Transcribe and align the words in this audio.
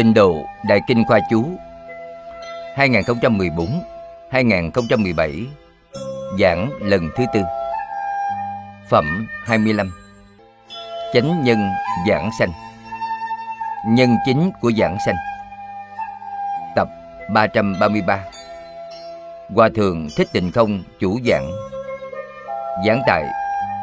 Tịnh 0.00 0.14
độ 0.14 0.46
Đại 0.68 0.80
Kinh 0.86 1.04
Khoa 1.04 1.18
Chú 1.30 1.44
2014-2017 2.76 5.44
Giảng 6.40 6.70
lần 6.80 7.10
thứ 7.16 7.24
tư. 7.34 7.40
Phẩm 8.90 9.26
25 9.44 9.92
Chánh 11.12 11.44
nhân 11.44 11.70
giảng 12.08 12.30
sanh. 12.38 12.52
Nhân 13.86 14.16
chính 14.26 14.50
của 14.60 14.72
giảng 14.78 14.96
sanh. 15.06 15.14
Tập 16.76 16.88
333 17.34 18.24
Hòa 19.54 19.68
Thượng 19.74 20.08
Thích 20.16 20.28
Tịnh 20.32 20.52
Không 20.52 20.82
chủ 21.00 21.18
giảng. 21.26 21.50
Giảng 22.86 23.02
tại 23.06 23.24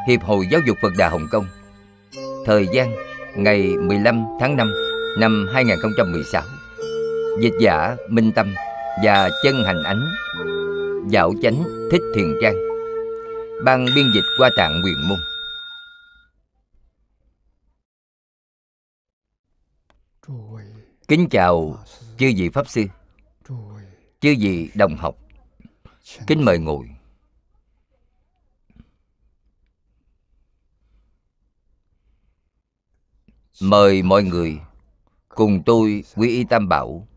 Hiệp 0.08 0.24
hội 0.24 0.46
Giáo 0.52 0.62
dục 0.68 0.78
Phật 0.82 0.92
Đà 0.98 1.10
Hồng 1.10 1.28
Kông. 1.32 1.46
Thời 2.46 2.68
gian 2.74 2.96
ngày 3.36 3.62
15 3.62 4.26
tháng 4.40 4.58
5 4.58 4.87
năm 5.20 5.48
2016 5.54 6.44
Dịch 7.42 7.54
giả 7.60 7.96
Minh 8.10 8.32
Tâm 8.36 8.54
và 9.04 9.30
Chân 9.44 9.64
Hành 9.64 9.84
Ánh 9.84 10.06
Dạo 11.10 11.34
Chánh 11.42 11.64
Thích 11.92 12.02
Thiền 12.16 12.36
Trang, 12.42 12.56
Ban 13.66 13.86
biên 13.96 14.12
dịch 14.14 14.24
qua 14.38 14.50
tạng 14.58 14.82
Quyền 14.84 15.08
môn. 15.08 15.20
Kính 21.08 21.30
chào 21.30 21.84
chư 22.18 22.32
vị 22.38 22.50
Pháp 22.50 22.68
Sư, 22.68 22.84
Chư 24.22 24.36
vị 24.40 24.70
đồng 24.76 24.98
học. 24.98 25.16
Kính 26.28 26.46
mời 26.46 26.60
ngồi. 26.60 26.90
Mời 33.62 34.04
mọi 34.04 34.24
người 34.24 34.60
cùng 35.38 35.64
tôi 35.66 36.04
quy 36.16 36.30
y 36.30 36.44
tam 36.44 36.70
bảo. 36.70 37.08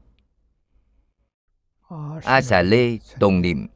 A 2.24 2.40
xà 2.42 2.62
lê 2.62 2.98
tồn 3.20 3.40
niệm. 3.40 3.66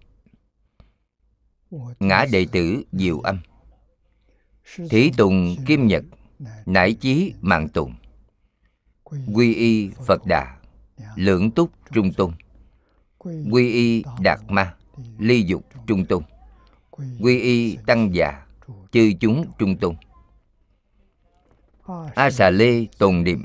Ngã 2.00 2.27
đệ 2.33 2.47
tử, 2.53 2.83
diệu 2.92 3.20
âm. 3.20 3.41
Thí 4.91 5.11
tùng, 5.17 5.56
kim 5.67 5.87
nhật. 5.87 6.05
Nải 6.67 6.95
chí, 6.95 7.34
mạng 7.41 7.69
tùng. 7.69 7.95
Quy 9.34 9.55
y, 9.55 9.91
phật 10.06 10.27
đà. 10.27 10.56
Lưỡng 11.17 11.50
túc, 11.50 11.70
trung 11.92 12.12
tôn. 12.12 12.33
Quy 13.53 13.72
y, 13.72 14.05
đạt 14.20 14.41
ma. 14.48 14.75
Ly 15.19 15.42
dục, 15.42 15.65
trung 15.87 16.05
tôn. 16.06 16.22
Quy 17.20 17.41
y, 17.41 17.78
tăng 17.87 18.15
già. 18.15 18.47
Chư 18.92 19.12
chúng, 19.20 19.45
trung 19.59 19.77
tôn. 19.78 19.97
A 22.15 22.31
xà 22.31 22.50
lê 22.50 22.87
tồn 22.98 23.25
niệm 23.25 23.45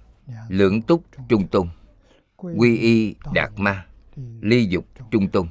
lưỡng 0.49 0.81
túc 0.81 1.03
trung 1.29 1.47
tôn. 1.47 1.69
Quy 2.37 2.77
y 2.77 3.15
đạt 3.33 3.51
ma. 3.55 3.87
Ly 4.41 4.65
dục 4.65 4.85
trung 5.11 5.29
tôn. 5.29 5.47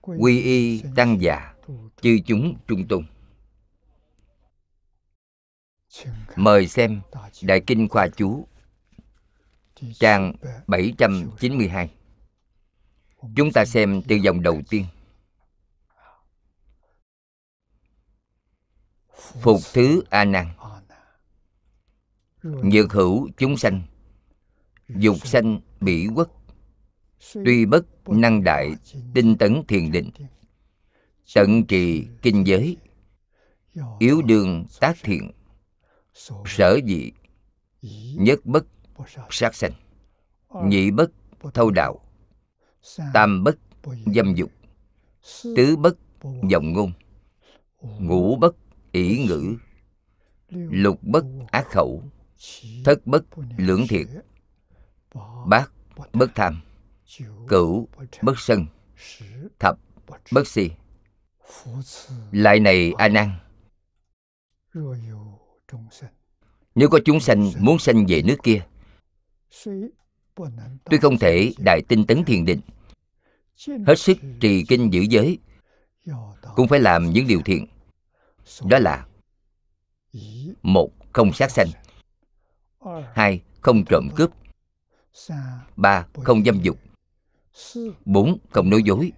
Quy 0.00 0.42
y 0.42 0.82
tăng 0.96 1.20
già. 1.20 1.54
Chư 2.00 2.18
chúng 2.26 2.58
trung 2.68 2.88
tôn. 2.88 3.06
Mời 6.36 6.68
xem 6.68 7.00
đại 7.42 7.60
kinh 7.66 7.88
khoa 7.88 8.08
chú, 8.08 8.46
trang 9.94 10.32
792 10.66 11.90
chúng 13.36 13.52
ta 13.52 13.64
xem 13.64 14.02
từ 14.08 14.16
dòng 14.16 14.42
đầu 14.42 14.60
tiên. 14.70 14.86
Phục 19.40 19.60
thứ 19.72 20.02
a 20.10 20.24
nan. 20.24 20.46
Nhược 22.42 22.92
hữu 22.92 23.28
chúng 23.36 23.56
sanh 23.56 23.82
dục 24.88 25.26
sanh 25.26 25.60
bỉ 25.80 26.08
quốc. 26.14 26.28
Tuy 27.44 27.66
bất 27.66 27.86
năng 28.08 28.44
đại, 28.44 28.74
tinh 29.14 29.36
tấn 29.38 29.62
thiền 29.68 29.92
định. 29.92 30.10
Tận 31.34 31.66
trì 31.66 32.06
kinh 32.22 32.46
giới. 32.46 32.76
Yếu 33.98 34.22
đường 34.22 34.64
tác 34.80 34.96
thiện. 35.02 35.30
Sở 36.46 36.78
dị, 36.86 37.10
nhất 38.18 38.46
bất 38.46 38.66
sát 39.30 39.54
sanh. 39.54 39.72
Nhị 40.64 40.90
bất 40.90 41.10
thâu 41.54 41.70
đạo. 41.70 42.00
Tam 43.14 43.44
bất 43.44 43.58
dâm 44.14 44.34
dục. 44.34 44.50
Tứ 45.56 45.76
bất 45.76 45.96
vọng 46.22 46.72
ngôn. 46.72 46.92
Ngũ 47.80 48.36
bất 48.36 48.56
ỷ 48.92 49.26
ngữ. 49.28 49.56
Lục 50.50 51.02
bất 51.02 51.24
ác 51.50 51.66
khẩu. 51.66 52.02
Thất 52.84 53.06
bất 53.06 53.24
lưỡng 53.56 53.86
thiệt 53.88 54.06
bát 55.46 55.70
bất 56.12 56.30
tham 56.34 56.60
cửu 57.48 57.88
bất 58.22 58.34
sân. 58.38 58.66
Thập 59.58 59.78
bất 60.32 60.46
si. 60.46 60.70
Lại 62.32 62.60
này, 62.60 62.92
a 62.98 63.08
nan. 63.08 63.30
Nếu 66.74 66.88
có 66.88 67.00
chúng 67.04 67.20
sanh 67.20 67.52
muốn 67.60 67.78
sanh 67.78 68.06
về 68.08 68.22
nước 68.22 68.36
kia, 68.42 68.66
tuy 70.84 70.98
không 71.02 71.18
thể 71.18 71.52
đại 71.58 71.82
tinh 71.88 72.06
tấn 72.06 72.24
thiền 72.24 72.44
định, 72.44 72.60
hết 73.86 73.98
sức 73.98 74.16
trì 74.40 74.64
kinh 74.68 74.92
giữ 74.92 75.00
giới, 75.00 75.38
cũng 76.54 76.68
phải 76.68 76.80
làm 76.80 77.10
những 77.10 77.26
điều 77.26 77.40
thiện. 77.44 77.66
Đó 78.64 78.78
là 78.78 79.06
một, 80.62 80.90
không 81.12 81.32
sát 81.32 81.50
sanh. 81.50 81.68
Hai, 83.14 83.42
không 83.60 83.84
trộm 83.84 84.08
cướp 84.16 84.30
ba 85.76 86.06
không 86.24 86.44
dâm 86.44 86.62
dục. 86.62 86.78
Bốn 88.04 88.38
không 88.50 88.70
nói 88.70 88.82
dối. 88.82 89.12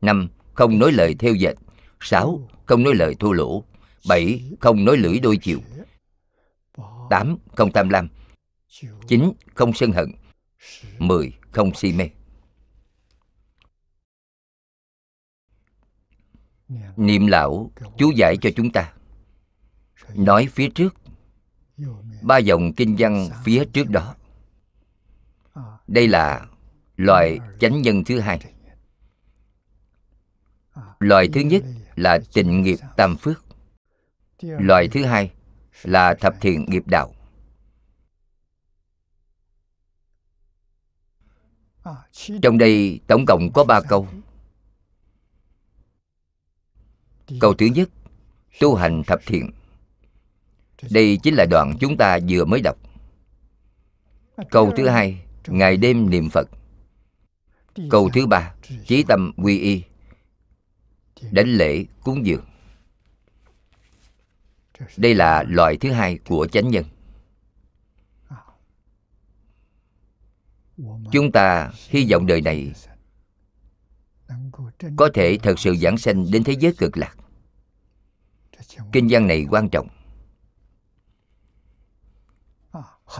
Năm 0.00 0.28
không 0.54 0.78
nói 0.78 0.92
lời 0.92 1.14
theo 1.18 1.34
dệt. 1.34 1.54
Sáu 2.00 2.48
không 2.66 2.82
nói 2.82 2.94
lời 2.94 3.14
thua 3.14 3.32
lỗ. 3.32 3.64
Bảy 4.08 4.42
không 4.60 4.84
nói 4.84 4.96
lưỡi 4.96 5.18
đôi 5.18 5.36
chiều. 5.36 5.60
Tám 7.10 7.36
không 7.54 7.72
tham 7.72 7.88
lam. 7.88 8.08
Chín 9.06 9.32
không 9.54 9.72
sân 9.72 9.92
hận. 9.92 10.12
Mười 10.98 11.32
không 11.50 11.74
si 11.74 11.92
mê. 11.92 12.10
Niệm. 16.96 17.26
Lão 17.26 17.70
chú 17.98 18.10
giải 18.16 18.36
cho 18.40 18.50
chúng 18.56 18.72
ta. 18.72 18.92
Nói 20.14 20.48
phía 20.52 20.68
trước. 20.74 20.94
Ba 22.22 22.38
dòng 22.38 22.72
kinh 22.76 22.96
văn 22.98 23.28
phía 23.44 23.64
trước 23.72 23.90
đó 23.90 24.14
đây 25.88 26.08
là 26.08 26.46
loài 26.96 27.38
chánh 27.60 27.82
nhân 27.82 28.04
thứ 28.04 28.20
hai. 28.20 28.40
Loài 31.00 31.28
thứ 31.32 31.40
nhất 31.40 31.62
là 31.96 32.18
tịnh 32.32 32.62
nghiệp 32.62 32.78
tam 32.96 33.16
phước. 33.16 33.44
Loài 34.42 34.88
thứ 34.88 35.04
hai 35.04 35.32
là 35.82 36.14
thập 36.14 36.34
thiện 36.40 36.66
nghiệp 36.68 36.82
đạo. 36.86 37.14
Trong 42.42 42.58
đây 42.58 43.00
tổng 43.06 43.24
cộng 43.26 43.52
có 43.52 43.64
ba 43.64 43.80
câu. 43.80 44.08
Câu 47.40 47.54
thứ 47.54 47.66
nhất, 47.66 47.88
tu 48.60 48.74
hành 48.74 49.02
thập 49.06 49.20
thiện. 49.26 49.50
Đây 50.90 51.18
chính 51.22 51.34
là 51.34 51.46
đoạn 51.50 51.74
chúng 51.80 51.96
ta 51.96 52.18
vừa 52.28 52.44
mới 52.44 52.60
đọc. 52.60 52.76
Câu 54.50 54.72
thứ 54.76 54.88
hai 54.88 55.27
ngày 55.50 55.76
đêm 55.76 56.10
niệm 56.10 56.28
phật. 56.30 56.48
Câu 57.90 58.10
thứ 58.14 58.26
ba, 58.26 58.54
chí 58.86 59.04
tâm 59.08 59.32
quy 59.36 59.58
y, 59.58 59.82
đánh 61.30 61.48
lễ 61.48 61.84
cúng 62.04 62.26
dường. 62.26 62.44
Đây 64.96 65.14
là 65.14 65.44
loại 65.48 65.76
thứ 65.76 65.92
hai 65.92 66.18
của 66.18 66.46
chánh 66.46 66.68
nhân. 66.70 66.84
Chúng 71.12 71.32
ta 71.32 71.72
hy 71.88 72.06
vọng 72.10 72.26
đời 72.26 72.40
này 72.40 72.72
có 74.96 75.10
thể 75.14 75.38
thật 75.42 75.58
sự 75.58 75.76
giảng 75.76 75.98
sanh 75.98 76.30
đến 76.30 76.44
thế 76.44 76.56
giới 76.60 76.74
cực 76.78 76.96
lạc. 76.96 77.16
Kinh 78.92 79.08
văn 79.10 79.26
này 79.26 79.46
quan 79.50 79.68
trọng. 79.68 79.88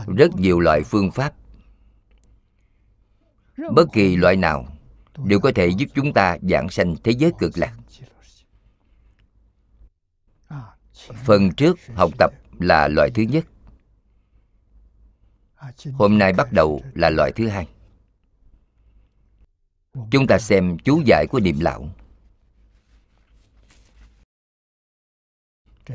Rất 0.07 0.35
nhiều 0.35 0.59
loại 0.59 0.81
phương 0.83 1.11
pháp 1.11 1.33
bất 3.75 3.85
kỳ 3.93 4.15
loại 4.15 4.35
nào 4.35 4.65
đều 5.25 5.39
có 5.39 5.51
thể 5.55 5.67
giúp 5.67 5.85
chúng 5.95 6.13
ta 6.13 6.37
giảng 6.41 6.69
sanh 6.69 6.95
thế 7.03 7.11
giới 7.11 7.31
cực 7.39 7.57
lạc. 7.57 7.75
Phần 11.25 11.51
trước 11.57 11.79
học 11.95 12.11
tập 12.17 12.31
là 12.59 12.87
loại 12.87 13.09
thứ 13.09 13.23
nhất. 13.23 13.45
Hôm 15.93 16.17
nay 16.17 16.33
bắt 16.33 16.53
đầu 16.53 16.81
là 16.93 17.09
loại 17.09 17.31
thứ 17.31 17.47
hai. 17.47 17.67
Chúng 20.11 20.27
ta 20.27 20.39
xem 20.39 20.77
chú 20.83 21.01
giải 21.05 21.25
của 21.29 21.39
niệm 21.39 21.59
lão. 21.59 21.89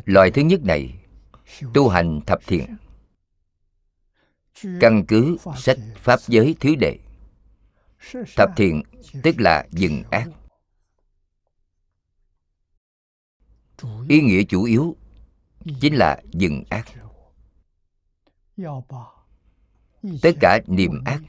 Loại 0.04 0.30
thứ 0.30 0.42
nhất 0.42 0.60
này, 0.64 0.94
tu 1.74 1.88
hành 1.88 2.20
thập 2.26 2.40
thiện. 2.46 2.76
Căn 4.80 5.04
cứ 5.08 5.36
sách 5.56 5.78
pháp 5.96 6.20
giới 6.26 6.56
thứ 6.60 6.74
đệ 6.74 6.98
thập 8.36 8.50
thiện 8.56 8.82
tức 9.22 9.34
là 9.38 9.66
dừng 9.70 10.02
ác. 10.10 10.28
Ý 14.08 14.20
nghĩa 14.20 14.42
chủ 14.48 14.64
yếu 14.64 14.96
chính 15.80 15.94
là 15.94 16.22
dừng 16.32 16.64
ác. 16.70 16.84
tất 20.22 20.30
cả 20.40 20.60
niệm 20.66 21.04
ác 21.04 21.22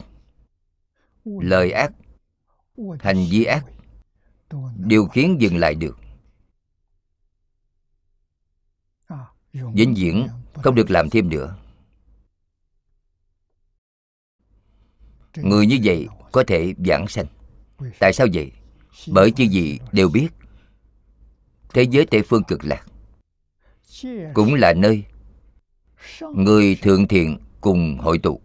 lời 1.26 1.72
ác 1.72 1.92
hành 3.00 3.26
vi 3.30 3.44
ác 3.44 3.66
đều 4.78 5.08
khiến 5.08 5.38
dừng 5.40 5.58
lại 5.58 5.76
được. 5.76 5.98
Vĩnh 9.54 9.94
viễn 9.98 10.28
không 10.54 10.76
được 10.76 10.90
làm 10.92 11.10
thêm 11.10 11.30
nữa. 11.30 11.58
Người 15.36 15.68
như 15.68 15.80
vậy 15.84 16.08
có 16.36 16.44
thể 16.48 16.74
giảng 16.86 17.08
sanh. 17.08 17.26
Tại 18.00 18.14
sao 18.14 18.28
vậy? 18.34 18.52
Bởi 19.08 19.32
chư 19.32 19.44
gì 19.44 19.80
đều 19.92 20.10
biết, 20.10 20.28
thế 21.74 21.84
giới 21.84 22.06
tây 22.06 22.22
phương 22.22 22.44
cực 22.44 22.66
lạc 22.66 22.86
cũng 24.34 24.54
là 24.54 24.74
nơi 24.74 25.04
người 26.36 26.76
thượng 26.76 27.08
thiện 27.08 27.38
cùng 27.62 27.98
hội 27.98 28.18
tụ. 28.18 28.42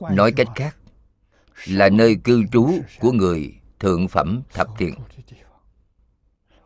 Nói 0.00 0.32
cách 0.32 0.48
khác, 0.56 0.76
là 1.66 1.88
nơi 1.88 2.16
cư 2.24 2.44
trú 2.52 2.70
của 3.00 3.12
người 3.12 3.54
thượng 3.78 4.08
phẩm 4.08 4.42
thập 4.52 4.68
thiện. 4.78 4.94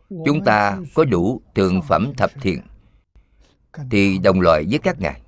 Chúng 0.09 0.43
ta 0.45 0.79
có 0.93 1.05
đủ 1.05 1.41
thượng 1.55 1.81
phẩm 1.81 2.13
thập 2.17 2.31
thiện 2.41 2.59
thì 3.91 4.17
đồng 4.17 4.41
loại 4.41 4.65
với 4.69 4.79
các 4.79 4.99
ngài. 4.99 5.21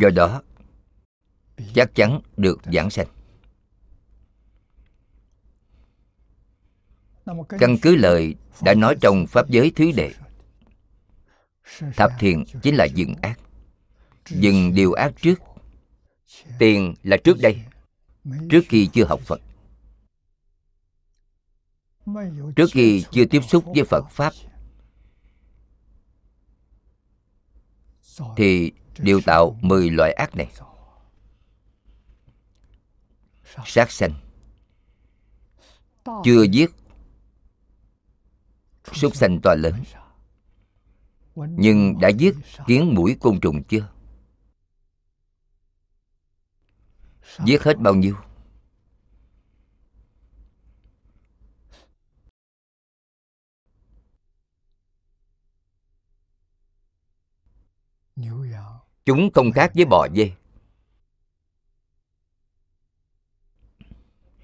Do 0.00 0.10
đó 0.14 0.42
chắc 1.74 1.94
chắn 1.94 2.20
được 2.36 2.60
giảng 2.72 2.90
sanh. 2.90 3.06
Căn 7.48 7.76
cứ 7.82 7.96
lời 7.96 8.34
đã 8.62 8.74
nói 8.74 8.96
trong 9.00 9.26
pháp 9.26 9.48
giới 9.48 9.72
thứ 9.76 9.90
đệ. 9.96 10.12
Thập 11.96 12.10
thiện 12.18 12.44
chính 12.62 12.74
là 12.74 12.84
dừng 12.84 13.14
ác. 13.22 13.38
Dừng 14.28 14.74
điều 14.74 14.92
ác 14.92 15.12
trước. 15.22 15.40
Tiền 16.58 16.94
là 17.02 17.16
trước 17.24 17.36
đây 17.42 17.60
trước 18.50 18.60
khi 18.68 18.88
chưa 18.92 19.04
học 19.04 19.20
phật. 19.20 19.40
Trước 22.56 22.66
khi 22.72 23.04
chưa 23.10 23.24
tiếp 23.24 23.40
xúc 23.48 23.64
với 23.66 23.84
phật. 23.84 24.04
Pháp 24.10 24.32
thì 28.36 28.72
đều 28.98 29.20
tạo 29.26 29.58
10 29.60 29.90
loại 29.90 30.12
ác 30.12 30.36
này. 30.36 30.50
Sát 33.66 33.90
sanh. 33.90 34.14
Chưa 36.24 36.42
giết. 36.42 36.70
Súc 38.92 39.16
sanh 39.16 39.40
to 39.42 39.54
lớn. 39.54 39.74
nhưng 41.34 42.00
đã 42.00 42.08
giết 42.08 42.34
kiến 42.66 42.94
mũi 42.94 43.16
côn 43.20 43.40
trùng 43.40 43.62
chưa? 43.62 43.88
Giết 47.44 47.62
hết 47.62 47.78
bao 47.78 47.94
nhiêu 47.94 48.16
chúng 59.04 59.30
không 59.34 59.52
khác 59.52 59.72
với 59.74 59.84
bò 59.84 60.08
dê. 60.14 60.32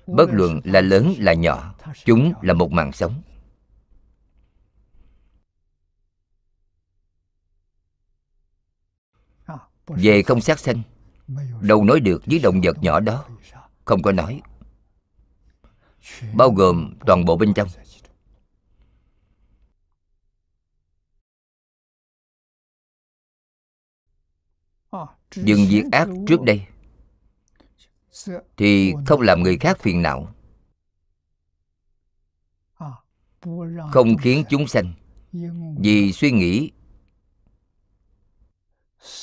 Bất 0.07 0.31
luận 0.33 0.61
là 0.65 0.81
lớn 0.81 1.15
là 1.19 1.35
nhỏ, 1.35 1.75
chúng 2.05 2.33
là 2.43 2.55
một 2.55 2.73
mạng 2.73 2.93
sống. 2.93 3.23
Về 9.87 10.23
không 10.23 10.41
sát 10.41 10.59
sanh, 10.59 10.83
đâu 11.61 11.85
nói 11.85 12.01
được 12.01 12.23
với 12.27 12.39
động 12.39 12.61
vật 12.63 12.77
nhỏ 12.83 13.01
đó, 13.01 13.25
không 13.85 14.03
có 14.03 14.13
nói. 14.13 14.41
Bao 16.35 16.51
gồm 16.51 16.95
toàn 17.07 17.25
bộ 17.25 17.37
bên 17.37 17.55
trong. 17.55 17.69
Dừng 25.35 25.67
việc 25.69 25.85
ác 25.93 26.09
trước 26.29 26.43
đây. 26.43 26.67
Thì 28.57 28.93
không 29.07 29.21
làm 29.21 29.43
người 29.43 29.59
khác 29.59 29.79
phiền 29.81 30.03
não. 30.03 30.35
Không 33.93 34.17
khiến 34.23 34.45
chúng 34.51 34.69
sanh 34.69 34.93
vì 35.79 36.13
suy 36.13 36.31
nghĩ 36.31 36.71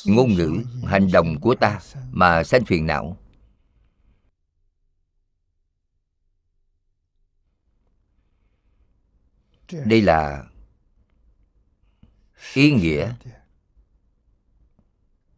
ngôn 0.06 0.34
ngữ 0.34 0.64
hành 0.86 1.12
động 1.12 1.40
của 1.42 1.56
ta 1.56 1.80
mà 2.12 2.44
sanh 2.44 2.66
phiền 2.66 2.86
não. 2.86 3.18
Đây 9.72 10.02
là 10.02 10.44
ý 12.54 12.72
nghĩa 12.72 13.14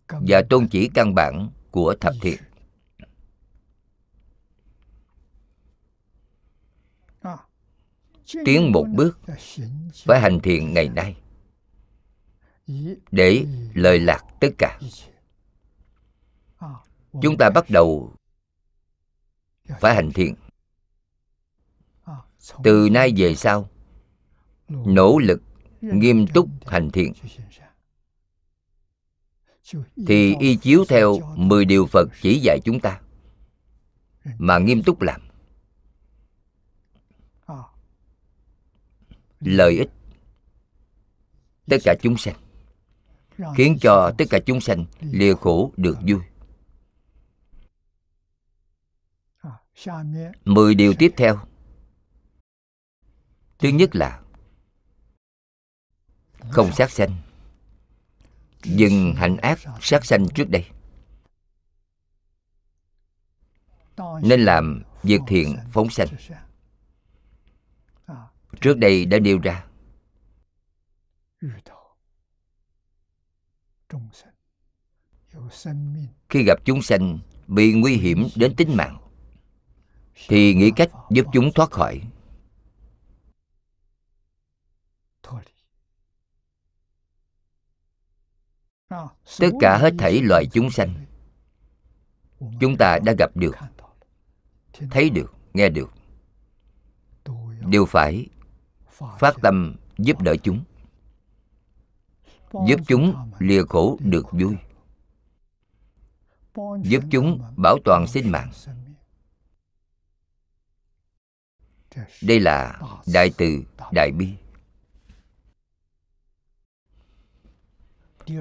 và 0.10 0.42
tôn 0.50 0.68
chỉ 0.68 0.90
căn 0.94 1.16
bản 1.16 1.50
của 1.72 1.96
thập 2.02 2.14
thiện. 2.22 2.42
Tiến 8.46 8.72
một 8.72 8.86
bước 8.96 9.20
phải 10.06 10.22
hành 10.22 10.40
thiện 10.40 10.74
ngày 10.74 10.90
nay. 10.90 11.16
Để 13.12 13.46
lời 13.74 14.00
lạc 14.00 14.24
tất 14.40 14.50
cả. 14.58 14.80
chúng 17.22 17.38
ta 17.38 17.50
bắt 17.50 17.70
đầu 17.70 18.14
phải 19.80 19.96
hành 19.96 20.12
thiện. 20.12 20.36
Từ 22.64 22.90
nay 22.92 23.14
về 23.18 23.36
sau 23.36 23.70
nỗ 24.70 25.20
lực 25.20 25.42
nghiêm 25.82 26.28
túc 26.28 26.50
hành 26.66 26.92
thiện 26.92 27.14
thì 30.08 30.36
y 30.40 30.56
chiếu 30.56 30.86
theo 30.90 31.20
10 31.36 31.66
điều 31.66 31.86
Phật 31.86 32.10
chỉ 32.22 32.40
dạy 32.44 32.60
chúng 32.66 32.80
ta. 32.80 33.02
Mà 34.38 34.58
nghiêm 34.60 34.84
túc 34.84 35.02
làm. 35.02 35.22
Lợi 39.40 39.78
ích 39.78 39.90
tất 41.70 41.78
cả 41.84 41.96
chúng 42.02 42.18
sanh, 42.18 42.36
khiến 43.56 43.78
cho 43.82 44.12
tất 44.18 44.26
cả 44.30 44.40
chúng 44.46 44.62
sanh 44.62 44.86
lìa 45.02 45.34
khổ 45.36 45.72
được 45.78 45.98
vui. 46.08 46.20
Mười 50.46 50.76
điều 50.76 50.94
tiếp 51.00 51.14
theo. 51.18 51.40
Thứ 53.60 53.70
nhất 53.70 53.96
là 53.96 54.22
không 56.52 56.72
sát 56.72 56.92
sanh 56.92 57.29
dừng 58.64 59.14
hạnh 59.16 59.38
ác 59.38 59.60
sát 59.82 60.06
sanh 60.06 60.28
trước 60.36 60.50
đây. 60.50 60.66
Nên 64.22 64.42
làm 64.42 64.84
việc 65.04 65.22
thiện 65.28 65.58
phóng 65.72 65.90
sanh. 65.90 66.08
Trước 68.62 68.78
đây 68.78 69.06
đã 69.06 69.20
nêu 69.20 69.40
ra. 69.40 69.66
Khi 76.30 76.44
gặp 76.44 76.60
chúng 76.66 76.82
sanh 76.82 77.20
bị 77.48 77.74
nguy 77.74 77.96
hiểm 77.96 78.28
đến 78.36 78.56
tính 78.56 78.78
mạng, 78.78 78.98
thì 80.28 80.54
nghĩ 80.54 80.72
cách 80.76 80.90
giúp 81.10 81.26
chúng 81.34 81.52
thoát 81.56 81.72
khỏi. 81.72 82.02
Tất 89.40 89.50
cả 89.60 89.78
hết 89.78 89.94
thảy 89.98 90.22
loài 90.22 90.46
chúng 90.52 90.72
sanh, 90.72 91.06
chúng 92.60 92.78
ta 92.78 93.00
đã 93.06 93.14
gặp 93.18 93.38
được, 93.38 93.56
thấy 94.92 95.10
được, 95.10 95.34
nghe 95.54 95.70
được, 95.70 95.90
đều 97.60 97.86
phải 97.86 98.28
phát 99.20 99.36
tâm 99.42 99.76
giúp 99.98 100.22
đỡ 100.22 100.36
chúng, 100.44 100.64
giúp 102.68 102.80
chúng 102.88 103.32
lìa 103.40 103.64
khổ 103.70 103.98
được 104.00 104.26
vui, 104.32 104.56
giúp 106.84 107.04
chúng 107.12 107.42
bảo 107.58 107.78
toàn 107.86 108.08
sinh 108.08 108.32
mạng. 108.32 108.52
Đây 112.22 112.40
là 112.40 112.80
đại 113.14 113.32
từ 113.38 113.64
đại 113.92 114.12
bi. 114.12 114.34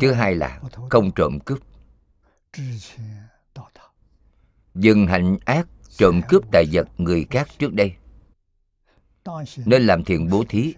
Thứ 0.01 0.13
hai 0.13 0.35
là 0.35 0.61
không 0.91 1.11
trộm 1.15 1.39
cướp. 1.45 1.59
Dừng 4.75 5.07
hạnh 5.07 5.39
ác 5.45 5.67
trộm 5.97 6.21
cướp 6.29 6.43
tài 6.53 6.65
vật 6.73 6.89
người 6.99 7.27
khác 7.31 7.49
trước 7.59 7.73
đây, 7.73 7.97
nên 9.57 9.83
làm 9.83 10.05
thiện 10.05 10.31
bố 10.31 10.45
thí. 10.49 10.75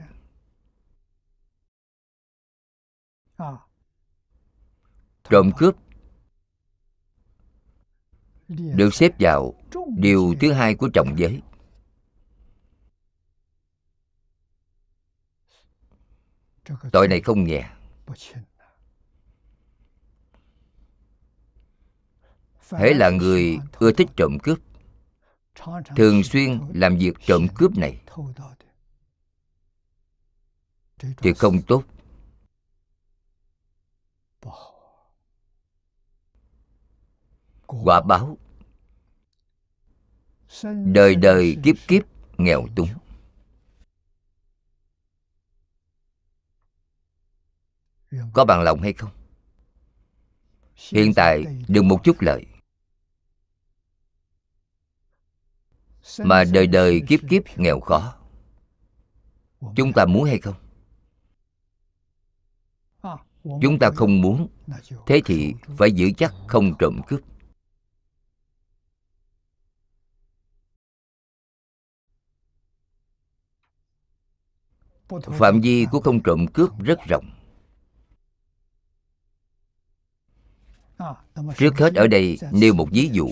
Trộm 5.30 5.50
cướp 5.58 5.76
được 8.48 8.94
xếp 8.94 9.12
vào 9.18 9.54
điều 9.96 10.34
thứ 10.40 10.52
hai 10.52 10.74
của 10.74 10.88
trọng 10.94 11.18
giới. 11.18 11.42
Tội 16.92 17.08
này 17.08 17.20
không 17.20 17.44
nhẹ. 17.44 17.70
Hễ 22.78 22.94
là 22.94 23.10
người 23.10 23.58
ưa 23.78 23.92
thích 23.92 24.08
trộm 24.16 24.38
cướp, 24.42 24.58
thường 25.96 26.22
xuyên 26.24 26.60
làm 26.74 26.96
việc 26.96 27.16
trộm 27.26 27.46
cướp 27.54 27.76
này 27.76 28.00
thì 31.16 31.34
không 31.34 31.62
tốt. 31.62 31.84
Quả 37.66 38.00
báo, 38.00 38.38
đời 40.84 41.14
đời 41.14 41.56
kiếp 41.64 41.76
kiếp 41.88 42.02
nghèo 42.38 42.66
túng. 42.76 42.88
Có 48.32 48.44
bằng 48.44 48.62
lòng 48.62 48.80
hay 48.80 48.92
không? 48.92 49.10
Hiện 50.92 51.14
tại 51.14 51.44
được 51.68 51.82
một 51.82 52.00
chút 52.04 52.16
lợi. 52.20 52.46
Mà 56.18 56.44
đời 56.52 56.66
đời 56.66 57.02
kiếp 57.08 57.20
kiếp 57.30 57.42
nghèo 57.58 57.80
khó, 57.80 58.14
chúng 59.76 59.92
ta 59.92 60.06
muốn 60.06 60.24
hay 60.24 60.38
không? 60.38 60.54
Chúng 63.62 63.78
ta 63.78 63.90
không 63.96 64.20
muốn, 64.20 64.48
thế 65.06 65.20
thì 65.24 65.54
phải 65.78 65.92
giữ 65.92 66.10
chắc 66.18 66.34
không 66.48 66.74
trộm 66.78 67.00
cướp. 67.06 67.20
Phạm 75.38 75.60
vi 75.60 75.86
của 75.90 76.00
không 76.00 76.22
trộm 76.22 76.46
cướp 76.54 76.70
rất 76.78 76.98
rộng. 77.08 77.30
Trước 81.56 81.78
hết 81.78 81.94
ở 81.94 82.06
đây 82.06 82.38
nêu 82.52 82.74
một 82.74 82.88
ví 82.90 83.10
dụ. 83.12 83.28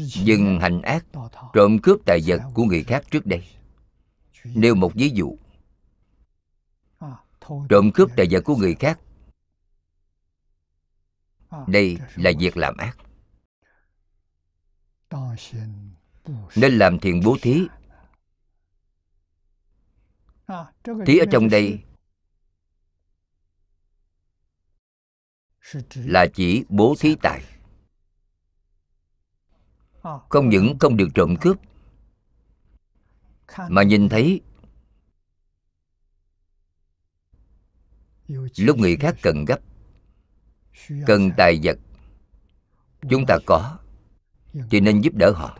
Dừng 0.00 0.60
hành 0.60 0.82
ác, 0.82 1.06
trộm 1.52 1.78
cướp 1.82 1.98
tài 2.06 2.20
vật 2.26 2.40
của 2.54 2.64
người 2.64 2.84
khác 2.84 3.04
trước 3.10 3.26
đây. 3.26 3.46
Nêu 4.44 4.74
một 4.74 4.92
ví 4.94 5.10
dụ. 5.14 5.38
Trộm 7.68 7.90
cướp 7.94 8.10
tài 8.16 8.26
vật 8.30 8.40
của 8.44 8.56
người 8.56 8.74
khác. 8.74 9.00
Đây 11.66 11.98
là 12.16 12.30
việc 12.38 12.56
làm 12.56 12.76
ác. 12.76 12.96
Nên 16.56 16.78
làm 16.78 16.98
thiện 16.98 17.20
bố 17.24 17.36
thí. 17.42 17.62
Thí 21.06 21.18
ở 21.18 21.26
trong 21.30 21.48
đây 21.48 21.84
là 25.94 26.26
chỉ 26.34 26.64
bố 26.68 26.94
thí 26.98 27.16
tài 27.22 27.51
không 30.02 30.48
những 30.48 30.78
không 30.80 30.96
được 30.96 31.08
trộm 31.14 31.36
cướp, 31.40 31.56
mà 33.68 33.82
nhìn 33.82 34.08
thấy 34.08 34.40
lúc 38.56 38.78
người 38.78 38.96
khác 38.96 39.16
cần 39.22 39.44
gấp, 39.44 39.60
cần 41.06 41.30
tài 41.36 41.60
vật 41.62 41.78
chúng 43.10 43.24
ta 43.28 43.38
có 43.46 43.78
thì 44.70 44.80
nên 44.80 45.00
giúp 45.00 45.14
đỡ 45.14 45.30
họ. 45.30 45.58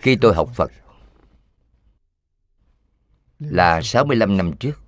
Khi 0.00 0.16
tôi 0.20 0.34
học 0.34 0.50
Phật, 0.54 0.70
là 3.38 3.82
65 3.82 4.36
năm 4.36 4.52
trước 4.60 4.83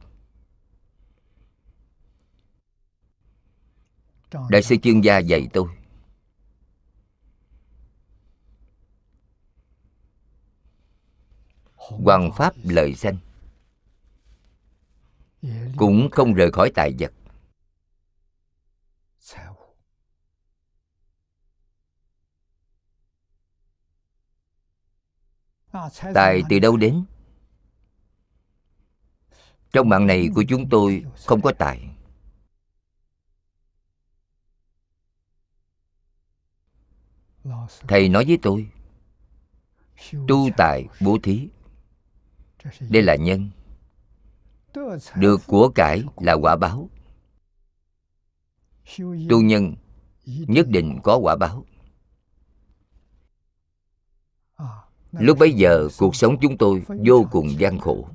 Đại 4.32 4.62
sư 4.62 4.76
chuyên 4.82 5.00
gia 5.00 5.18
dạy 5.18 5.48
tôi. 5.52 5.68
Hoàng 11.76 12.30
Pháp 12.36 12.54
lợi 12.62 12.94
danh. 12.94 13.18
Cũng 15.76 16.08
không 16.12 16.34
rời 16.34 16.50
khỏi 16.52 16.70
tài 16.74 16.94
vật. 16.98 17.12
Tài 26.14 26.42
từ 26.48 26.58
đâu 26.58 26.76
đến? 26.76 27.04
Trong 29.72 29.88
mạng 29.88 30.06
này 30.06 30.28
của 30.34 30.44
chúng 30.48 30.68
tôi 30.68 31.04
không 31.26 31.42
có 31.42 31.52
tài 31.58 31.95
Thầy 37.88 38.08
nói 38.08 38.24
với 38.24 38.38
tôi, 38.42 38.68
Tu 40.28 40.48
tài 40.56 40.86
bố 41.00 41.18
thí, 41.22 41.48
Đây 42.80 43.02
là 43.02 43.16
nhân. 43.16 43.50
Được 45.16 45.40
của 45.46 45.68
cải 45.68 46.02
là 46.16 46.32
quả 46.32 46.56
báo. 46.56 46.90
Tu 49.28 49.40
nhân 49.40 49.74
nhất 50.26 50.68
định 50.68 50.98
có 51.02 51.16
quả 51.16 51.36
báo. 51.36 51.64
Lúc 55.12 55.38
bấy 55.38 55.52
giờ, 55.52 55.88
cuộc 55.98 56.16
sống 56.16 56.36
chúng 56.40 56.58
tôi 56.58 56.82
vô 57.06 57.26
cùng 57.30 57.48
gian 57.58 57.78
khổ. 57.78 58.08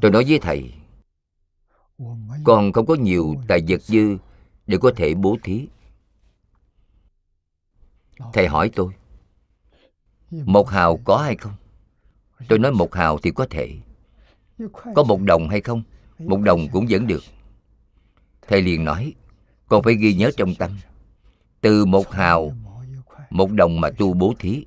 Tôi 0.00 0.10
nói 0.10 0.24
với 0.28 0.38
thầy 0.38 0.74
con 2.44 2.72
không 2.72 2.86
có 2.86 2.94
nhiều 2.94 3.34
tài 3.48 3.62
vật 3.68 3.82
dư 3.82 4.16
để 4.66 4.78
có 4.80 4.92
thể 4.96 5.14
bố 5.14 5.36
thí 5.42 5.68
thầy 8.32 8.48
hỏi 8.48 8.70
tôi 8.74 8.92
một 10.30 10.68
hào 10.68 10.96
có 11.04 11.16
hay 11.16 11.36
không? 11.36 11.52
Tôi 12.48 12.58
nói 12.58 12.72
một 12.72 12.94
hào 12.94 13.18
thì 13.18 13.30
có 13.30 13.46
thể. 13.50 13.74
Có 14.94 15.02
một 15.02 15.22
đồng 15.22 15.48
hay 15.48 15.60
không? 15.60 15.82
Một 16.18 16.40
đồng 16.40 16.68
cũng 16.72 16.86
vẫn 16.90 17.06
được. 17.06 17.22
thầy 18.48 18.62
liền 18.62 18.84
nói 18.84 19.14
con 19.68 19.82
phải 19.82 19.94
ghi 19.94 20.14
nhớ 20.14 20.30
trong 20.36 20.54
tâm 20.54 20.70
từ 21.60 21.84
một 21.84 22.10
hào 22.10 22.52
một 23.30 23.52
đồng 23.52 23.80
mà 23.80 23.90
tu 23.98 24.12
bố 24.14 24.34
thí. 24.38 24.66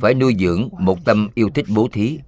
Phải 0.00 0.14
nuôi 0.14 0.36
dưỡng 0.38 0.68
một 0.78 0.98
tâm 1.04 1.28
yêu 1.34 1.50
thích 1.54 1.66
bố 1.74 1.88
thí. 1.92 2.20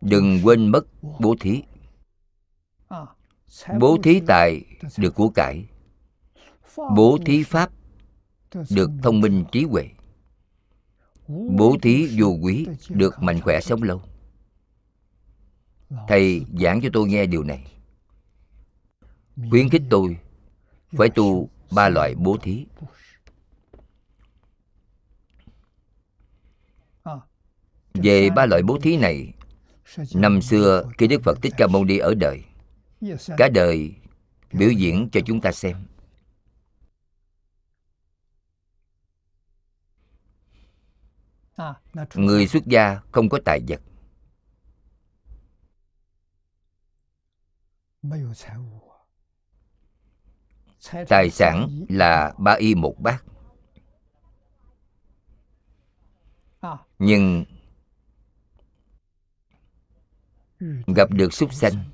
đừng 0.00 0.40
quên 0.44 0.68
mất 0.68 0.86
bố 1.20 1.34
thí 1.40 1.62
bố 3.78 3.98
thí 4.02 4.20
tài 4.26 4.64
được 4.96 5.14
của 5.14 5.28
cải. 5.28 5.64
bố 6.96 7.18
thí 7.26 7.42
pháp 7.42 7.70
được 8.70 8.90
thông 9.02 9.20
minh 9.20 9.44
trí 9.52 9.64
huệ. 9.64 9.88
Bố 11.28 11.76
thí 11.82 12.20
vô 12.20 12.28
quý 12.42 12.66
được 12.88 13.22
mạnh 13.22 13.40
khỏe 13.40 13.60
sống 13.60 13.82
lâu. 13.82 14.02
Thầy 16.08 16.44
giảng 16.60 16.80
cho 16.82 16.88
tôi 16.92 17.08
nghe 17.08 17.26
điều 17.26 17.44
này. 17.44 17.66
Khuyến 19.50 19.68
khích 19.68 19.82
tôi 19.90 20.16
phải 20.90 21.08
tu 21.08 21.48
ba 21.70 21.88
loại 21.88 22.14
bố 22.14 22.36
thí. 22.42 22.66
Về 27.94 28.30
ba 28.30 28.46
loại 28.46 28.62
bố 28.62 28.78
thí 28.82 28.96
này 28.96 29.32
năm 30.14 30.42
xưa 30.42 30.90
khi 30.98 31.06
đức 31.06 31.22
phật 31.24 31.38
thích 31.42 31.54
ca 31.56 31.66
mâu 31.66 31.84
ni 31.84 31.98
ở 31.98 32.14
đời 32.14 32.42
cả 33.36 33.48
đời 33.54 33.96
biểu 34.52 34.70
diễn 34.70 35.08
cho 35.12 35.20
chúng 35.26 35.40
ta 35.40 35.52
xem. 35.52 35.86
Người 42.14 42.46
xuất 42.46 42.66
gia 42.66 43.00
không 43.12 43.28
có 43.28 43.38
tài 43.44 43.60
vật. 43.68 43.80
Tài 51.08 51.30
sản 51.30 51.84
là 51.88 52.34
ba 52.38 52.52
y 52.52 52.74
một 52.74 52.94
bát. 52.98 53.24
Nhưng 56.98 57.44
gặp 60.96 61.10
được 61.10 61.32
súc 61.32 61.52
sanh 61.52 61.84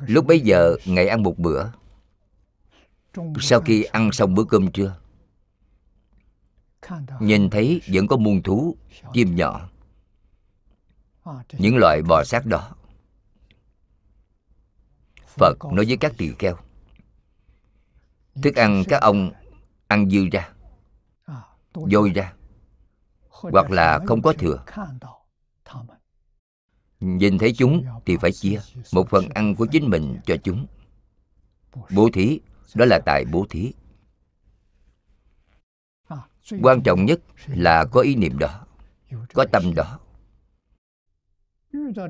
lúc 0.00 0.26
bấy 0.26 0.40
giờ 0.40 0.76
ngày 0.86 1.08
ăn 1.08 1.22
một 1.22 1.38
bữa. 1.38 1.66
Sau 3.40 3.60
khi 3.60 3.82
ăn 3.82 4.12
xong 4.12 4.34
bữa 4.34 4.44
cơm 4.44 4.72
trưa 4.72 4.96
nhìn 7.20 7.50
thấy 7.50 7.80
vẫn 7.92 8.06
có 8.06 8.16
muôn 8.16 8.42
thú 8.42 8.76
chim 9.12 9.36
nhỏ 9.36 9.68
những 11.52 11.76
loại 11.76 12.02
bò 12.02 12.24
sát 12.24 12.46
đó. 12.46 12.70
Phật 15.26 15.54
nói 15.72 15.84
với 15.88 15.96
các 15.96 16.12
tỳ 16.16 16.32
kheo 16.38 16.56
thức 18.42 18.54
ăn 18.54 18.84
các 18.88 19.00
ông 19.00 19.30
ăn 19.86 20.10
dư 20.10 20.28
ra 20.32 20.52
dôi 21.74 22.10
ra 22.10 22.32
hoặc 23.28 23.70
là 23.70 24.00
không 24.06 24.22
có 24.22 24.32
thừa 24.32 24.64
nhìn 27.00 27.38
thấy 27.38 27.52
chúng 27.52 27.84
thì 28.06 28.16
phải 28.16 28.32
chia 28.32 28.60
một 28.92 29.08
phần 29.10 29.28
ăn 29.28 29.54
của 29.54 29.66
chính 29.66 29.90
mình 29.90 30.18
cho 30.26 30.36
chúng. 30.44 30.66
Bố 31.94 32.08
thí, 32.12 32.40
đó 32.74 32.84
là 32.84 32.98
tài 32.98 33.24
bố 33.24 33.46
thí. 33.50 33.72
Quan 36.62 36.82
trọng 36.82 37.04
nhất 37.04 37.20
là 37.46 37.84
có 37.84 38.00
ý 38.00 38.14
niệm 38.14 38.38
đó, 38.38 38.66
có 39.34 39.46
tâm 39.52 39.74
đó. 39.74 40.00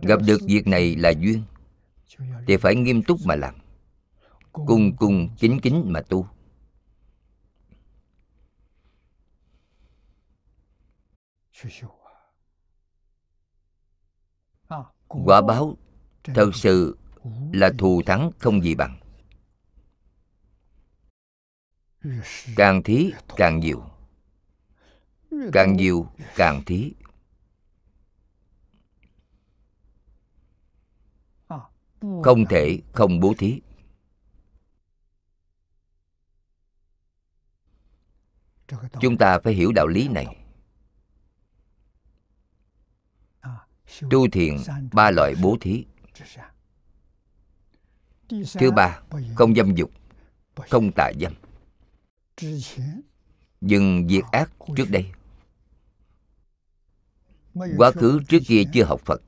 Gặp 0.03 0.21
được 0.27 0.41
việc 0.47 0.67
này 0.67 0.97
là 0.97 1.11
duyên, 1.11 1.43
thì 2.47 2.57
phải 2.57 2.75
nghiêm 2.75 3.03
túc 3.03 3.19
mà 3.25 3.37
làm 3.37 3.55
cung 4.53 4.97
cung 4.97 5.29
kính 5.39 5.61
kính 5.63 5.85
mà 5.93 6.01
tu. 6.01 6.27
Quả 15.11 15.41
báo 15.41 15.77
thật 16.23 16.51
sự 16.55 16.97
là 17.53 17.71
thù 17.79 18.03
thắng 18.07 18.31
không 18.39 18.63
gì 18.63 18.75
bằng. 18.75 19.01
Càng 22.57 22.83
thí 22.83 23.13
càng 23.37 23.61
nhiều. 23.61 23.83
Càng 25.53 25.77
nhiều 25.77 26.07
càng 26.37 26.63
thí. 26.67 26.93
Không 32.01 32.47
thể 32.51 32.81
không 32.93 33.21
bố 33.21 33.35
thí. 33.39 33.61
Chúng 39.01 39.19
ta 39.19 39.39
phải 39.45 39.53
hiểu 39.53 39.73
đạo 39.73 39.87
lý 39.87 40.09
này 40.09 40.40
tu 44.11 44.29
thiền, 44.29 44.57
ba 44.93 45.11
loại 45.11 45.35
bố 45.43 45.57
thí. 45.61 45.85
Thứ 48.55 48.71
ba, 48.71 49.01
không 49.35 49.55
dâm 49.55 49.75
dục, 49.75 49.91
không 50.57 50.93
tà 50.93 51.13
dâm. 51.21 51.35
Dừng 53.61 54.07
việc 54.07 54.25
ác 54.33 54.51
trước 54.77 54.91
đây. 54.91 55.13
Quá 57.77 57.91
khứ 57.91 58.21
trước 58.29 58.39
kia 58.47 58.63
chưa 58.73 58.85
học 58.85 59.01
phật. 59.05 59.23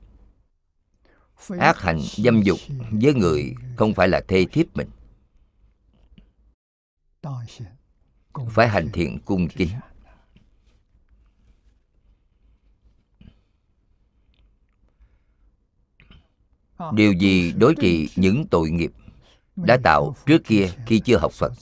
Ác 1.59 1.77
hành 1.77 1.99
dâm 2.17 2.41
dục 2.41 2.59
với 2.91 3.13
người 3.13 3.55
không 3.77 3.93
phải 3.93 4.07
là 4.07 4.21
thê 4.27 4.45
thiếp 4.51 4.65
mình. 4.75 4.89
Phải 8.49 8.67
hành 8.67 8.89
thiện 8.93 9.19
cung 9.25 9.47
kính. 9.47 9.69
Điều 16.93 17.13
gì 17.13 17.51
đối 17.51 17.75
trị 17.75 18.09
những 18.15 18.47
tội 18.47 18.69
nghiệp 18.69 18.91
đã 19.55 19.77
tạo 19.83 20.15
trước 20.25 20.41
kia 20.45 20.71
khi 20.85 20.99
chưa 20.99 21.17
học 21.17 21.31
phật? 21.31 21.53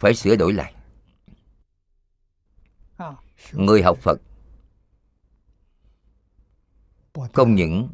phải 0.00 0.14
sửa 0.14 0.36
đổi 0.36 0.52
lại. 0.52 0.74
Người 3.52 3.82
học 3.82 3.98
phật 3.98 4.20
không 7.32 7.54
những 7.54 7.88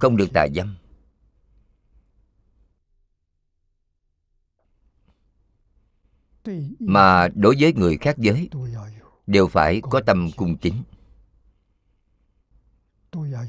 không 0.00 0.16
được 0.16 0.28
tà 0.34 0.46
dâm. 0.54 0.76
Mà 6.78 7.28
đối 7.34 7.56
với 7.60 7.72
người 7.72 7.96
khác 7.96 8.18
giới 8.18 8.48
đều 9.26 9.48
phải 9.48 9.80
có 9.80 10.00
tâm 10.06 10.30
cung 10.36 10.56
kính 10.56 10.82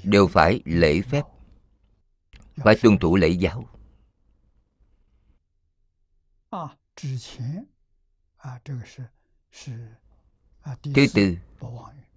đều 0.03 0.27
phải 0.27 0.61
lễ 0.65 1.01
phép. 1.01 1.23
phải 2.55 2.75
tuân 2.81 2.97
thủ 2.97 3.15
lễ 3.15 3.27
giáo. 3.27 3.65
Thứ 10.83 11.05
tư 11.13 11.37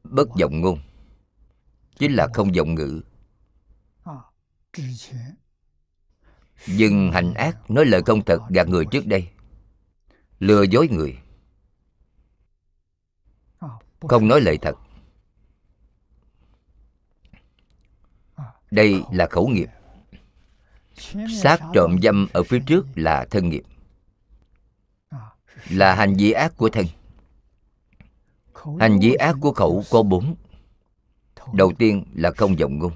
bất 0.05 0.29
vọng 0.41 0.61
ngôn 0.61 0.79
chính 1.99 2.13
là 2.13 2.29
không 2.35 2.53
vọng 2.57 2.75
ngữ. 2.75 3.03
Dừng 6.67 7.13
hành 7.13 7.35
ác 7.35 7.71
nói 7.71 7.85
lời 7.85 8.03
không 8.07 8.25
thật 8.25 8.39
gạt 8.51 8.69
người 8.69 8.85
trước 8.91 9.07
đây. 9.07 9.29
Lừa 10.39 10.63
dối 10.63 10.89
người. 10.89 11.19
Không 14.01 14.29
nói 14.29 14.41
lời 14.41 14.59
thật 14.63 14.75
đây 18.73 19.03
là 19.13 19.27
khẩu 19.31 19.49
nghiệp. 19.49 19.71
Sát 21.43 21.61
trộm 21.75 21.99
dâm 22.03 22.27
ở 22.33 22.43
phía 22.43 22.59
trước 22.67 22.87
là 22.95 23.27
thân 23.31 23.49
nghiệp. 23.49 23.63
Là 25.71 25.95
hành 25.95 26.15
vi 26.19 26.33
ác 26.33 26.57
của 26.57 26.69
thân. 26.69 26.87
Hành 28.81 28.99
vi 29.01 29.15
ác 29.15 29.37
của 29.41 29.53
khẩu 29.53 29.83
có 29.91 30.03
bốn. 30.03 30.35
Đầu 31.55 31.73
tiên 31.79 32.05
là 32.15 32.31
không 32.37 32.57
vọng 32.57 32.79
ngôn. 32.79 32.93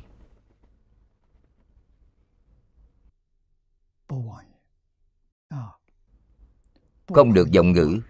Không 7.07 7.33
được 7.33 7.49
vọng 7.55 7.73
ngữ. 7.73 8.01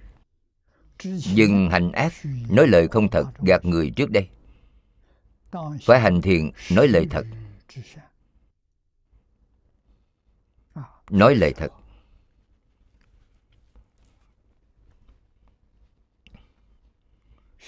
Dừng 1.03 1.71
hành 1.71 1.93
ác 1.93 2.13
nói 2.49 2.67
lời 2.67 2.89
không 2.89 3.09
thật 3.09 3.25
gạt 3.43 3.65
người 3.65 3.91
trước 3.97 4.11
đây. 4.11 4.29
Phải 5.83 6.01
hành 6.01 6.23
thiện 6.23 6.51
nói 6.71 6.89
lời 6.89 7.07
thật 7.11 7.27
nói 11.11 11.35
lời 11.35 11.53
thật. 11.57 11.73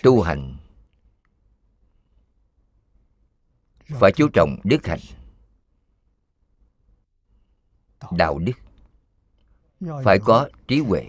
Tu 0.03 0.23
hành 0.23 0.57
phải 3.89 4.13
chú 4.17 4.29
trọng 4.33 4.57
đức 4.65 4.87
hạnh, 4.87 4.99
đạo 8.11 8.39
đức, 8.39 8.53
phải 10.05 10.19
có 10.25 10.49
trí 10.69 10.81
huệ. 10.81 11.09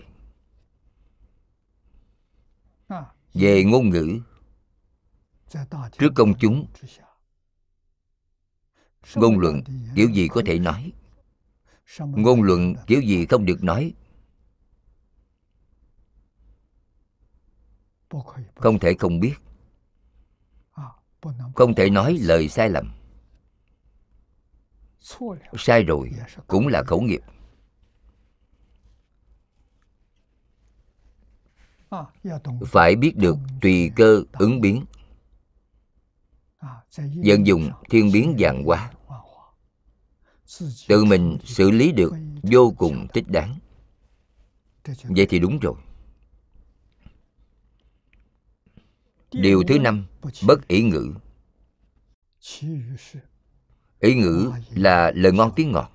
Về 3.33 3.63
ngôn 3.63 3.89
ngữ, 3.89 4.19
trước 5.99 6.09
công 6.15 6.33
chúng 6.39 6.67
ngôn 9.15 9.39
luận 9.39 9.61
kiểu 9.95 10.09
gì 10.09 10.27
có 10.27 10.41
thể 10.45 10.59
nói. 10.59 10.91
Ngôn 11.99 12.41
luận 12.41 12.75
kiểu 12.87 13.01
gì 13.01 13.25
không 13.25 13.45
được 13.45 13.63
nói. 13.63 13.93
Không 18.55 18.79
thể 18.79 18.93
không 18.99 19.19
biết. 19.19 19.33
Không 21.55 21.75
thể 21.75 21.89
nói 21.89 22.17
lời 22.21 22.49
sai 22.49 22.69
lầm. 22.69 22.91
Sai 25.57 25.83
rồi 25.83 26.11
cũng 26.47 26.67
là 26.67 26.83
khẩu 26.83 27.01
nghiệp. 27.01 27.21
Phải 32.65 32.95
biết 32.95 33.17
được 33.17 33.37
tùy 33.61 33.91
cơ 33.95 34.23
ứng 34.31 34.61
biến. 34.61 34.85
vận 37.25 37.47
dụng 37.47 37.71
thiên 37.89 38.11
biến 38.11 38.35
dạng 38.39 38.63
hóa 38.63 38.91
tự 40.87 41.05
mình 41.05 41.37
xử 41.43 41.71
lý 41.71 41.91
được 41.91 42.13
vô 42.43 42.73
cùng 42.77 43.07
thích 43.13 43.25
đáng. 43.27 43.59
Vậy 45.03 45.25
thì 45.29 45.39
đúng 45.39 45.59
rồi. 45.59 45.75
Điều 49.31 49.63
thứ 49.67 49.79
năm, 49.79 50.07
bất 50.47 50.67
ý 50.67 50.83
ngữ. 50.83 51.13
Ý 53.99 54.15
ngữ 54.15 54.51
là 54.69 55.11
lời 55.15 55.31
ngon 55.31 55.51
tiếng 55.55 55.71
ngọt. 55.71 55.91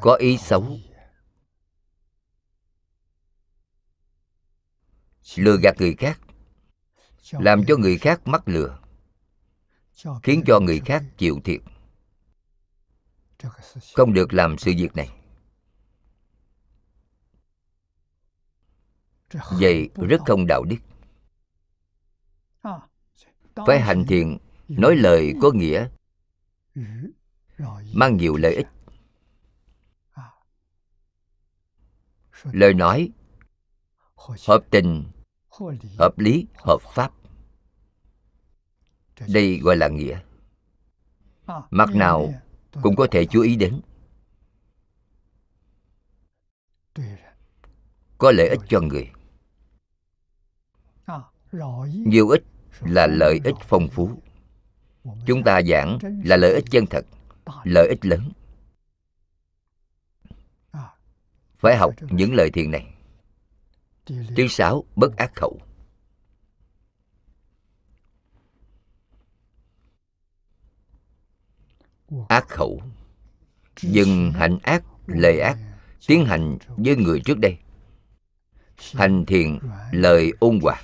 Có 0.00 0.16
ý 0.18 0.38
xấu. 0.38 0.78
Lừa 5.36 5.56
gạt 5.62 5.74
người 5.78 5.94
khác 5.98 6.20
làm 7.32 7.64
cho 7.68 7.76
người 7.76 7.98
khác 7.98 8.20
mắc 8.24 8.48
lừa, 8.48 8.78
khiến 10.22 10.42
cho 10.46 10.60
người 10.60 10.80
khác 10.84 11.04
chịu 11.18 11.40
thiệt. 11.44 11.60
Không 13.94 14.12
được 14.12 14.32
làm 14.32 14.58
sự 14.58 14.72
việc 14.76 14.96
này. 14.96 15.10
Vậy 19.50 19.88
rất 19.94 20.20
không 20.26 20.46
đạo 20.46 20.64
đức. 20.64 20.76
Phải 23.66 23.80
hành 23.80 24.04
thiện, 24.08 24.38
nói 24.68 24.96
lời 24.96 25.34
có 25.42 25.50
nghĩa, 25.54 25.88
mang 27.94 28.16
nhiều 28.16 28.36
lợi 28.36 28.54
ích. 28.54 28.66
Lời 32.42 32.74
nói, 32.74 33.10
hợp 34.46 34.64
tình 34.70 35.04
hợp 35.98 36.18
lý 36.18 36.46
hợp 36.54 36.78
pháp. 36.94 37.12
Đây 39.28 39.58
gọi 39.58 39.76
là 39.76 39.88
nghĩa. 39.88 40.20
Mặt 41.70 41.94
nào 41.94 42.34
cũng 42.82 42.96
có 42.96 43.06
thể 43.10 43.26
chú 43.26 43.42
ý 43.42 43.56
đến. 43.56 43.80
Có 48.18 48.32
lợi 48.32 48.48
ích 48.48 48.60
cho 48.68 48.80
người. 48.80 49.10
Nhiều 51.88 52.28
ích 52.28 52.42
là 52.80 53.06
lợi 53.06 53.40
ích 53.44 53.54
phong 53.68 53.88
phú. 53.88 54.10
chúng 55.26 55.42
ta 55.44 55.62
giảng 55.62 55.98
là 56.24 56.36
lợi 56.36 56.54
ích 56.54 56.64
chân 56.70 56.86
thật 56.86 57.06
lợi 57.64 57.88
ích 57.88 58.04
lớn. 58.04 58.32
Phải 61.58 61.76
học 61.76 61.94
những 62.10 62.34
lời 62.34 62.50
thiền 62.50 62.70
này 62.70 62.93
thứ 64.06 64.48
sáu 64.48 64.84
bất 64.96 65.16
ác 65.16 65.32
khẩu. 65.34 65.60
Ác 72.28 72.48
khẩu. 72.48 72.82
Dừng 73.80 74.32
hành 74.32 74.58
ác 74.62 74.84
lời 75.06 75.40
ác 75.40 75.58
tiến 76.06 76.24
hành 76.24 76.58
với 76.76 76.96
người 76.96 77.20
trước 77.24 77.38
đây. 77.38 77.58
Hành 78.92 79.24
thiện 79.26 79.58
lời 79.92 80.32
ôn 80.40 80.60
hòa. 80.62 80.82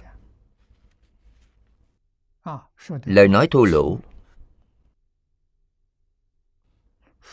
Lời 3.04 3.28
nói 3.28 3.48
thô 3.50 3.64
lỗ. 3.64 3.98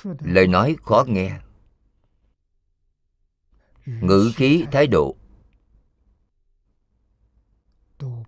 Lời 0.04 0.47
nói 0.47 0.76
khó 0.84 1.06
nghe. 1.08 1.39
Ngữ 3.86 4.32
khí 4.36 4.65
thái 4.71 4.88
độ 4.88 5.15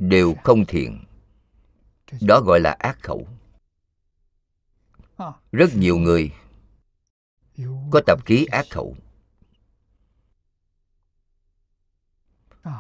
đều 0.10 0.36
không 0.44 0.66
thiện. 0.66 1.04
Đó 2.22 2.42
gọi 2.42 2.60
là 2.60 2.72
ác 2.72 2.98
khẩu. 3.04 3.28
Rất 5.52 5.76
nhiều 5.76 5.98
người 5.98 6.34
có 7.92 8.02
tập 8.08 8.20
khí 8.26 8.46
ác 8.46 8.66
khẩu. 8.70 8.96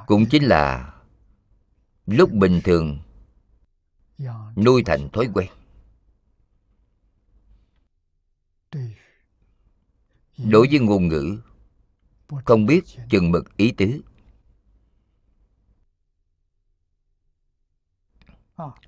Cũng 0.07 0.25
chính 0.29 0.43
là 0.43 0.93
lúc 2.05 2.31
bình 2.31 2.61
thường 2.63 2.99
nuôi 4.55 4.83
thành 4.85 5.09
thói 5.09 5.29
quen. 5.33 5.49
Đối 10.37 10.67
với 10.67 10.79
ngôn 10.79 11.07
ngữ, 11.07 11.39
không 12.45 12.65
biết 12.65 12.83
chừng 13.09 13.31
mực 13.31 13.57
ý 13.57 13.71
tứ. 13.71 14.01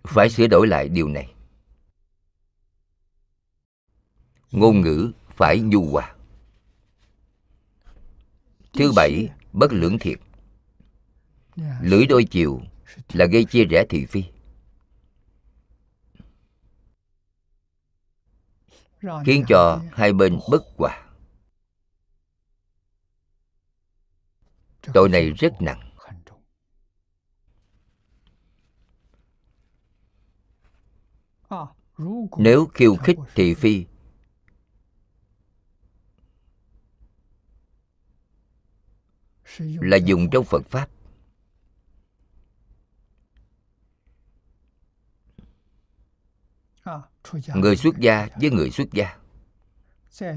Phải 0.04 0.30
sửa 0.30 0.48
đổi 0.48 0.68
lại 0.68 0.90
điều 0.90 1.08
này. 1.08 1.34
Ngôn 4.52 4.82
ngữ 4.82 5.12
phải 5.30 5.60
nhu 5.60 5.92
hòa. 5.92 6.16
Thứ 8.74 8.92
bảy 8.96 9.30
bất 9.54 9.74
lưỡng 9.74 10.00
thiệt. 10.00 10.20
Lưỡi 11.82 12.06
đôi 12.06 12.24
chiều 12.24 12.62
là 13.14 13.26
gây 13.26 13.46
chia 13.46 13.66
rẽ 13.66 13.86
thị 13.90 14.06
phi. 14.06 14.24
Khiến 19.26 19.44
cho 19.48 19.82
hai 19.92 20.14
bên 20.14 20.40
bất 20.52 20.64
hòa. 20.78 21.08
Tội 24.94 25.10
này 25.10 25.30
rất 25.30 25.62
nặng 25.62 25.91
nếu 32.38 32.66
khiêu 32.74 32.96
khích 32.96 33.18
thị 33.36 33.54
phi. 33.54 33.86
Là 39.60 39.98
dùng 39.98 40.30
trong 40.30 40.46
phật 40.46 40.66
pháp. 40.70 40.90
Người 47.56 47.76
xuất 47.76 47.98
gia 47.98 48.28
với 48.42 48.52
người 48.52 48.72
xuất 48.72 48.88
gia. 48.92 49.18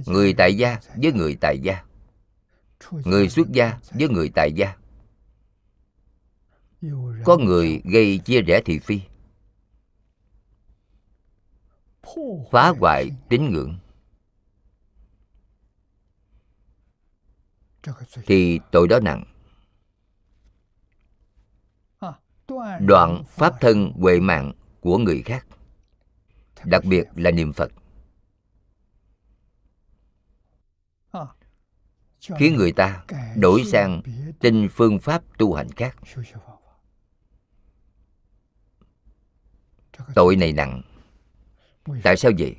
Người 0.07 0.35
tại 0.39 0.57
gia 0.57 0.81
với 0.97 1.13
người 1.13 1.37
tại 1.41 1.59
gia. 1.63 1.85
Người 2.91 3.29
xuất 3.29 3.49
gia 3.53 3.79
với 3.91 4.09
người 4.09 4.31
tại 4.35 4.53
gia. 4.53 4.77
Có 7.25 7.37
người 7.37 7.83
gây 7.85 8.19
chia 8.19 8.43
rẽ 8.43 8.61
thị 8.65 8.79
phi 8.79 9.01
phá 12.51 12.73
hoại 12.81 13.11
tín 13.29 13.51
ngưỡng. 13.51 13.79
thì 18.27 18.61
tội 18.73 18.89
đó 18.89 18.99
nặng. 19.03 19.25
Đoạn 22.81 23.25
pháp 23.29 23.55
thân 23.61 23.93
huệ 24.01 24.21
mạng 24.21 24.53
của 24.81 24.99
người 24.99 25.23
khác 25.23 25.47
đặc 26.65 26.85
biệt 26.85 27.05
là 27.15 27.31
niệm 27.31 27.53
phật. 27.53 27.73
Khiến 32.39 32.57
người 32.57 32.73
ta 32.73 33.05
đổi 33.37 33.65
sang 33.65 34.03
tin 34.41 34.69
phương 34.73 34.99
pháp 34.99 35.23
tu 35.39 35.55
hành 35.55 35.69
khác. 35.69 35.97
Tội 40.15 40.37
này 40.37 40.53
nặng 40.53 40.83
tại 42.03 42.17
sao 42.17 42.33
vậy? 42.39 42.55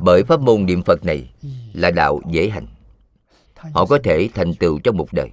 Bởi 0.00 0.24
pháp 0.24 0.40
môn 0.40 0.66
niệm 0.66 0.82
phật 0.82 1.04
này 1.04 1.30
là 1.72 1.90
đạo 1.90 2.20
dễ 2.30 2.48
hành. 2.48 2.66
Họ 3.56 3.86
có 3.86 3.98
thể 4.04 4.28
thành 4.34 4.54
tựu 4.54 4.78
trong 4.78 4.96
một 4.96 5.12
đời. 5.12 5.30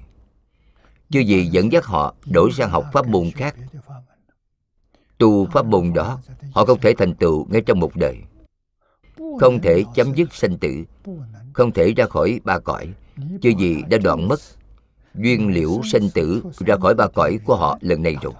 Chưa 1.09 1.19
gì 1.19 1.45
dẫn 1.45 1.71
dắt 1.71 1.85
họ 1.85 2.15
đổi 2.25 2.51
sang 2.51 2.69
học 2.69 2.85
pháp 2.93 3.07
môn 3.07 3.31
khác. 3.31 3.55
tu 5.17 5.45
pháp 5.45 5.65
môn 5.65 5.93
đó 5.93 6.19
họ 6.51 6.65
không 6.65 6.79
thể 6.79 6.93
thành 6.97 7.13
tựu 7.15 7.47
ngay 7.49 7.61
trong 7.61 7.79
một 7.79 7.95
đời. 7.95 8.17
không 9.39 9.59
thể 9.61 9.83
chấm 9.95 10.13
dứt 10.15 10.33
sanh 10.33 10.57
tử 10.57 10.83
không 11.53 11.71
thể 11.71 11.93
ra 11.93 12.05
khỏi 12.05 12.39
ba 12.43 12.59
cõi. 12.59 12.89
Chưa 13.41 13.49
gì 13.59 13.81
đã 13.89 13.97
đoạn 13.97 14.27
mất 14.27 14.39
duyên 15.15 15.53
liễu 15.53 15.81
sanh 15.91 16.09
tử 16.09 16.43
ra 16.65 16.75
khỏi 16.77 16.95
ba 16.95 17.07
cõi 17.07 17.39
của 17.45 17.55
họ 17.55 17.77
lần 17.81 18.03
này 18.03 18.15
rồi 18.21 18.33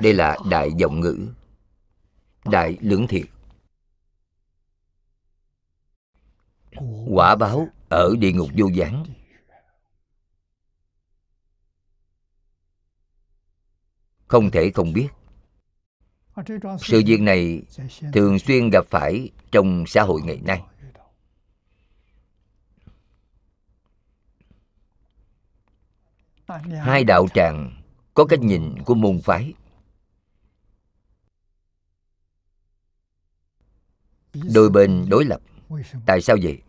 đây 0.00 0.14
là 0.14 0.38
đại 0.50 0.70
vọng 0.82 1.00
ngữ. 1.00 1.28
Đại 2.44 2.78
lưỡng 2.80 3.06
thiệt. 3.06 3.26
Quả 7.06 7.36
báo 7.36 7.68
ở 7.88 8.14
địa 8.18 8.32
ngục 8.32 8.48
vô 8.56 8.66
gián. 8.66 9.04
Không 14.28 14.50
thể 14.50 14.70
không 14.74 14.92
biết, 14.92 15.08
sự 16.80 17.02
việc 17.06 17.20
này 17.20 17.62
thường 18.12 18.38
xuyên 18.38 18.70
gặp 18.70 18.84
phải 18.90 19.30
trong 19.52 19.84
xã 19.86 20.02
hội 20.02 20.20
ngày 20.24 20.40
nay. 20.44 20.62
Hai 26.80 27.04
đạo 27.04 27.26
tràng 27.34 27.82
có 28.14 28.24
cách 28.24 28.40
nhìn 28.40 28.82
của 28.84 28.94
môn 28.94 29.20
phái. 29.24 29.54
Đôi 34.34 34.70
bên 34.70 35.06
đối 35.08 35.24
lập. 35.24 35.40
Tại 36.06 36.20
sao 36.20 36.36
vậy? 36.42 36.62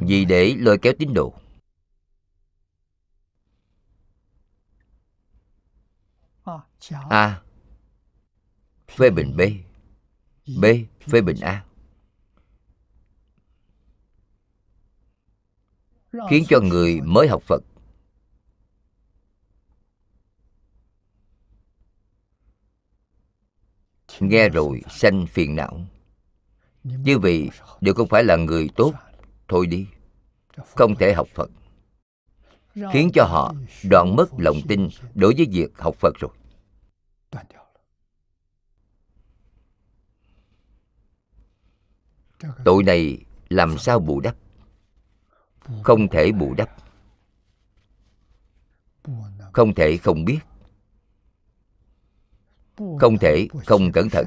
Vì 0.00 0.24
để 0.24 0.54
lôi 0.58 0.78
kéo 0.78 0.92
tín 0.98 1.14
đồ. 1.14 1.34
A. 7.10 7.42
Phê 8.88 9.10
bình 9.10 9.36
b. 9.36 9.40
B. 10.60 10.64
Phê 11.00 11.20
bình 11.20 11.36
a. 11.40 11.64
Khiến 16.30 16.44
cho 16.48 16.60
người 16.60 17.00
mới 17.00 17.28
học 17.28 17.42
phật. 17.42 17.62
Nghe 24.20 24.48
rồi 24.48 24.82
sanh 24.90 25.26
phiền 25.26 25.56
não 25.56 25.86
như 26.84 27.18
vậy 27.18 27.50
đều 27.80 27.94
không 27.94 28.08
phải 28.08 28.24
là 28.24 28.36
người 28.36 28.68
tốt, 28.76 28.92
thôi 29.48 29.66
đi. 29.66 29.86
Không 30.76 30.94
thể 30.96 31.12
học 31.12 31.28
phật. 31.34 31.50
Khiến 32.92 33.10
cho 33.14 33.24
họ 33.24 33.54
đoạn 33.90 34.16
mất 34.16 34.28
lòng 34.38 34.56
tin 34.68 34.88
đối 35.14 35.34
với 35.34 35.46
việc 35.50 35.78
học 35.78 35.94
phật 35.94 36.14
rồi. 36.18 36.30
Tội 42.64 42.82
này 42.82 43.18
làm 43.48 43.78
sao 43.78 44.00
bù 44.00 44.20
đắp? 44.20 44.36
Không 45.82 46.08
thể 46.08 46.32
bù 46.32 46.54
đắp. 46.54 46.76
Không 49.52 49.74
thể 49.74 49.96
không 49.96 50.24
biết. 50.24 50.38
Không 52.76 53.18
thể 53.20 53.48
không 53.66 53.92
cẩn 53.92 54.10
thận. 54.10 54.26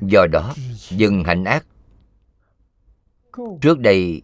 Do 0.00 0.26
đó, 0.26 0.54
dừng 0.88 1.24
hành 1.24 1.44
ác. 1.44 1.66
Trước 3.60 3.78
đây, 3.78 4.22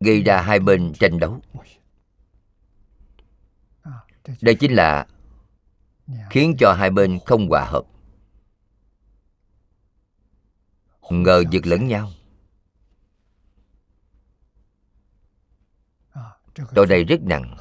gây 0.00 0.22
ra 0.22 0.42
hai 0.42 0.58
bên 0.58 0.92
tranh 1.00 1.18
đấu. 1.18 1.40
Đây 4.40 4.54
chính 4.54 4.72
là 4.72 5.06
khiến 6.30 6.56
cho 6.58 6.72
hai 6.78 6.90
bên 6.90 7.18
không 7.26 7.48
hòa 7.48 7.64
hợp. 7.64 7.84
Ngờ 11.10 11.44
giật 11.50 11.66
lẫn 11.66 11.86
nhau. 11.86 12.10
Tội 16.74 16.86
này 16.86 17.04
rất 17.04 17.20
nặng. 17.22 17.56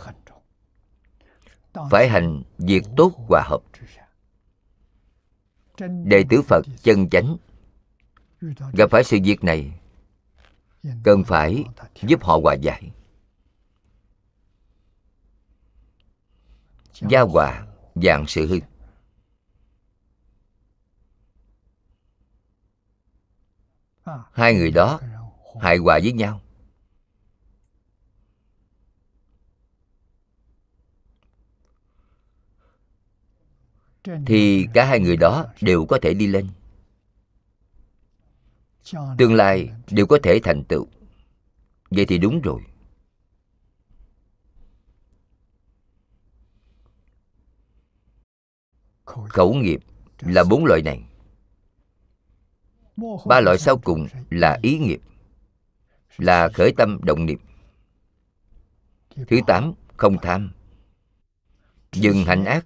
Phải 1.92 2.10
hành 2.10 2.44
việc 2.58 2.84
tốt 2.98 3.14
hòa 3.28 3.44
hợp 3.46 3.62
đệ 6.04 6.24
tử 6.30 6.42
phật 6.42 6.66
chân 6.84 7.10
chánh. 7.10 7.38
Gặp 8.74 8.90
phải 8.92 9.04
sự 9.04 9.18
việc 9.24 9.44
này 9.44 9.80
cần 11.04 11.24
phải 11.24 11.64
giúp 12.02 12.24
họ 12.24 12.40
hòa 12.44 12.54
giải. 12.54 12.92
Gia 17.10 17.22
hòa 17.22 17.68
dạng 17.96 18.26
sự 18.28 18.48
hư. 18.48 18.60
Hai 24.32 24.54
người 24.54 24.72
đó 24.72 25.00
hài 25.62 25.78
hòa 25.78 26.00
với 26.04 26.12
nhau 26.12 26.42
thì 34.04 34.68
cả 34.74 34.86
hai 34.86 35.00
người 35.00 35.18
đó 35.18 35.46
đều 35.62 35.86
có 35.86 36.00
thể 36.02 36.14
đi 36.14 36.28
lên. 36.28 36.48
Tương 39.18 39.34
lai 39.34 39.70
đều 39.92 40.08
có 40.08 40.20
thể 40.24 40.40
thành 40.44 40.64
tựu. 40.64 40.88
Vậy 41.90 42.06
thì 42.06 42.18
đúng 42.18 42.42
rồi. 42.42 42.62
Khẩu 49.06 49.54
nghiệp 49.54 49.84
là 50.20 50.44
bốn 50.44 50.66
loại 50.66 50.82
này. 50.82 51.04
Ba 53.26 53.40
loại 53.40 53.58
sau 53.58 53.78
cùng 53.78 54.08
là 54.30 54.60
ý 54.62 54.78
nghiệp 54.78 55.02
là 56.18 56.50
khởi 56.54 56.74
tâm 56.78 57.00
động 57.04 57.26
niệm. 57.26 57.40
Thứ 59.28 59.40
tám 59.48 59.74
không 59.98 60.18
tham. 60.22 60.52
Dừng 61.92 62.24
hành 62.26 62.46
ác 62.46 62.66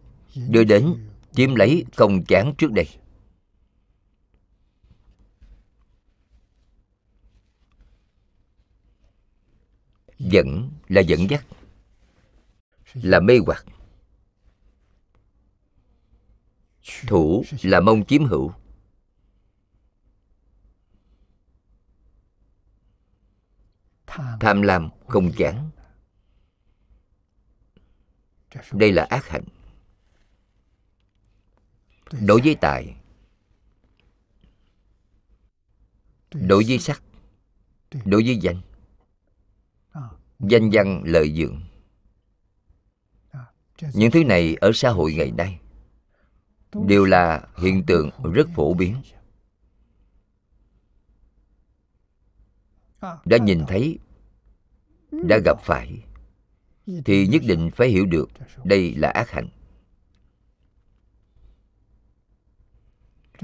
đưa 0.49 0.63
đến 0.63 0.95
chiếm 1.35 1.55
lấy 1.55 1.85
không 1.95 2.25
chán 2.27 2.53
trước 2.57 2.71
đây. 2.71 2.87
Dẫn 10.19 10.71
là 10.87 11.01
dẫn 11.01 11.29
dắt, 11.29 11.45
là 12.93 13.19
mê 13.19 13.37
hoặc. 13.45 13.65
Thủ 17.07 17.43
là 17.61 17.79
mong 17.79 18.05
chiếm 18.05 18.25
hữu. 18.25 18.51
Tham 24.39 24.61
lam 24.61 24.89
không 25.07 25.31
chán. 25.37 25.69
Đây 28.71 28.91
là 28.91 29.03
ác 29.09 29.27
hạnh 29.27 29.43
đối 32.11 32.41
với 32.41 32.55
tài. 32.55 32.95
Đối 36.33 36.63
với 36.67 36.79
sắc. 36.79 37.03
Đối 38.05 38.23
với 38.23 38.37
danh. 38.37 38.61
Danh 40.39 40.69
văn 40.73 41.03
lợi 41.05 41.33
dưỡng. 41.35 41.59
Những 43.93 44.11
thứ 44.11 44.23
này 44.23 44.55
ở 44.55 44.71
xã 44.73 44.89
hội 44.89 45.13
ngày 45.13 45.31
nay 45.31 45.59
đều 46.73 47.05
là 47.05 47.47
hiện 47.57 47.83
tượng 47.87 48.09
rất 48.33 48.47
phổ 48.55 48.73
biến. 48.73 48.95
Đã 53.01 53.37
nhìn 53.37 53.65
thấy, 53.67 53.99
đã 55.11 55.37
gặp 55.45 55.57
phải, 55.63 56.03
thì 57.05 57.27
nhất 57.27 57.41
định 57.47 57.69
phải 57.75 57.87
hiểu 57.87 58.05
được 58.05 58.29
đây 58.63 58.95
là 58.95 59.09
ác 59.09 59.29
hạnh. 59.29 59.49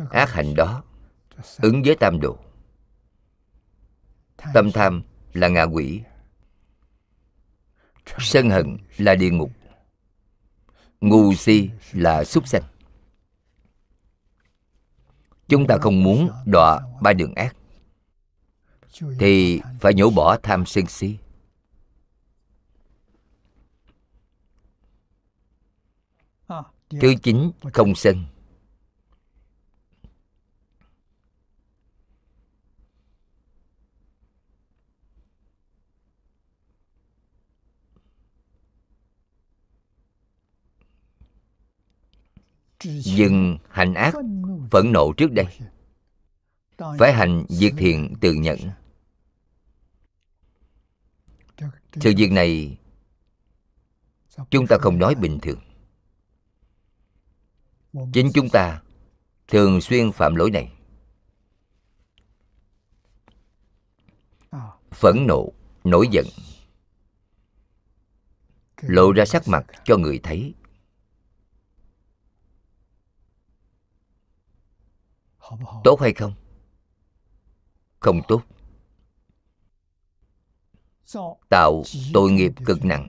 Ác 0.09 0.31
hạnh 0.31 0.55
đó 0.55 0.83
ứng 1.57 1.81
với 1.85 1.95
tam 1.95 2.19
độ 2.21 2.37
tâm 4.53 4.71
tham 4.71 5.03
là 5.33 5.47
ngạ 5.47 5.63
quỷ. 5.63 6.01
Sân 8.19 8.49
hận 8.49 8.77
là 8.97 9.15
địa 9.15 9.29
ngục. 9.29 9.51
Ngu 11.01 11.33
si 11.33 11.69
là 11.91 12.23
súc 12.23 12.47
sanh. 12.47 12.63
Chúng 15.47 15.67
ta 15.67 15.77
không 15.81 16.03
muốn 16.03 16.29
đọa 16.45 16.79
ba 17.01 17.13
đường 17.13 17.33
ác, 17.35 17.55
thì 19.19 19.61
phải 19.79 19.93
nhổ 19.93 20.09
bỏ 20.09 20.37
tham 20.43 20.65
sân 20.65 20.85
si. 20.85 21.17
Thứ 26.89 27.13
chín 27.23 27.51
không 27.73 27.95
sân. 27.95 28.25
Dừng 42.83 43.57
hành 43.69 43.93
ác 43.93 44.13
phẫn 44.71 44.91
nộ 44.91 45.13
trước 45.17 45.31
đây. 45.31 45.45
Phải 46.99 47.13
hành 47.13 47.45
việc 47.49 47.73
thiện 47.77 48.13
từ 48.21 48.33
nhận. 48.33 48.59
Sự 51.93 52.13
việc 52.17 52.31
này 52.31 52.77
chúng 54.49 54.67
ta 54.67 54.77
không 54.81 54.99
nói 54.99 55.15
bình 55.15 55.39
thường. 55.41 55.59
Chính 58.13 58.31
chúng 58.33 58.49
ta 58.49 58.81
thường 59.47 59.81
xuyên 59.81 60.11
phạm 60.11 60.35
lỗi 60.35 60.51
này. 60.51 60.71
Phẫn 64.91 65.27
nộ, 65.27 65.51
nổi 65.83 66.07
giận, 66.11 66.25
lộ 68.81 69.11
ra 69.11 69.25
sắc 69.25 69.47
mặt 69.47 69.65
cho 69.85 69.97
người 69.97 70.19
thấy. 70.23 70.53
Tốt 75.83 75.99
hay 76.01 76.13
không? 76.13 76.33
Không 77.99 78.21
tốt. 78.27 78.41
Tạo 81.49 81.83
tội 82.13 82.31
nghiệp 82.31 82.51
cực 82.65 82.85
nặng. 82.85 83.07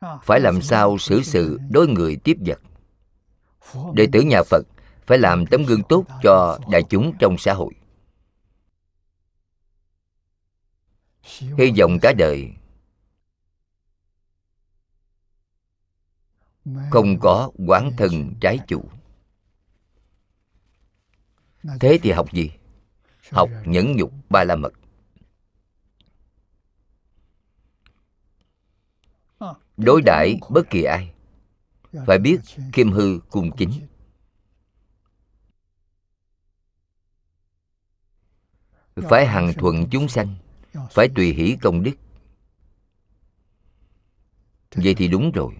Phải 0.00 0.40
làm 0.40 0.62
sao 0.62 0.98
xử 0.98 1.22
sự 1.22 1.58
đối 1.70 1.88
người 1.88 2.16
tiếp 2.24 2.36
vật? 2.46 2.60
Đệ 3.94 4.06
tử 4.12 4.20
nhà 4.20 4.42
phật 4.46 4.66
phải 5.06 5.18
làm 5.18 5.46
tấm 5.46 5.62
gương 5.62 5.82
tốt 5.88 6.04
cho 6.22 6.58
đại 6.70 6.82
chúng 6.90 7.12
trong 7.18 7.38
xã 7.38 7.54
hội. 7.54 7.74
Hy 11.38 11.72
vọng 11.78 11.98
cả 12.02 12.12
đời 12.18 12.52
không 16.90 17.18
có 17.20 17.50
quán 17.66 17.90
thân 17.96 18.34
trái 18.40 18.58
chủ. 18.68 18.84
Thế 21.80 21.98
thì 22.02 22.10
học 22.10 22.32
gì? 22.32 22.50
Học 23.30 23.50
nhẫn 23.64 23.96
nhục 23.96 24.12
ba 24.30 24.44
la 24.44 24.56
mật. 24.56 24.72
Đối 29.76 30.02
đãi 30.02 30.38
bất 30.50 30.70
kỳ 30.70 30.82
ai. 30.82 31.12
Phải 32.06 32.18
biết 32.18 32.40
khiêm 32.72 32.92
hư 32.92 33.20
cung 33.30 33.56
kính 33.56 33.70
phải 39.02 39.26
hằng 39.26 39.52
thuận 39.58 39.86
chúng 39.90 40.08
sanh. 40.08 40.34
Phải 40.90 41.08
tùy 41.14 41.32
hỷ 41.32 41.56
công 41.62 41.82
đức. 41.82 41.94
Vậy 44.74 44.94
thì 44.94 45.08
đúng 45.08 45.32
rồi 45.32 45.54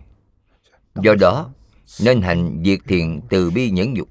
do 1.02 1.14
đó, 1.14 1.52
nên 2.00 2.22
hành 2.22 2.62
việc 2.62 2.82
thiện 2.84 3.20
từ 3.30 3.50
bi 3.50 3.70
nhẫn 3.70 3.94
nhục. 3.94 4.08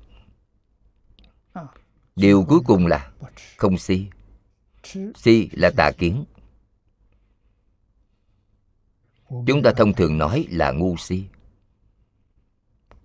Điều 2.15 2.45
cuối 2.47 2.59
cùng 2.65 2.87
là 2.87 3.11
không 3.57 3.77
si. 3.77 4.07
Si 5.15 5.49
là 5.51 5.71
tà 5.77 5.91
kiến. 5.91 6.25
Chúng 9.29 9.61
ta 9.63 9.71
thông 9.77 9.93
thường 9.93 10.17
nói 10.17 10.47
là 10.49 10.71
ngu 10.71 10.97
si. 10.97 11.23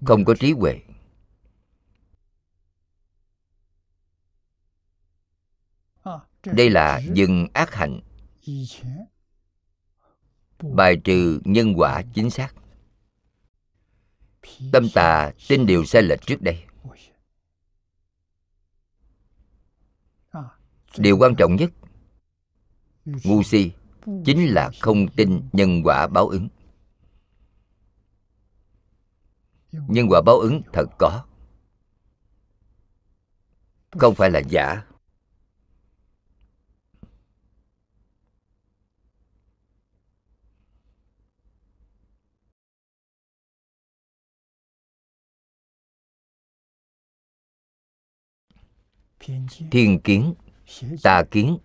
Không 0.05 0.25
có 0.25 0.35
trí 0.41 0.53
huệ. 0.53 0.81
Đây 6.45 6.71
là 6.71 7.01
dừng 7.15 7.49
ác 7.53 7.75
hạnh. 7.75 8.01
Bài 10.63 11.01
trừ 11.05 11.41
nhân 11.45 11.75
quả 11.77 12.03
chính 12.15 12.31
xác 12.31 12.55
tâm 14.73 14.89
tà 14.95 15.33
tin 15.49 15.67
điều 15.67 15.85
sai 15.85 16.03
lệch 16.03 16.21
trước 16.27 16.43
đây. 16.43 16.65
Điều 20.97 21.19
quan 21.19 21.35
trọng 21.39 21.57
nhất, 21.57 21.71
ngu 23.05 23.43
si 23.43 23.73
chính 24.25 24.55
là 24.55 24.71
không 24.81 25.09
tin 25.09 25.49
nhân 25.53 25.83
quả 25.85 26.07
báo 26.07 26.29
ứng. 26.29 26.49
Nhân 29.73 30.07
quả 30.11 30.21
báo 30.27 30.39
ứng 30.39 30.63
thật 30.73 30.87
có, 30.99 31.25
không 33.91 34.15
phải 34.15 34.31
là 34.31 34.39
giả. 34.49 34.83
Thiên 49.71 50.01
kiến. 50.05 50.35
Tà 51.03 51.23
kiến. 51.31 51.59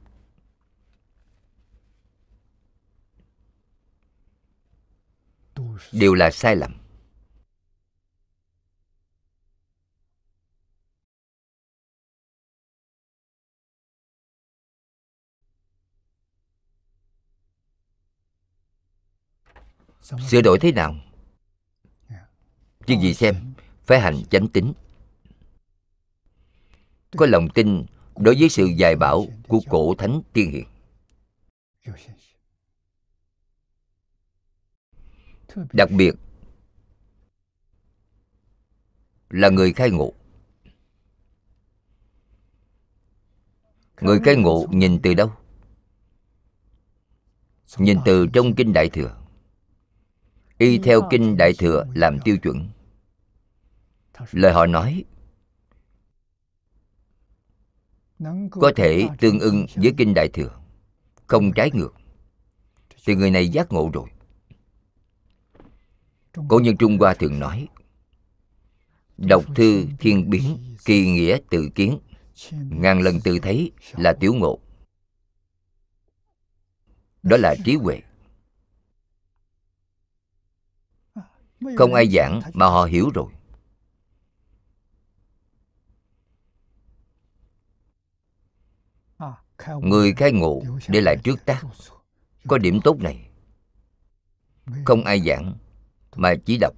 Đều 5.92 6.14
là 6.14 6.32
sai 6.32 6.56
lầm. 6.56 6.74
Sửa 20.02 20.42
đổi 20.42 20.60
thế 20.60 20.72
nào? 20.72 20.96
Chứ 22.88 22.96
gì 23.02 23.14
xem. 23.14 23.54
Phải 23.86 24.00
hành 24.00 24.24
chánh 24.32 24.48
tính 24.48 24.74
có 27.16 27.26
lòng 27.26 27.50
tin 27.50 27.86
đối 28.16 28.36
với 28.40 28.50
sự 28.50 28.66
dạy 28.66 28.96
bảo 28.96 29.26
của 29.48 29.60
cổ 29.70 29.96
thánh 29.96 30.22
tiên 30.34 30.52
hiền. 30.52 30.68
Đặc 35.74 35.90
biệt 35.92 36.16
là 39.30 39.50
người 39.50 39.74
khai 39.74 39.92
ngộ. 39.92 40.14
Người 44.02 44.20
khai 44.26 44.36
ngộ 44.36 44.66
nhìn 44.72 45.00
từ 45.04 45.14
đâu? 45.14 45.32
Nhìn 47.78 47.98
từ 48.06 48.28
trong 48.34 48.56
kinh 48.56 48.74
đại 48.74 48.90
thừa. 48.90 49.18
Y 50.58 50.78
theo 50.78 51.02
kinh 51.10 51.38
đại 51.38 51.54
thừa 51.54 51.86
làm 51.94 52.20
tiêu 52.20 52.38
chuẩn. 52.38 52.70
Lời 54.32 54.54
họ 54.54 54.66
nói 54.66 55.04
có 58.52 58.72
thể 58.76 59.08
tương 59.20 59.40
ưng 59.40 59.66
với 59.76 59.94
kinh 59.98 60.14
đại 60.14 60.28
thừa 60.28 60.60
không 61.28 61.54
trái 61.54 61.72
ngược. 61.74 61.94
Thì 63.06 63.16
người 63.16 63.32
này 63.32 63.48
giác 63.48 63.72
ngộ 63.72 63.90
rồi. 63.94 64.10
Cổ 66.48 66.60
nhân 66.60 66.78
trung 66.78 66.98
hoa 66.98 67.14
thường 67.14 67.40
nói 67.40 67.68
đọc 69.18 69.44
thư 69.56 69.86
thiên 70.00 70.30
biến 70.30 70.76
kỳ 70.86 71.06
nghĩa 71.06 71.38
tự 71.50 71.70
kiến. 71.76 72.00
Ngàn 72.52 73.02
lần 73.02 73.20
tự 73.24 73.40
thấy 73.40 73.72
là 73.98 74.14
tiểu 74.20 74.34
ngộ. 74.34 74.60
Đó 77.24 77.38
là 77.38 77.56
trí 77.66 77.76
huệ. 77.76 78.02
Không 81.76 81.94
ai 81.94 82.10
giảng 82.10 82.42
mà 82.54 82.66
họ 82.66 82.86
hiểu 82.86 83.10
rồi 83.14 83.32
người 89.82 90.14
khai 90.14 90.32
ngộ 90.32 90.64
để 90.88 91.02
lại 91.02 91.18
trước 91.24 91.46
tác. 91.46 91.62
có 92.48 92.58
điểm 92.58 92.80
tốt 92.84 93.00
này. 93.00 93.30
Không 94.86 95.04
ai 95.04 95.22
giảng 95.22 95.58
mà 96.16 96.34
chỉ 96.46 96.58
đọc. 96.58 96.74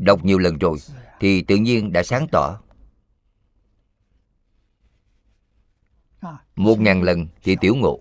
đọc 0.00 0.24
nhiều 0.24 0.38
lần 0.38 0.58
rồi 0.58 0.78
thì 1.20 1.42
tự 1.42 1.56
nhiên 1.56 1.92
đã 1.92 2.02
sáng 2.02 2.26
tỏ. 2.32 2.60
Một 6.56 6.80
ngàn 6.80 7.02
lần 7.02 7.26
thì 7.42 7.56
tiểu 7.60 7.74
ngộ. 7.74 8.00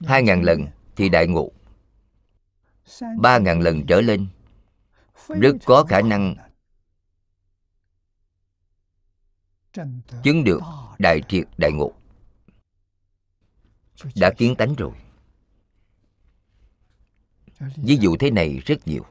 hai 0.00 0.22
ngàn 0.22 0.42
lần 0.42 0.66
thì 0.96 1.08
đại 1.08 1.26
ngộ. 1.26 1.52
Ba 3.18 3.38
ngàn 3.38 3.60
lần 3.60 3.86
trở 3.86 4.00
lên. 4.00 4.26
Rất 5.28 5.56
có 5.64 5.84
khả 5.88 6.00
năng. 6.00 6.36
chứng 10.22 10.44
được 10.44 10.60
đại 10.98 11.22
triệt 11.28 11.44
đại 11.58 11.72
ngộ 11.72 11.92
đã 14.16 14.32
kiến 14.38 14.54
tánh 14.56 14.74
rồi. 14.74 14.92
Ví 17.76 17.96
dụ 17.96 18.16
thế 18.16 18.30
này 18.30 18.58
rất 18.66 18.88
nhiều. 18.88 19.04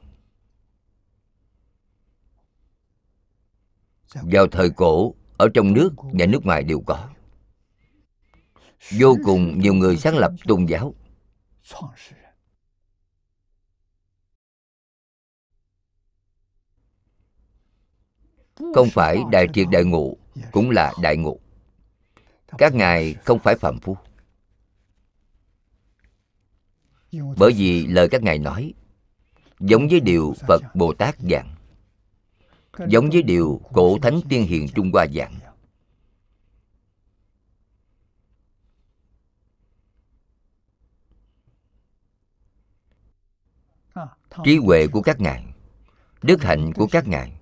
Vào 4.14 4.48
thời 4.48 4.70
cổ 4.70 5.14
ở 5.38 5.50
trong 5.54 5.74
nước 5.74 5.90
và 5.98 6.26
nước 6.26 6.46
ngoài 6.46 6.64
đều 6.64 6.82
có. 6.86 7.10
Vô 8.92 9.16
cùng 9.26 9.60
nhiều 9.60 9.74
người 9.74 9.98
sáng 9.98 10.18
lập 10.18 10.32
tôn 10.48 10.66
giáo. 10.66 10.94
Không 18.74 18.90
phải 18.92 19.18
đại 19.32 19.48
triệt 19.54 19.68
đại 19.72 19.84
ngộ 19.84 20.18
cũng 20.52 20.70
là 20.70 20.94
đại 21.02 21.18
ngộ. 21.18 21.40
Các 22.58 22.74
ngài 22.74 23.14
không 23.14 23.40
phải 23.40 23.56
phạm 23.56 23.80
phu 23.80 23.98
bởi 27.38 27.54
vì 27.54 27.88
lời 27.88 28.08
các 28.12 28.24
ngài 28.24 28.40
nói, 28.40 28.74
giống 29.60 29.88
với 29.88 30.00
điều 30.00 30.34
phật 30.48 30.62
bồ 30.76 30.94
tát 30.94 31.16
giảng, 31.20 31.56
giống 32.88 33.10
với 33.10 33.24
điều 33.24 33.62
cổ 33.74 33.98
thánh 34.02 34.20
tiên 34.30 34.46
hiền 34.46 34.68
trung 34.76 34.92
hoa 34.94 35.06
giảng. 35.16 35.40
Trí 44.44 44.58
huệ 44.58 44.88
của 44.88 45.02
các 45.02 45.22
ngài, 45.22 45.46
đức 46.22 46.44
hạnh 46.44 46.74
của 46.74 46.88
các 46.92 47.08
ngài 47.08 47.40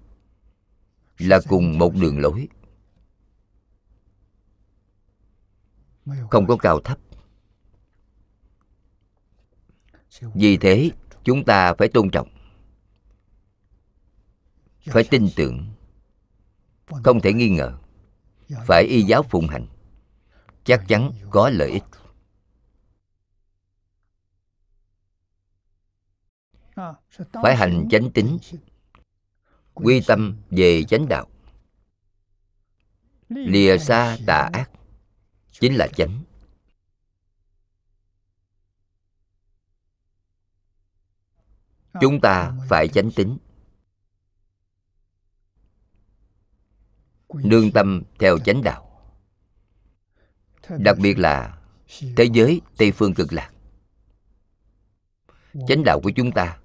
là 1.18 1.40
cùng 1.50 1.78
một 1.78 1.94
đường 1.96 2.20
lối, 2.20 2.48
không 6.30 6.48
có 6.48 6.58
cao 6.58 6.80
thấp 6.80 6.98
vì 10.22 10.58
thế, 10.58 10.92
chúng 11.24 11.46
ta 11.46 11.74
phải 11.74 11.88
tôn 11.88 12.12
trọng. 12.12 12.28
Phải 14.86 15.04
tin 15.04 15.28
tưởng. 15.36 15.74
Không 17.04 17.22
thể 17.22 17.34
nghi 17.34 17.50
ngờ. 17.50 17.78
Phải 18.66 18.84
y 18.84 19.02
giáo 19.02 19.24
phụng 19.24 19.48
hành. 19.48 19.68
Chắc 20.64 20.86
chắn 20.88 21.12
có 21.30 21.50
lợi 21.50 21.72
ích. 21.72 21.84
Phải 27.44 27.56
hành 27.56 27.88
chánh 27.92 28.12
tính 28.12 28.38
quy 29.74 30.02
tâm 30.08 30.38
về 30.50 30.84
chánh 30.84 31.08
đạo. 31.10 31.28
Lìa 33.30 33.78
xa 33.78 34.18
tà 34.26 34.50
ác. 34.54 34.72
Chính 35.52 35.76
là 35.76 35.88
chánh. 35.88 36.24
Chúng 42.02 42.22
ta 42.22 42.54
phải 42.70 42.88
chánh 42.88 43.12
tính 43.12 43.38
nương 47.34 47.72
tâm 47.72 48.04
theo 48.20 48.40
chánh 48.40 48.62
đạo. 48.64 49.14
Đặc 50.70 50.98
biệt 51.02 51.20
là 51.20 51.58
thế 52.18 52.30
giới 52.34 52.62
tây 52.78 52.92
phương 52.92 53.14
cực 53.14 53.34
lạc. 53.34 53.52
Chánh 55.68 55.84
đạo 55.86 56.00
của 56.04 56.12
chúng 56.16 56.32
ta 56.32 56.60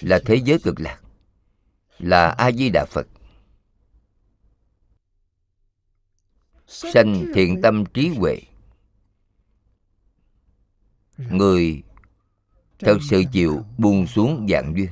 là 0.00 0.20
thế 0.26 0.36
giới 0.44 0.58
cực 0.62 0.80
lạc 0.80 1.00
là 1.98 2.28
a 2.28 2.52
di 2.52 2.70
đà 2.70 2.84
phật. 2.84 3.06
Sanh 6.66 7.24
thiện 7.34 7.62
tâm 7.62 7.84
trí 7.94 8.08
huệ. 8.08 8.40
người 11.16 11.82
thật 12.78 12.98
sự 13.02 13.24
chịu 13.32 13.64
buông 13.78 14.06
xuống 14.06 14.46
dạng 14.50 14.72
duyên. 14.76 14.90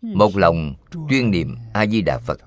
Một 0.00 0.36
lòng 0.36 0.74
chuyên 1.10 1.30
niệm 1.30 1.56
a 1.72 1.86
di 1.86 2.02
đà 2.02 2.18
phật. 2.18 2.40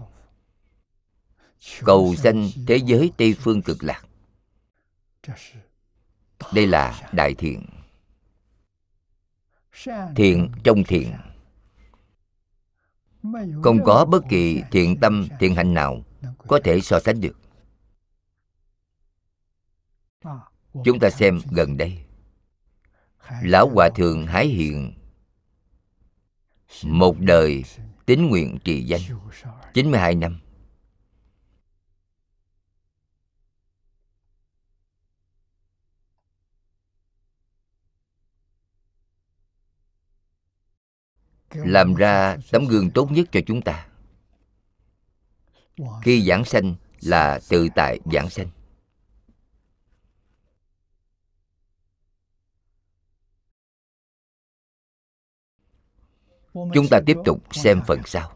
cầu 1.80 2.16
sanh 2.16 2.50
thế 2.68 2.78
giới 2.86 3.12
tây 3.18 3.34
phương 3.34 3.62
cực 3.62 3.84
lạc. 3.84 4.04
Đây 6.54 6.68
là 6.68 7.10
đại 7.14 7.34
thiện. 7.34 7.66
thiện 10.16 10.52
trong 10.64 10.84
thiện. 10.84 11.14
không 13.64 13.84
có 13.86 14.06
bất 14.06 14.24
kỳ 14.30 14.62
thiện 14.72 14.98
tâm 15.02 15.28
thiện 15.40 15.56
hạnh 15.56 15.74
nào 15.74 16.04
có 16.38 16.60
thể 16.64 16.82
so 16.82 17.00
sánh 17.00 17.22
được 17.22 17.41
chúng 20.86 21.00
ta 21.00 21.10
xem 21.10 21.40
gần 21.52 21.78
đây. 21.78 22.04
Lão 23.42 23.70
hòa 23.70 23.90
thượng 23.90 24.28
hải 24.28 24.48
hiện 24.48 24.94
một 26.84 27.20
đời 27.20 27.64
tín 28.06 28.28
nguyện 28.28 28.60
trì 28.64 28.84
danh. 28.84 29.02
92 29.74 30.16
năm. 30.16 30.40
Làm 41.50 41.94
ra 41.94 42.38
tấm 42.52 42.66
gương 42.66 42.92
tốt 42.92 43.12
nhất 43.12 43.28
cho 43.32 43.40
chúng 43.48 43.62
ta. 43.62 43.88
Khi 46.04 46.22
giảng 46.22 46.46
sanh 46.46 46.76
là 47.02 47.40
tự 47.50 47.68
tại 47.76 48.00
giảng 48.14 48.30
sanh 48.30 48.48
chúng 56.54 56.88
ta 56.92 57.00
tiếp 57.06 57.18
tục 57.26 57.44
xem 57.52 57.82
phần 57.88 58.02
sau. 58.06 58.32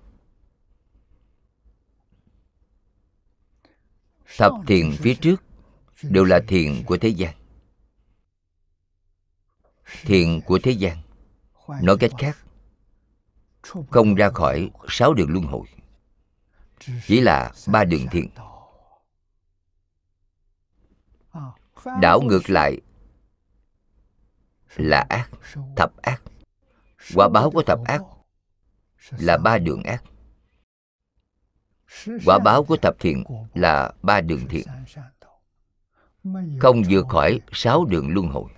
Thập 4.37 4.51
thiền 4.67 4.91
phía 4.99 5.15
trước 5.15 5.43
đều 6.01 6.23
là 6.23 6.39
thiền 6.47 6.83
của 6.85 6.97
thế 6.97 7.09
gian. 7.09 7.35
Thiền 10.01 10.41
của 10.41 10.59
thế 10.63 10.71
gian 10.71 10.97
nói 11.81 11.97
cách 11.99 12.11
khác 12.17 12.37
không 13.89 14.15
ra 14.15 14.29
khỏi 14.29 14.71
sáu 14.87 15.13
đường 15.13 15.29
luân 15.29 15.45
hồi 15.45 15.67
chỉ 17.05 17.21
là 17.21 17.51
ba 17.67 17.83
đường 17.83 18.07
thiện 18.11 18.29
đảo 22.01 22.21
ngược 22.21 22.49
lại 22.49 22.81
là 24.75 25.05
ác 25.09 25.29
thập 25.77 25.97
ác 26.01 26.21
quả 27.13 27.29
báo 27.29 27.51
của 27.51 27.63
thập 27.63 27.79
ác 27.85 28.01
là 29.11 29.37
ba 29.37 29.57
đường 29.57 29.83
ác. 29.83 30.03
Quả 32.25 32.39
báo 32.39 32.63
của 32.63 32.77
thập 32.77 32.95
thiện 32.99 33.23
là 33.53 33.93
ba 34.01 34.21
đường 34.21 34.47
thiện. 34.47 34.67
Không 36.59 36.83
vượt 36.89 37.07
khỏi 37.09 37.41
sáu 37.51 37.85
đường 37.85 38.13
luân 38.13 38.27
hồi, 38.27 38.51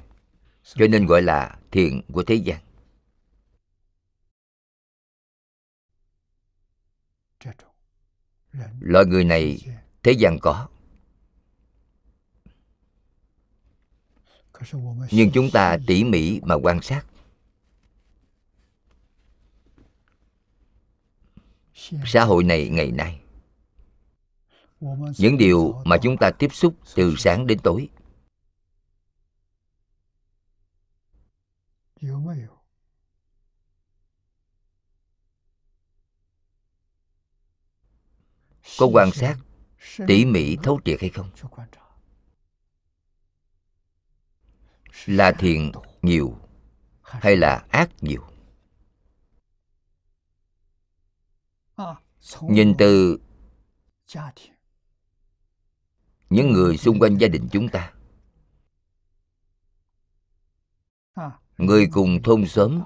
cho 0.64 0.88
nên 0.88 1.06
gọi 1.06 1.22
là 1.22 1.60
thiện 1.72 2.02
của 2.14 2.24
thế 2.24 2.36
gian. 2.36 2.60
Loại 8.80 9.06
người 9.06 9.24
này 9.24 9.60
thế 10.04 10.12
gian 10.12 10.38
có. 10.41 10.68
Nhưng 15.12 15.32
chúng 15.34 15.50
ta 15.54 15.78
tỉ 15.88 16.04
mỉ 16.04 16.39
mà 16.43 16.56
quan 16.56 16.82
sát. 16.82 17.04
Xã 22.05 22.23
hội 22.23 22.43
này 22.43 22.69
ngày 22.69 22.91
nay. 22.91 23.21
Những 25.17 25.38
điều 25.38 25.82
mà 25.86 25.97
chúng 26.01 26.17
ta 26.19 26.32
tiếp 26.32 26.53
xúc 26.53 26.75
từ 26.95 27.15
sáng 27.17 27.47
đến 27.47 27.59
tối. 27.59 27.89
Có 38.80 38.86
quan 38.93 39.11
sát 39.11 39.38
tỉ 40.07 40.25
mỉ 40.25 40.57
thấu 40.63 40.80
triệt 40.86 41.01
hay 41.01 41.09
không? 41.09 41.30
Là 45.05 45.32
thiện 45.32 45.71
nhiều 46.01 46.38
hay 47.01 47.36
là 47.36 47.65
ác 47.69 47.89
nhiều? 48.01 48.37
Nhìn 52.41 52.73
từ 52.78 53.19
những 56.30 56.51
người 56.51 56.78
xung 56.78 56.99
quanh 56.99 57.17
gia 57.17 57.28
đình 57.28 57.47
chúng 57.51 57.69
ta. 57.69 57.93
Người 61.57 61.88
cùng 61.91 62.21
thôn 62.23 62.47
xóm 62.47 62.82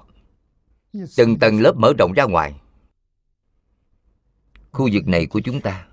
từng 1.18 1.40
tầng 1.40 1.62
lớp 1.62 1.74
mở 1.78 1.94
rộng 2.00 2.14
ra 2.14 2.24
ngoài. 2.24 2.62
Khu 4.72 4.90
vực 4.94 5.08
này 5.08 5.26
của 5.26 5.42
chúng 5.46 5.62
ta. 5.62 5.88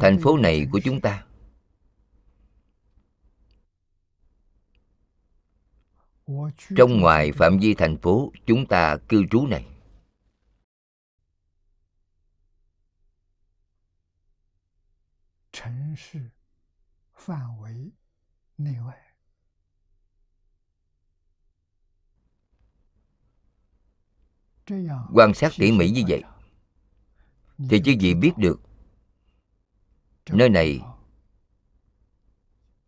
Thành 0.00 0.18
phố 0.22 0.36
này 0.36 0.66
của 0.72 0.80
chúng 0.84 1.00
ta. 1.00 1.26
Trong 6.76 7.00
ngoài 7.00 7.32
phạm 7.32 7.58
vi 7.58 7.74
thành 7.74 7.96
phố 7.96 8.32
chúng 8.46 8.66
ta 8.66 8.96
cư 9.08 9.24
trú 9.30 9.46
này 9.46 9.71
quan 25.14 25.34
sát 25.34 25.52
tỉ 25.58 25.72
mỉ 25.72 25.90
như 25.90 26.02
vậy 26.08 26.22
thì 27.70 27.80
chứ 27.84 27.92
gì 28.00 28.14
biết 28.14 28.32
được 28.36 28.60
nơi 30.30 30.48
này 30.48 30.80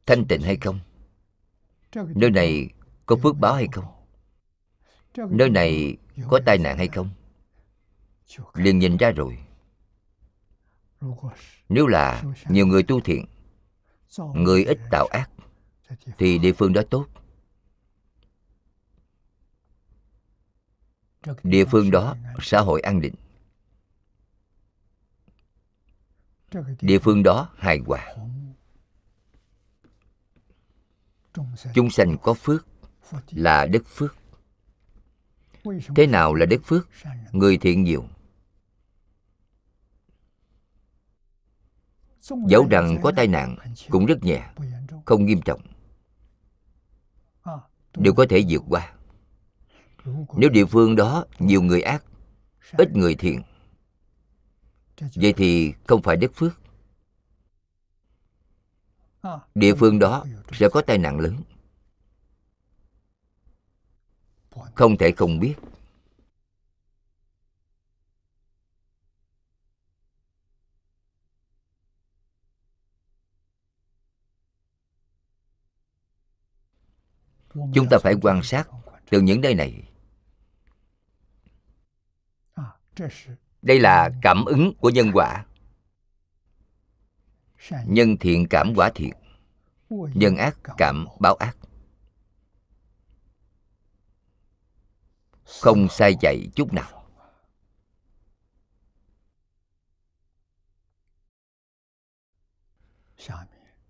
thanh 0.06 0.24
tịnh 0.28 0.42
hay 0.42 0.56
không? 0.56 0.80
nơi 1.94 2.30
này 2.30 2.68
có 3.06 3.16
phước 3.22 3.36
báo 3.36 3.54
hay 3.54 3.68
không? 3.72 3.84
nơi 5.16 5.50
này 5.50 5.96
có 6.28 6.40
tai 6.46 6.58
nạn 6.58 6.78
hay 6.78 6.88
không? 6.88 7.10
liền 8.54 8.78
nhìn 8.78 8.96
ra 8.96 9.10
rồi 9.10 9.38
nếu 11.68 11.86
là 11.86 12.22
nhiều 12.48 12.66
người 12.66 12.82
tu 12.82 13.00
thiện, 13.00 13.26
người 14.34 14.64
ít 14.64 14.78
tạo 14.90 15.06
ác, 15.06 15.30
thì 16.18 16.38
địa 16.38 16.52
phương 16.52 16.72
đó 16.72 16.82
tốt. 16.90 17.06
Địa 21.42 21.64
phương 21.64 21.90
đó, 21.90 22.16
xã 22.40 22.60
hội 22.60 22.80
an 22.80 23.00
định. 23.00 23.14
Địa 26.80 26.98
phương 26.98 27.22
đó, 27.22 27.50
hài 27.56 27.78
hòa. 27.86 28.14
Chúng 31.74 31.90
sanh 31.90 32.16
có 32.22 32.34
phước 32.34 32.66
là 33.30 33.66
đất 33.66 33.82
phước. 33.86 34.16
Thế 35.96 36.06
nào 36.06 36.34
là 36.34 36.46
đất 36.46 36.60
phước? 36.64 36.88
Người 37.32 37.58
thiện 37.58 37.84
nhiều 37.84 38.08
dẫu 42.46 42.66
rằng 42.70 42.98
có 43.02 43.12
tai 43.16 43.26
nạn 43.26 43.56
cũng 43.90 44.06
rất 44.06 44.22
nhẹ 44.22 44.50
không 45.04 45.24
nghiêm 45.24 45.40
trọng. 45.44 45.60
Đều 47.96 48.14
có 48.14 48.26
thể 48.28 48.44
vượt 48.48 48.62
qua. 48.68 48.92
Nếu 50.36 50.50
địa 50.50 50.64
phương 50.64 50.96
đó 50.96 51.24
nhiều 51.38 51.62
người 51.62 51.82
ác 51.82 52.04
ít 52.72 52.96
người 52.96 53.14
thiện 53.14 53.42
vậy 55.14 55.32
thì 55.36 55.74
không 55.86 56.02
phải 56.02 56.16
đất 56.16 56.30
phước. 56.34 56.60
Địa 59.54 59.74
phương 59.74 59.98
đó 59.98 60.24
sẽ 60.52 60.68
có 60.68 60.82
tai 60.82 60.98
nạn 60.98 61.18
lớn. 61.20 61.36
Không 64.74 64.96
thể 64.96 65.12
không 65.12 65.40
biết 65.40 65.54
chúng 77.54 77.86
ta 77.90 77.98
phải 78.02 78.14
quan 78.22 78.42
sát 78.42 78.68
từ 79.10 79.20
những 79.20 79.40
nơi 79.40 79.54
này. 79.54 79.82
Đây 83.62 83.80
là 83.80 84.10
cảm 84.22 84.44
ứng 84.44 84.72
của 84.80 84.90
nhân 84.90 85.10
quả. 85.14 85.46
Nhân 87.86 88.16
thiện 88.20 88.46
cảm 88.50 88.72
quả 88.76 88.90
thiện. 88.94 89.12
Nhân 89.90 90.36
ác 90.36 90.58
cảm 90.76 91.06
báo 91.20 91.34
ác. 91.34 91.56
Không 95.44 95.88
sai 95.90 96.14
chạy 96.20 96.48
chút 96.54 96.72
nào. 96.72 97.00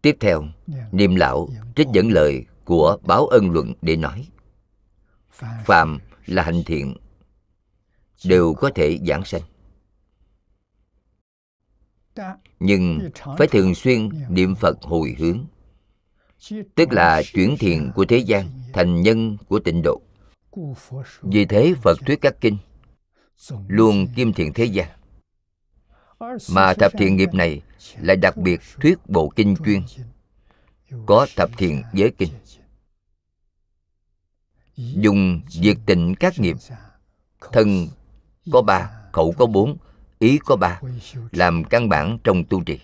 Tiếp 0.02 0.16
theo, 0.20 0.42
niệm 0.92 1.14
lão, 1.14 1.48
trích 1.76 1.88
dẫn 1.92 2.08
lời 2.10 2.46
của 2.64 2.98
báo 3.02 3.26
ân 3.26 3.50
luận 3.50 3.72
để 3.82 3.96
nói. 3.96 4.28
Phàm 5.64 5.98
là 6.26 6.42
hành 6.42 6.62
thiện, 6.66 6.96
đều 8.24 8.54
có 8.54 8.70
thể 8.74 8.98
giảng 9.06 9.24
sanh. 9.24 9.42
Nhưng 12.60 13.10
phải 13.38 13.46
thường 13.46 13.74
xuyên 13.74 14.08
niệm 14.28 14.54
phật 14.54 14.82
hồi 14.82 15.16
hướng, 15.18 15.44
tức 16.74 16.92
là 16.92 17.22
chuyển 17.32 17.56
thiện 17.58 17.92
của 17.94 18.04
thế 18.04 18.18
gian 18.18 18.48
thành 18.72 19.02
nhân 19.02 19.36
của 19.48 19.58
tịnh 19.58 19.82
độ. 19.84 20.00
Vì 21.22 21.44
thế 21.44 21.74
phật 21.82 21.98
thuyết 22.06 22.20
các 22.20 22.34
kinh 22.40 22.58
luôn 23.68 24.06
kim 24.16 24.32
thiện 24.32 24.52
thế 24.52 24.64
gian. 24.64 24.88
Mà 26.50 26.74
thập 26.74 26.92
thiện 26.98 27.16
nghiệp 27.16 27.34
này 27.34 27.62
lại 28.00 28.16
đặc 28.16 28.36
biệt 28.36 28.60
thuyết 28.80 28.98
bộ 29.08 29.32
kinh 29.36 29.56
chuyên 29.64 29.82
có 31.06 31.26
thập 31.36 31.50
thiện 31.58 31.82
giới 31.92 32.12
kinh. 32.18 32.32
Dùng 34.76 35.40
diệt 35.48 35.76
tịnh 35.86 36.14
các 36.20 36.34
nghiệp. 36.38 36.56
thân 37.52 37.88
có 38.52 38.62
ba 38.62 38.90
khẩu 39.12 39.34
có 39.38 39.46
bốn 39.46 39.76
ý 40.18 40.38
có 40.44 40.56
ba. 40.56 40.80
làm 41.32 41.64
căn 41.64 41.88
bản 41.88 42.18
trong 42.24 42.44
tu 42.44 42.64
trì. 42.64 42.80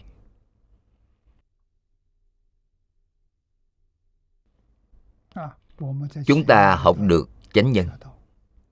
Chúng 6.26 6.44
ta 6.46 6.76
học 6.76 6.96
được 7.00 7.30
chánh 7.52 7.72
nhân. 7.72 7.88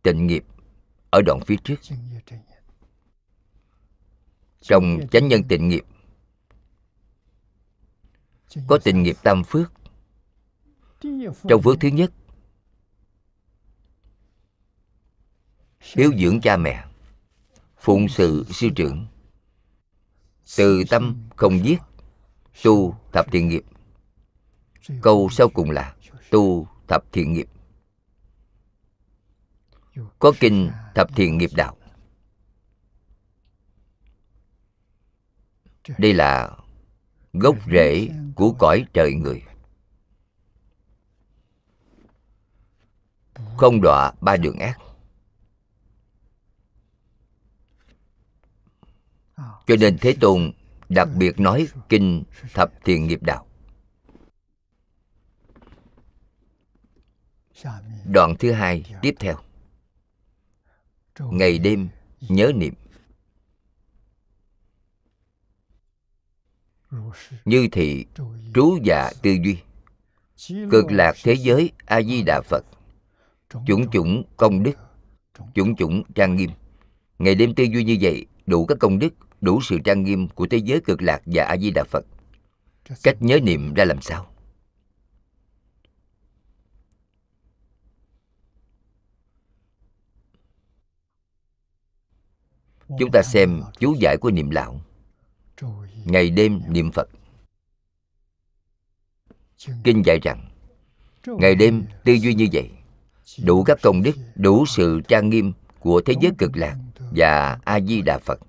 Tịnh 0.03 0.27
nghiệp 0.27 0.45
ở 1.11 1.23
đoạn 1.27 1.41
phía 1.47 1.57
trước. 1.65 1.77
Trong 4.61 4.99
chánh 5.11 5.29
nhân 5.29 5.43
tịnh 5.49 5.69
nghiệp 5.69 5.85
có 8.67 8.79
tịnh 8.85 9.03
nghiệp 9.03 9.17
tam 9.23 9.45
phước. 9.45 9.73
Trong 11.49 11.63
phước 11.63 11.81
thứ 11.81 11.89
nhất 11.89 12.13
hiếu 15.81 16.13
dưỡng 16.19 16.41
cha 16.41 16.57
mẹ 16.57 16.85
phụng 17.79 18.09
sự 18.09 18.45
sư 18.49 18.69
trưởng. 18.77 19.07
Từ 20.57 20.85
tâm 20.91 21.29
không 21.37 21.65
giết 21.65 21.79
tu 22.63 22.95
thập 23.13 23.33
thiện 23.33 23.49
nghiệp. 23.49 23.63
Câu 25.03 25.29
sau 25.31 25.49
cùng 25.49 25.71
là 25.71 25.97
tu 26.31 26.69
thập 26.89 27.13
thiện 27.13 27.33
nghiệp. 27.33 27.49
Có 30.19 30.33
kinh 30.41 30.71
thập 30.95 31.17
thiện 31.17 31.39
nghiệp 31.39 31.51
đạo. 31.55 31.77
Đây 35.99 36.15
là 36.15 36.57
gốc 37.33 37.57
rễ 37.73 38.09
của 38.35 38.55
cõi 38.59 38.85
trời 38.93 39.15
người. 39.15 39.43
Không 43.57 43.81
đọa 43.83 44.13
ba 44.21 44.37
đường 44.37 44.59
ác. 44.59 44.79
Cho 49.67 49.77
nên 49.81 49.99
thế 50.01 50.17
tôn 50.21 50.53
đặc 50.89 51.09
biệt 51.17 51.41
nói 51.41 51.69
kinh 51.89 52.25
thập 52.55 52.73
thiện 52.85 53.07
nghiệp 53.07 53.23
đạo. 53.23 53.47
Đoạn 58.05 58.35
thứ 58.39 58.53
hai 58.53 58.85
tiếp 59.03 59.15
theo. 59.21 59.37
Ngày 61.19 61.59
đêm 61.59 61.89
nhớ 62.21 62.53
niệm 62.55 62.75
như 67.45 67.69
thị 67.73 68.07
trú 68.55 68.79
dạ 68.85 69.11
tư 69.23 69.37
duy. 69.45 69.59
Cực 70.71 70.93
lạc 70.93 71.17
thế 71.25 71.35
giới, 71.35 71.73
a 71.87 72.03
di 72.03 72.23
đà 72.23 72.41
phật. 72.41 72.65
Chủng 73.67 73.91
chủng 73.91 74.23
công 74.37 74.63
đức. 74.63 74.75
Chủng 75.55 75.77
chủng 75.77 76.03
trang 76.15 76.37
nghiêm. 76.37 76.51
Ngày 77.19 77.35
đêm 77.35 77.55
tư 77.55 77.65
duy 77.65 77.85
như 77.85 77.97
vậy 78.01 78.27
đủ 78.47 78.67
các 78.67 78.79
công 78.81 78.99
đức, 78.99 79.15
đủ 79.41 79.61
sự 79.61 79.79
trang 79.85 80.05
nghiêm 80.05 80.29
của 80.29 80.47
thế 80.51 80.59
giới 80.59 80.81
cực 80.81 81.03
lạc 81.03 81.23
và 81.27 81.45
a 81.45 81.57
di 81.57 81.71
đà 81.71 81.85
phật. 81.85 82.05
Cách 83.03 83.17
nhớ 83.21 83.39
niệm 83.43 83.75
ra 83.75 83.85
làm 83.85 84.01
sao? 84.01 84.27
Chúng 92.99 93.11
ta 93.13 93.23
xem 93.23 93.63
chú 93.79 93.95
giải 94.01 94.17
của 94.21 94.31
niệm 94.31 94.51
lão 94.51 94.81
ngày 96.05 96.31
đêm 96.31 96.61
niệm 96.69 96.91
phật. 96.93 97.09
Kinh 99.85 100.03
dạy 100.05 100.19
rằng, 100.23 100.51
ngày 101.27 101.55
đêm 101.55 101.85
tư 102.05 102.13
duy 102.13 102.35
như 102.35 102.49
vậy, 102.53 102.71
đủ 103.45 103.65
các 103.65 103.79
công 103.83 104.03
đức, 104.03 104.17
đủ 104.35 104.67
sự 104.67 105.01
trang 105.09 105.29
nghiêm 105.29 105.53
của 105.79 106.03
thế 106.07 106.15
giới 106.21 106.33
cực 106.39 106.57
lạc 106.57 106.77
và 106.99 107.59
a 107.65 107.81
di 107.81 108.03
đà 108.03 108.19
phật. 108.19 108.41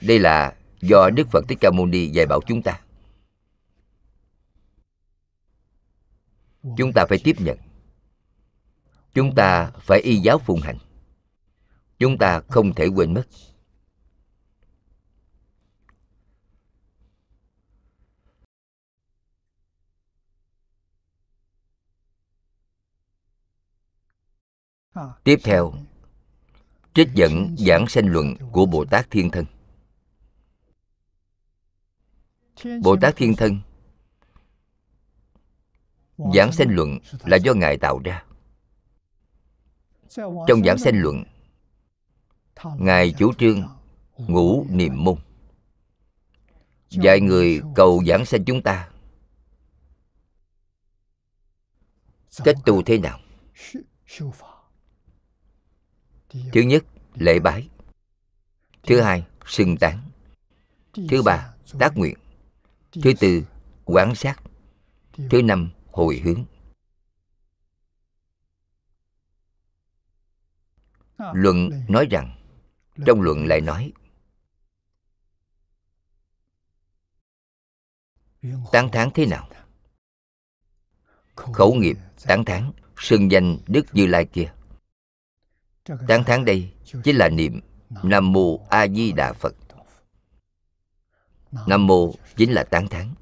Đây 0.00 0.18
là 0.18 0.56
do 0.80 1.10
đức 1.10 1.28
phật 1.32 1.44
thích 1.48 1.58
ca 1.60 1.70
mâu 1.70 1.86
ni 1.86 2.06
dạy 2.06 2.26
bảo 2.26 2.40
chúng 2.46 2.62
ta. 2.62 2.80
Chúng 6.76 6.92
ta 6.92 7.06
phải 7.08 7.18
tiếp 7.24 7.36
nhận. 7.38 7.58
Chúng 9.14 9.34
ta 9.34 9.70
phải 9.80 10.00
y 10.00 10.16
giáo 10.16 10.38
phụng 10.38 10.60
hành. 10.60 10.78
Chúng 11.98 12.18
ta 12.18 12.40
không 12.48 12.74
thể 12.74 12.86
quên 12.86 13.14
mất. 13.14 13.22
Tiếp 25.24 25.36
theo, 25.44 25.72
trích 26.94 27.08
dẫn 27.14 27.54
giảng 27.58 27.88
sanh 27.88 28.06
luận 28.06 28.34
của 28.52 28.66
bồ 28.66 28.84
tát 28.84 29.10
thiên 29.10 29.30
thân. 29.30 29.44
Bồ 32.82 32.96
tát 33.00 33.16
thiên 33.16 33.36
thân, 33.36 33.60
giảng 36.34 36.52
sanh 36.52 36.68
luận 36.70 36.98
là 37.24 37.36
do 37.36 37.54
ngài 37.54 37.78
tạo 37.78 38.00
ra. 38.04 38.24
Trong 40.46 40.64
giảng 40.64 40.78
sanh 40.78 41.02
luận, 41.02 41.24
ngài 42.78 43.14
chủ 43.18 43.32
trương 43.38 43.62
ngũ 44.16 44.66
niệm 44.70 45.04
môn. 45.04 45.16
Dạy 46.90 47.20
người 47.20 47.60
cầu 47.74 48.02
giảng 48.06 48.26
sanh 48.26 48.44
chúng 48.44 48.62
ta. 48.62 48.90
Cách 52.44 52.56
tu 52.66 52.82
thế 52.82 52.98
nào? 52.98 53.18
Thứ 56.52 56.60
nhất 56.60 56.84
lễ 57.14 57.38
bái. 57.38 57.68
Thứ 58.82 59.00
hai 59.00 59.26
xưng 59.46 59.76
tán. 59.76 60.10
Thứ 61.08 61.22
ba 61.22 61.54
tác 61.78 61.96
nguyện. 61.96 62.18
Thứ 62.92 63.12
tư 63.20 63.44
quán 63.84 64.14
sát. 64.14 64.42
Thứ 65.30 65.42
năm 65.42 65.70
hồi 65.92 66.20
hướng. 66.24 66.44
Luận 71.32 71.70
nói 71.88 72.06
rằng 72.10 72.36
trong 73.06 73.20
luận 73.20 73.46
lại 73.46 73.60
nói 73.60 73.92
tán 78.72 78.88
thán 78.92 79.10
thế 79.14 79.26
nào? 79.26 79.48
Khẩu 81.34 81.74
nghiệp 81.74 81.96
tán 82.26 82.44
thán 82.44 82.72
xưng 82.96 83.30
danh 83.30 83.58
đức 83.66 83.86
như 83.92 84.06
lai 84.06 84.24
kia 84.24 84.52
tán 85.86 86.24
thán 86.24 86.44
đây 86.44 86.72
chính 87.04 87.16
là 87.16 87.28
niệm. 87.28 87.60
Nam 88.02 88.32
mô 88.32 88.66
a 88.70 88.88
di 88.88 89.12
đà 89.12 89.32
phật. 89.32 89.54
Nam 91.66 91.86
mô 91.86 92.12
chính 92.36 92.52
là 92.52 92.64
tán 92.64 92.88
thán. 92.88 93.14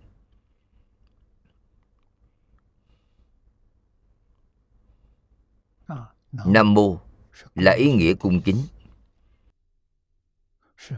Nam 6.33 6.75
mô 6.75 6.99
là 7.55 7.73
ý 7.73 7.93
nghĩa 7.93 8.15
cung 8.15 8.41
kính. 8.45 8.63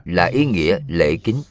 Là 0.05 0.25
ý 0.25 0.47
nghĩa 0.47 0.79
lễ 0.89 1.17
kính. 1.25 1.43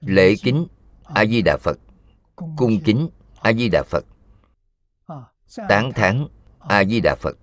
Lễ 0.00 0.34
kính 0.42 0.66
a 1.04 1.24
di 1.26 1.42
đà 1.42 1.56
phật. 1.56 1.78
Cung 2.36 2.80
kính 2.84 3.08
a 3.42 3.52
di 3.52 3.68
đà 3.68 3.82
phật 3.82 4.04
tán 5.68 5.92
thán 5.92 6.26
a 6.58 6.84
di 6.84 7.00
đà 7.00 7.14
phật 7.20 7.36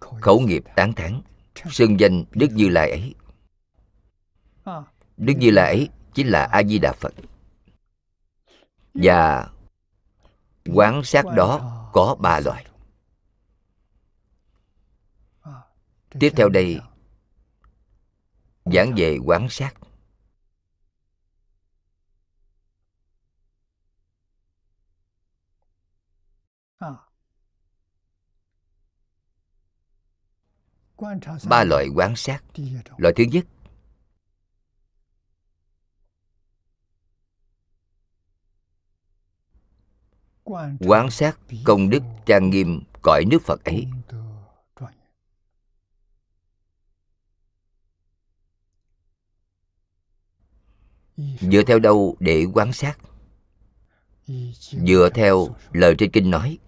khẩu 0.00 0.40
nghiệp 0.40 0.64
tán 0.76 0.92
thán 0.92 1.22
xưng 1.54 2.00
danh 2.00 2.24
đức 2.30 2.48
như 2.52 2.68
lai 2.68 2.90
ấy. 2.90 3.14
Đức 5.16 5.34
như 5.38 5.50
lai 5.50 5.66
ấy 5.66 5.88
chính 6.14 6.26
là 6.26 6.44
a 6.44 6.62
di 6.62 6.78
đà 6.78 6.92
phật 6.92 7.14
và 8.94 9.50
quán 10.74 11.04
sát 11.04 11.24
đó 11.36 11.88
có 11.92 12.16
ba 12.20 12.40
loại. 12.40 12.66
Tiếp 16.20 16.32
theo 16.36 16.48
đây 16.48 16.80
giảng 18.64 18.92
về 18.96 19.18
quán 19.24 19.48
sát 19.50 19.74
ba 31.48 31.64
loại 31.64 31.88
quán 31.94 32.16
sát. 32.16 32.42
loại 32.96 33.14
thứ 33.16 33.24
nhất. 33.24 33.46
Quán 40.80 41.10
sát 41.10 41.38
công 41.64 41.90
đức 41.90 42.02
trang 42.26 42.50
nghiêm 42.50 42.80
cõi 43.02 43.24
nước 43.30 43.42
phật 43.42 43.64
ấy. 43.64 43.86
Dựa 51.40 51.62
theo 51.66 51.78
đâu 51.78 52.16
để 52.20 52.46
quán 52.54 52.72
sát? 52.72 52.98
Dựa 54.86 55.10
theo 55.14 55.48
lời 55.72 55.94
trên 55.98 56.10
kinh 56.10 56.30
nói 56.30 56.58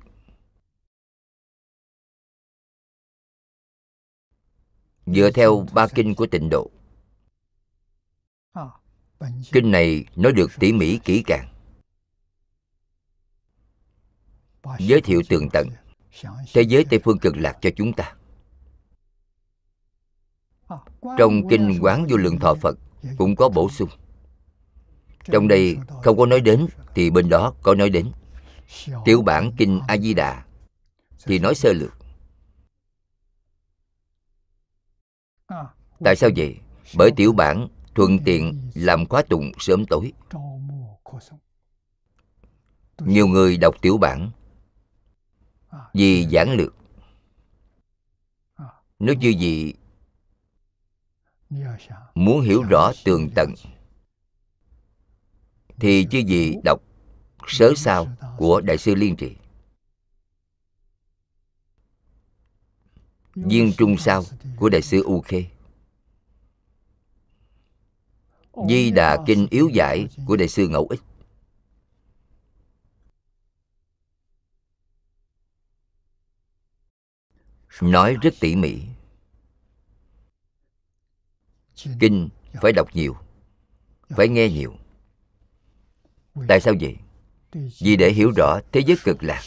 dựa 5.06 5.30
theo 5.30 5.66
ba 5.72 5.86
kinh 5.86 6.14
của 6.14 6.26
tịnh 6.26 6.48
độ. 6.50 6.70
Kinh 9.52 9.70
này 9.70 10.04
nói 10.16 10.32
được 10.32 10.50
tỉ 10.58 10.72
mỉ 10.72 10.98
kỹ 11.04 11.22
càng. 11.26 11.48
Giới 14.78 15.00
thiệu 15.00 15.22
tường 15.28 15.48
tận. 15.52 15.68
Thế 16.54 16.62
giới 16.62 16.84
tây 16.90 17.00
phương 17.04 17.18
cực 17.18 17.36
lạc 17.36 17.58
cho 17.60 17.70
chúng 17.76 17.92
ta. 17.92 18.14
Trong 21.18 21.48
kinh 21.48 21.78
quán 21.80 22.06
vô 22.08 22.16
lượng 22.16 22.38
thọ 22.38 22.54
phật 22.54 22.78
cũng 23.18 23.36
có 23.36 23.48
bổ 23.48 23.70
sung. 23.70 23.88
Trong 25.24 25.48
đây 25.48 25.76
không 26.02 26.18
có 26.18 26.26
nói 26.26 26.40
đến, 26.40 26.66
thì 26.94 27.10
bên 27.10 27.28
đó 27.28 27.54
có 27.62 27.74
nói 27.74 27.90
đến. 27.90 28.12
Tiểu 29.04 29.22
bản 29.22 29.52
kinh 29.58 29.80
a 29.88 29.96
di 29.96 30.14
đà 30.14 30.44
thì 31.24 31.38
nói 31.38 31.54
sơ 31.54 31.72
lược. 31.72 32.03
Tại 36.04 36.16
sao 36.16 36.30
vậy? 36.36 36.58
Bởi 36.96 37.10
tiểu 37.16 37.32
bản 37.32 37.68
thuận 37.94 38.18
tiện 38.24 38.70
làm 38.74 39.06
khóa 39.06 39.22
tụng 39.22 39.52
sớm 39.58 39.86
tối. 39.86 40.12
Nhiều 42.98 43.26
người 43.26 43.56
đọc 43.56 43.74
tiểu 43.82 43.98
bản 43.98 44.30
vì 45.94 46.26
giảng 46.26 46.50
lược. 46.50 46.74
Nếu 48.98 49.14
như 49.14 49.28
gì 49.28 49.74
muốn 52.14 52.40
hiểu 52.40 52.62
rõ 52.62 52.92
tường 53.04 53.28
tận 53.34 53.54
thì 55.80 56.06
chứ 56.10 56.18
gì 56.18 56.54
đọc 56.64 56.80
sớ 57.46 57.72
sao 57.76 58.06
của 58.36 58.60
đại 58.60 58.78
sư 58.78 58.94
liên 58.94 59.16
trì 59.16 59.36
viên 63.34 63.72
trung 63.78 63.96
sao 63.98 64.24
của 64.56 64.68
đại 64.68 64.82
sư 64.82 65.02
u 65.02 65.20
khê 65.20 65.46
di 68.68 68.90
đà 68.90 69.24
kinh 69.26 69.46
yếu 69.50 69.68
giải 69.68 70.08
của 70.26 70.36
đại 70.36 70.48
sư 70.48 70.68
ngẫu 70.68 70.86
ích. 70.90 71.00
Nói 77.80 78.16
rất 78.22 78.34
tỉ 78.40 78.56
mỉ. 78.56 78.82
Kinh 82.00 82.28
phải 82.62 82.72
đọc 82.72 82.88
nhiều, 82.94 83.16
phải 84.08 84.28
nghe 84.28 84.48
nhiều. 84.48 84.74
Tại 86.48 86.60
sao 86.60 86.74
vậy? 86.80 86.96
Vì 87.80 87.96
để 87.96 88.12
hiểu 88.12 88.32
rõ 88.36 88.60
thế 88.72 88.80
giới 88.86 88.96
cực 89.04 89.22
lạc 89.22 89.42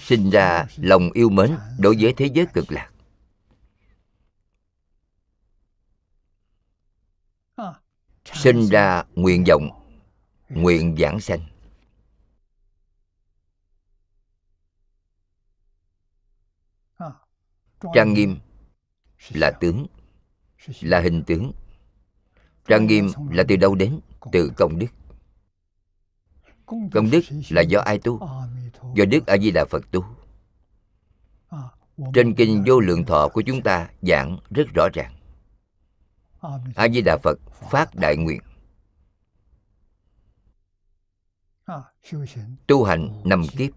sinh 0.00 0.30
ra 0.30 0.66
lòng 0.76 1.10
yêu 1.12 1.28
mến 1.28 1.56
đối 1.78 1.96
với 2.00 2.14
thế 2.16 2.26
giới 2.34 2.46
cực 2.54 2.64
lạc. 2.72 2.90
Sinh 8.24 8.68
ra 8.68 9.04
nguyện 9.14 9.44
vọng, 9.48 9.68
nguyện 10.48 10.96
giảng 10.98 11.20
sanh. 11.20 11.40
Trang 17.94 18.14
nghiêm 18.14 18.38
là 19.32 19.50
tướng, 19.60 19.86
là 20.80 21.00
hình 21.00 21.22
tướng. 21.26 21.52
Trang 22.64 22.86
nghiêm 22.86 23.08
là 23.30 23.44
từ 23.48 23.56
đâu 23.56 23.74
đến? 23.74 24.00
Từ 24.32 24.52
công 24.56 24.78
đức 24.78 24.86
công 26.66 27.10
đức 27.10 27.20
là 27.48 27.62
do 27.62 27.80
ai 27.80 27.98
tu? 27.98 28.20
Do 28.94 29.04
đức 29.04 29.26
a 29.26 29.36
di 29.38 29.50
đà 29.50 29.64
phật 29.64 29.90
tu. 29.90 30.04
Trên 32.14 32.34
kinh 32.34 32.64
vô 32.66 32.80
lượng 32.80 33.04
thọ 33.04 33.28
của 33.28 33.42
chúng 33.46 33.62
ta 33.62 33.90
giảng 34.02 34.38
rất 34.50 34.66
rõ 34.74 34.88
ràng. 34.94 35.14
A 36.76 36.88
di 36.88 37.02
đà 37.02 37.16
phật 37.22 37.38
phát 37.70 37.94
đại 37.94 38.16
nguyện. 38.16 38.40
Tu 42.66 42.84
hành 42.84 43.22
năm 43.24 43.42
kiếp. 43.58 43.70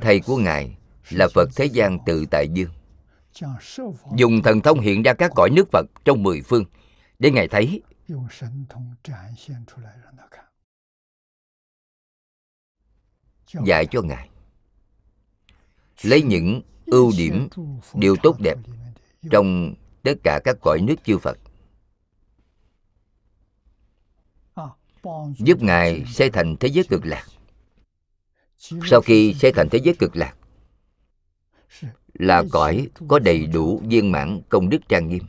Thầy 0.00 0.20
của 0.20 0.36
ngài 0.36 0.76
là 1.10 1.28
phật 1.34 1.48
thế 1.56 1.64
gian 1.64 1.98
tự 2.06 2.24
tại 2.30 2.48
dương. 2.52 2.70
Dùng 4.16 4.42
thần 4.42 4.60
thông 4.60 4.80
hiện 4.80 5.02
ra 5.02 5.14
các 5.14 5.30
cõi 5.34 5.50
nước 5.50 5.68
phật 5.72 5.86
trong 6.04 6.22
mười 6.22 6.42
phương 6.42 6.64
để 7.20 7.30
ngài 7.30 7.48
thấy. 7.48 7.82
Dạy 13.64 13.86
cho 13.90 14.02
ngài. 14.02 14.28
Lấy 16.02 16.22
những 16.22 16.62
ưu 16.86 17.12
điểm 17.18 17.48
điều 17.94 18.16
tốt 18.22 18.36
đẹp 18.40 18.58
trong 19.30 19.74
tất 20.02 20.14
cả 20.24 20.40
các 20.44 20.56
cõi 20.62 20.80
nước 20.82 20.94
chư 21.04 21.18
phật. 21.18 21.38
Giúp 25.38 25.62
ngài 25.62 26.04
xây 26.06 26.30
thành 26.30 26.56
thế 26.60 26.68
giới 26.68 26.84
cực 26.88 27.06
lạc. 27.06 27.26
Sau 28.58 29.00
khi 29.00 29.34
xây 29.34 29.52
thành 29.52 29.68
thế 29.70 29.78
giới 29.84 29.94
cực 29.98 30.16
lạc 30.16 30.36
là 32.12 32.44
cõi 32.50 32.88
có 33.08 33.18
đầy 33.18 33.46
đủ 33.46 33.82
viên 33.86 34.12
mãn 34.12 34.40
công 34.48 34.68
đức 34.68 34.78
trang 34.88 35.08
nghiêm 35.08 35.22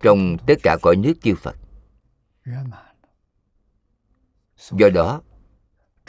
trong 0.00 0.36
tất 0.46 0.54
cả 0.62 0.76
cõi 0.82 0.96
nước 0.96 1.12
chư 1.22 1.34
phật. 1.34 1.56
Do 4.56 4.88
đó, 4.94 5.22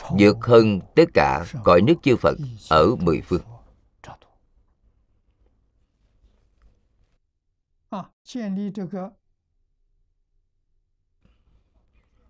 vượt 0.09 0.37
hơn 0.41 0.79
tất 0.95 1.03
cả 1.13 1.45
cõi 1.63 1.81
nước 1.81 1.95
chư 2.03 2.15
phật 2.15 2.37
ở 2.69 2.95
mười 2.95 3.21
phương. 3.21 3.41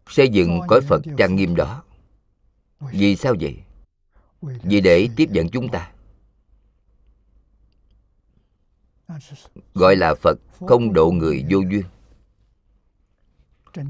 Xây 0.07 0.29
dựng 0.29 0.59
cõi 0.67 0.81
phật 0.87 1.01
trang 1.17 1.35
nghiêm 1.35 1.55
đó. 1.55 1.83
Vì 2.79 3.15
sao 3.15 3.35
vậy? 3.41 3.63
Vì 4.41 4.81
để 4.81 5.07
tiếp 5.15 5.29
dẫn 5.31 5.49
chúng 5.49 5.69
ta. 5.71 5.91
Gọi 9.73 9.95
là 9.95 10.15
phật 10.15 10.39
không 10.67 10.93
độ 10.93 11.11
người 11.11 11.45
vô 11.49 11.59
duyên. 11.59 11.83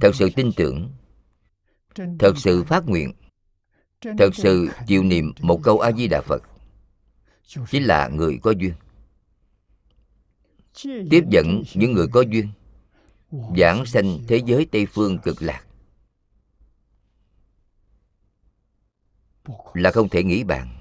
Thật 0.01 0.11
sự 0.15 0.30
tin 0.36 0.51
tưởng, 0.55 0.91
thật 2.20 2.34
sự 2.38 2.63
phát 2.63 2.84
nguyện, 2.86 3.13
thật 4.01 4.30
sự 4.36 4.70
chịu 4.88 5.03
niệm 5.03 5.34
một 5.39 5.59
câu 5.63 5.80
a 5.80 5.91
di 5.91 6.07
đà 6.07 6.22
phật, 6.22 6.43
chính 7.70 7.84
là 7.84 8.07
người 8.07 8.39
có 8.43 8.51
duyên. 8.51 8.74
Tiếp 11.09 11.24
dẫn 11.32 11.63
những 11.74 11.93
người 11.93 12.07
có 12.07 12.22
duyên, 12.22 12.49
giảng 13.57 13.86
sanh 13.86 14.20
thế 14.28 14.41
giới 14.45 14.65
tây 14.72 14.86
phương 14.86 15.18
cực 15.18 15.41
lạc. 15.41 15.63
Là 19.74 19.91
không 19.91 20.09
thể 20.09 20.24
nghĩ 20.24 20.43
bàn. 20.43 20.76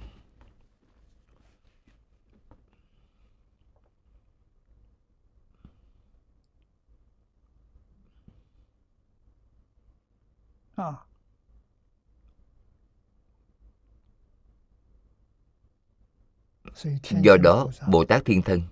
Do 17.22 17.36
đó 17.36 17.68
bồ 17.88 18.04
tát 18.04 18.24
thiên 18.24 18.42
thân 18.42 18.62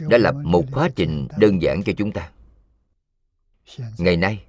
đã 0.00 0.18
lập 0.18 0.34
một 0.44 0.64
quá 0.72 0.88
trình 0.96 1.28
đơn 1.38 1.62
giản 1.62 1.82
cho 1.82 1.92
chúng 1.96 2.12
ta. 2.12 2.30
Ngày 3.98 4.16
nay, 4.16 4.44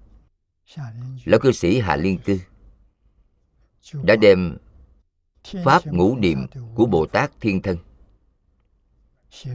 lão 1.26 1.40
cư 1.40 1.52
sĩ 1.52 1.80
hạ 1.80 1.96
liên 1.96 2.18
cư 2.18 2.40
đã 4.04 4.16
đem 4.16 4.58
pháp 5.64 5.86
ngũ 5.86 6.16
niệm 6.16 6.48
của 6.76 6.86
bồ 6.86 7.06
tát 7.06 7.32
thiên 7.42 7.62
thân 7.62 7.78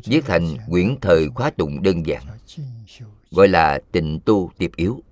viết 0.04 0.24
thành 0.24 0.56
quyển 0.70 0.96
thời 1.00 1.28
khóa 1.28 1.50
tụng 1.50 1.82
đơn 1.82 2.06
giản, 2.06 2.22
gọi 3.30 3.48
là 3.48 3.80
tịnh 3.92 4.20
tu 4.24 4.50
tiệp 4.58 4.76
yếu, 4.76 5.02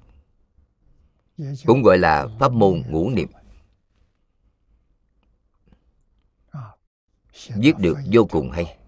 cũng 1.66 1.82
gọi 1.82 1.98
là 1.98 2.26
pháp 2.40 2.52
môn 2.52 2.82
ngũ 2.88 3.10
niệm. 3.10 3.28
Viết 7.46 7.78
được 7.78 7.98
vô 8.12 8.24
cùng 8.30 8.50
hay? 8.50 8.78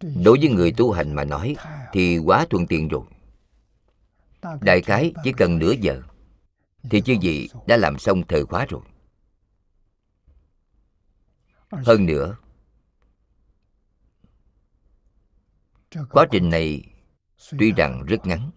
đối 0.00 0.38
với 0.38 0.48
người 0.48 0.72
tu 0.72 0.92
hành 0.92 1.14
mà 1.14 1.24
nói 1.24 1.56
thì 1.92 2.18
quá 2.18 2.46
thuận 2.50 2.66
tiện 2.66 2.88
rồi. 2.88 3.02
Đại 4.60 4.82
khái 4.82 5.12
chỉ 5.24 5.32
cần 5.32 5.58
nửa 5.58 5.72
giờ 5.80 6.02
thì 6.90 7.00
chư 7.00 7.14
vị 7.22 7.50
đã 7.66 7.76
làm 7.76 7.98
xong 7.98 8.22
thời 8.28 8.44
khóa 8.44 8.66
rồi. 8.68 8.80
Hơn 11.70 12.06
nữa 12.06 12.36
quá 16.10 16.26
trình 16.30 16.50
này 16.50 16.82
tuy 17.58 17.72
rằng 17.72 18.04
rất 18.06 18.26
ngắn 18.26 18.50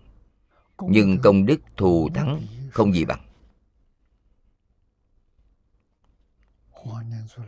nhưng 0.82 1.18
công 1.24 1.46
đức 1.46 1.62
thù 1.78 2.10
thắng 2.14 2.42
không 2.72 2.94
gì 2.94 3.06
bằng 3.06 3.29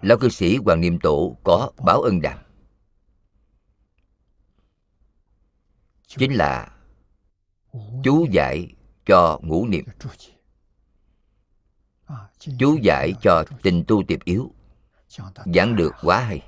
lão 0.02 0.18
cư 0.18 0.30
sĩ 0.30 0.58
hoàng 0.58 0.82
niệm 0.82 1.00
tổ 1.00 1.38
có 1.44 1.72
báo 1.86 2.02
ân 2.02 2.22
đàm. 2.22 2.38
Chính 6.08 6.34
là 6.34 6.72
chú 8.04 8.26
giải 8.32 8.76
cho 9.06 9.40
ngũ 9.44 9.68
niệm. 9.68 9.86
Chú 12.60 12.78
giải 12.84 13.14
cho 13.22 13.44
tình 13.62 13.84
tu 13.88 14.04
tiệp 14.08 14.24
yếu. 14.24 14.52
Giảng 15.54 15.76
được 15.76 15.92
quá 16.02 16.20
hay. 16.20 16.42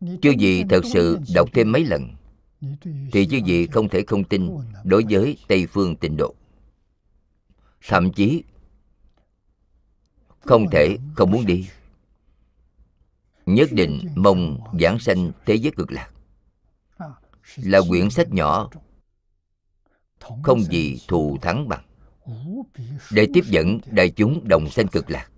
Chứ 0.00 0.30
gì 0.38 0.64
thật 0.70 0.80
sự 0.92 1.18
đọc 1.34 1.48
thêm 1.52 1.72
mấy 1.72 1.84
lần, 1.84 2.14
thì 3.12 3.26
chứ 3.30 3.40
gì 3.46 3.66
không 3.66 3.88
thể 3.88 4.04
không 4.06 4.24
tin 4.24 4.50
đối 4.84 5.04
với 5.10 5.36
tây 5.48 5.66
phương 5.66 5.96
tịnh 5.96 6.16
độ. 6.16 6.34
Thậm 7.88 8.12
chí 8.12 8.44
không 10.42 10.70
thể, 10.70 10.96
không 11.14 11.30
muốn 11.30 11.46
đi. 11.46 11.68
Nhất 13.46 13.68
định 13.72 14.00
mong 14.16 14.60
giảng 14.80 14.98
sanh 14.98 15.32
thế 15.46 15.54
giới 15.54 15.72
cực 15.76 15.92
lạc. 15.92 16.10
Là 17.56 17.80
quyển 17.88 18.10
sách 18.10 18.28
nhỏ, 18.30 18.70
không 20.42 20.62
gì 20.62 21.00
thù 21.08 21.38
thắng 21.42 21.68
bằng. 21.68 21.84
Để 23.10 23.28
tiếp 23.34 23.44
dẫn 23.46 23.80
đại 23.86 24.10
chúng 24.10 24.48
đồng 24.48 24.70
sanh 24.70 24.88
cực 24.88 25.10
lạc. 25.10 25.28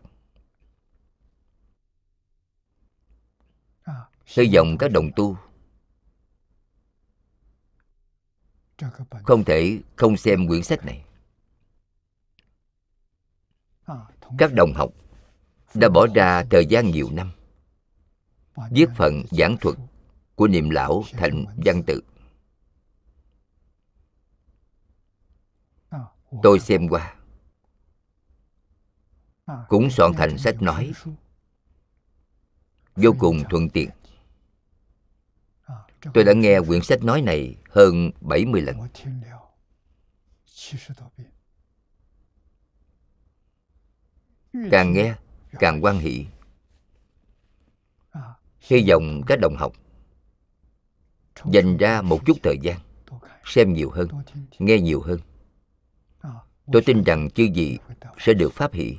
Hy 4.27 4.55
vọng 4.55 4.77
các 4.79 4.91
đồng 4.91 5.11
tu. 5.17 5.37
Không 9.23 9.45
thể 9.45 9.79
không 9.97 10.17
xem 10.17 10.49
quyển 10.49 10.63
sách 10.63 10.85
này. 10.85 11.05
Các 14.39 14.53
đồng 14.55 14.73
học 14.75 14.91
đã 15.75 15.89
bỏ 15.89 16.07
ra 16.15 16.45
thời 16.51 16.67
gian 16.67 16.91
nhiều 16.91 17.09
năm. 17.13 17.33
Viết 18.71 18.89
phần 18.97 19.23
giảng 19.31 19.57
thuật 19.61 19.77
của 20.35 20.49
niệm 20.49 20.71
lão 20.71 21.03
thành 21.13 21.45
văn 21.65 21.83
tự. 21.87 22.03
Tôi 26.43 26.61
xem 26.61 26.89
qua. 26.89 27.15
Cũng 29.69 29.91
soạn 29.91 30.13
thành 30.13 30.39
sách 30.39 30.63
nói. 30.63 30.93
Vô 32.97 33.11
cùng 33.19 33.43
thuận 33.51 33.69
tiện. 33.69 33.91
Tôi 36.15 36.25
đã 36.25 36.33
nghe 36.33 36.61
quyển 36.61 36.83
sách 36.83 37.05
nói 37.05 37.23
này 37.23 37.57
hơn 37.71 38.11
70 38.21 38.63
lần. 38.63 38.77
Càng 44.71 44.93
nghe, 44.93 45.15
càng 45.59 45.85
quan 45.85 45.99
hỷ. 45.99 46.27
Hy 48.61 48.85
vọng 48.89 49.23
các 49.27 49.39
đồng 49.41 49.57
học 49.57 49.73
dành 51.45 51.77
ra 51.77 52.03
một 52.03 52.21
chút 52.27 52.37
thời 52.43 52.59
gian 52.63 52.81
xem 53.45 53.73
nhiều 53.73 53.91
hơn, 53.91 54.09
nghe 54.59 54.81
nhiều 54.81 55.01
hơn. 55.01 55.21
Tôi 56.73 56.83
tin 56.87 57.05
rằng 57.05 57.31
chư 57.31 57.49
vị 57.55 57.79
sẽ 58.19 58.35
được 58.35 58.53
pháp 58.53 58.73
hỷ. 58.73 58.99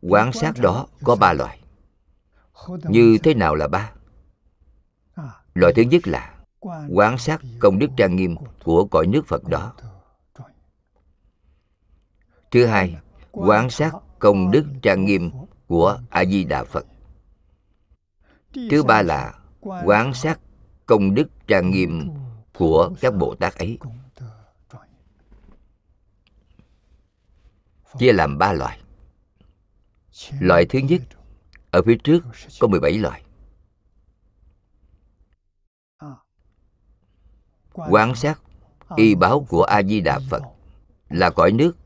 Quán 0.00 0.32
sát 0.32 0.52
đó 0.62 0.86
có 1.04 1.16
ba 1.16 1.32
loại. 1.32 1.60
Như 2.68 3.18
thế 3.22 3.34
nào 3.34 3.54
là 3.54 3.68
ba? 3.68 3.92
Loại 5.54 5.72
thứ 5.76 5.82
nhất 5.82 6.02
là 6.04 6.33
quán 6.90 7.18
sát 7.18 7.40
công 7.58 7.78
đức 7.78 7.90
trang 7.96 8.16
nghiêm 8.16 8.36
của 8.64 8.84
cõi 8.84 9.06
nước 9.06 9.26
phật 9.26 9.44
đó. 9.48 9.74
Thứ 12.50 12.66
hai, 12.66 12.96
quán 13.32 13.70
sát 13.70 13.92
công 14.18 14.50
đức 14.50 14.66
trang 14.82 15.04
nghiêm 15.04 15.30
của 15.66 16.00
a 16.10 16.24
di 16.24 16.44
đà 16.44 16.64
phật. 16.64 16.86
Thứ 18.70 18.82
ba 18.82 19.02
là 19.02 19.34
quán 19.60 20.14
sát 20.14 20.40
công 20.86 21.14
đức 21.14 21.28
trang 21.46 21.70
nghiêm 21.70 22.10
của 22.54 22.90
các 23.00 23.14
bồ 23.14 23.34
tát 23.34 23.54
ấy. 23.54 23.78
Chia 27.98 28.12
làm 28.12 28.38
ba 28.38 28.52
loại. 28.52 28.80
Loại 30.40 30.66
thứ 30.66 30.78
nhất, 30.78 31.02
ở 31.70 31.82
phía 31.86 31.96
trước 32.04 32.24
có 32.60 32.68
17 32.68 32.98
loại. 32.98 33.23
Quán 37.74 38.14
sát 38.14 38.40
y 38.96 39.14
báo 39.14 39.46
của 39.48 39.62
a 39.62 39.82
di 39.82 40.00
đà 40.00 40.18
phật 40.30 40.42
là 41.08 41.30
cõi 41.30 41.52
nước. 41.52 41.76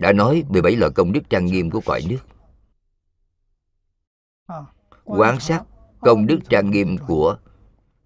Đã 0.00 0.12
nói 0.12 0.44
17 0.48 0.76
loại 0.76 0.92
công 0.94 1.12
đức 1.12 1.30
trang 1.30 1.46
nghiêm 1.46 1.70
của 1.70 1.80
cõi 1.86 2.02
nước. 2.08 2.18
Quán 5.04 5.40
sát 5.40 5.64
công 6.00 6.26
đức 6.26 6.38
trang 6.48 6.70
nghiêm 6.70 6.98
của 7.06 7.36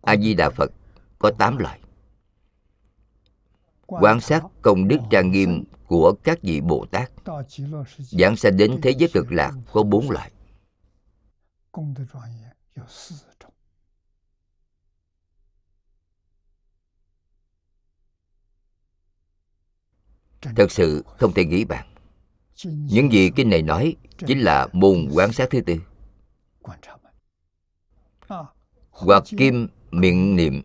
a 0.03 0.17
di 0.17 0.35
đà 0.35 0.51
phật 0.51 0.73
có 1.19 1.31
8 1.39 1.57
loại. 1.57 1.81
Quan 3.87 4.21
sát 4.21 4.43
công 4.63 4.89
đức 4.89 4.99
trang 5.11 5.31
nghiêm 5.31 5.65
của 5.87 6.15
các 6.25 6.39
vị 6.43 6.61
bồ 6.61 6.87
tát 6.91 7.11
giảng 7.99 8.37
sanh 8.37 8.57
đến 8.57 8.79
thế 8.83 8.91
giới 8.91 9.09
cực 9.13 9.33
lạc 9.33 9.53
có 9.73 9.83
bốn 9.83 10.11
loại. 10.11 10.31
Thật 20.43 20.71
sự 20.71 21.05
không 21.19 21.33
thể 21.35 21.45
nghĩ 21.45 21.65
bạn 21.65 21.93
những 22.65 23.13
gì 23.13 23.31
kinh 23.37 23.51
này 23.51 23.63
nói 23.63 23.97
chính 24.27 24.41
là 24.41 24.69
môn 24.73 25.09
quan 25.13 25.33
sát 25.33 25.51
thứ 25.51 25.61
tư. 25.61 25.77
Hoặc 28.91 29.25
kim 29.27 29.69
miệng 29.91 30.37
niệm, 30.37 30.63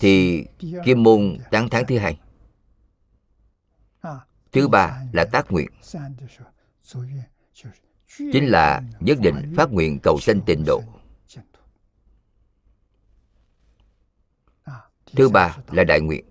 thì 0.00 0.44
kim 0.84 1.02
môn 1.02 1.38
tán 1.50 1.68
tháng 1.70 1.86
thứ 1.86 1.98
hai. 1.98 2.20
Thứ 4.52 4.68
ba 4.68 5.02
là 5.12 5.24
tác 5.24 5.52
nguyện, 5.52 5.68
chính 8.16 8.46
là 8.46 8.82
nhất 9.00 9.18
định 9.22 9.52
phát 9.56 9.72
nguyện 9.72 9.98
cầu 10.02 10.18
sanh 10.20 10.40
tịnh 10.46 10.64
độ. 10.66 10.82
Thứ 15.06 15.28
ba 15.28 15.56
là 15.70 15.84
đại 15.84 16.00
nguyện. 16.00 16.24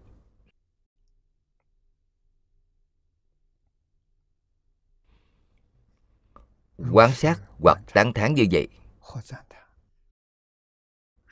Quan 6.91 7.11
sát 7.13 7.41
hoặc 7.59 7.81
tán 7.93 8.13
thán 8.13 8.33
như 8.33 8.45
vậy. 8.51 8.67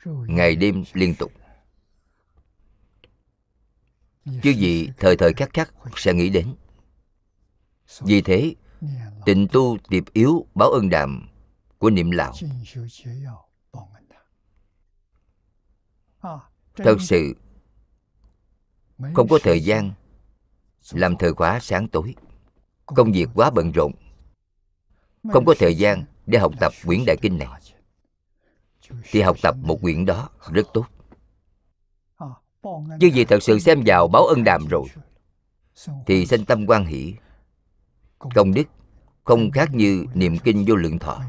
Ngày 0.04 0.56
đêm 0.56 0.84
liên 0.92 1.14
tục. 1.18 1.32
Chứ 4.24 4.50
gì 4.50 4.90
thời 4.98 5.16
thời 5.16 5.32
khắc 5.32 5.50
khắc 5.52 5.74
sẽ 5.96 6.14
nghĩ 6.14 6.30
đến. 6.30 6.54
Vì 8.00 8.22
thế, 8.22 8.54
tịnh 9.26 9.48
tu 9.52 9.78
tiệp 9.88 10.12
yếu 10.12 10.46
báo 10.54 10.70
ân 10.70 10.88
đàm 10.88 11.28
của 11.78 11.90
niệm 11.90 12.10
lão. 12.10 12.32
Thật 16.76 16.96
sự, 17.00 17.34
không 19.14 19.28
có 19.28 19.38
thời 19.42 19.60
gian 19.60 19.92
làm 20.92 21.16
thời 21.16 21.32
khóa 21.32 21.60
sáng 21.60 21.88
tối. 21.88 22.14
Công 22.86 23.12
việc 23.12 23.28
quá 23.34 23.50
bận 23.50 23.72
rộn 23.72 23.92
không 25.32 25.44
có 25.44 25.54
thời 25.58 25.74
gian 25.74 26.04
để 26.26 26.38
học 26.38 26.52
tập 26.60 26.72
quyển 26.86 27.04
đại 27.06 27.16
kinh 27.22 27.38
này. 27.38 27.48
thì 29.02 29.22
học 29.22 29.36
tập 29.42 29.56
một 29.62 29.78
quyển 29.82 30.04
đó 30.04 30.28
rất 30.52 30.66
tốt. 30.74 30.86
Chứ 33.00 33.10
vì 33.14 33.24
thật 33.24 33.42
sự 33.42 33.58
xem 33.58 33.82
vào 33.86 34.08
báo 34.08 34.26
ân 34.26 34.44
đàm 34.44 34.66
rồi 34.68 34.86
thì 36.06 36.26
sanh 36.26 36.44
tâm 36.44 36.66
quan 36.66 36.86
hỷ. 36.86 37.14
Công 38.18 38.54
đức 38.54 38.62
không 39.24 39.50
khác 39.50 39.68
như 39.72 40.06
niệm 40.14 40.38
kinh 40.38 40.64
vô 40.66 40.74
lượng 40.74 40.98
thọ. 40.98 41.22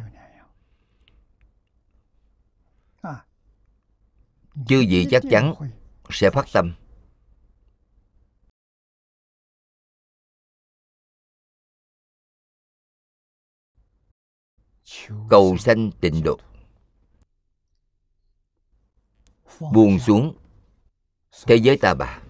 chư 4.68 4.86
vị 4.89 5.08
chắc 5.12 5.24
chắn 5.30 5.54
sẽ 6.10 6.30
phát 6.30 6.46
tâm 6.54 6.74
cầu 15.30 15.58
sanh 15.58 15.91
tịnh 15.91 16.24
độ. 16.24 16.39
Buông 19.60 20.00
xuống 20.00 20.38
thế 21.48 21.56
giới 21.56 21.78
ta 21.78 21.93
bà. 21.93 22.22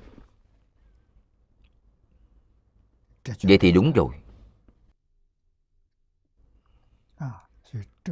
Vậy 3.42 3.58
thì 3.58 3.72
đúng 3.72 3.92
rồi. 3.92 4.16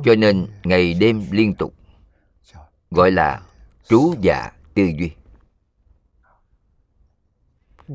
Cho 0.04 0.16
nên 0.18 0.47
ngày 0.64 0.93
đêm 0.93 1.28
liên 1.32 1.56
tục 1.56 1.74
gọi 2.91 3.12
là 3.12 3.43
trú 3.89 4.16
dạ 4.22 4.51
tư 4.74 4.84
duy. 4.99 5.12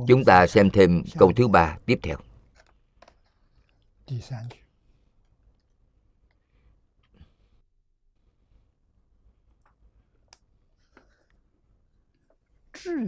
Chúng 0.09 0.25
ta 0.25 0.47
xem 0.47 0.71
thêm 0.71 1.03
câu 1.19 1.33
thứ 1.37 1.49
ba 1.49 1.79
tiếp 1.87 1.99
theo. 2.03 2.17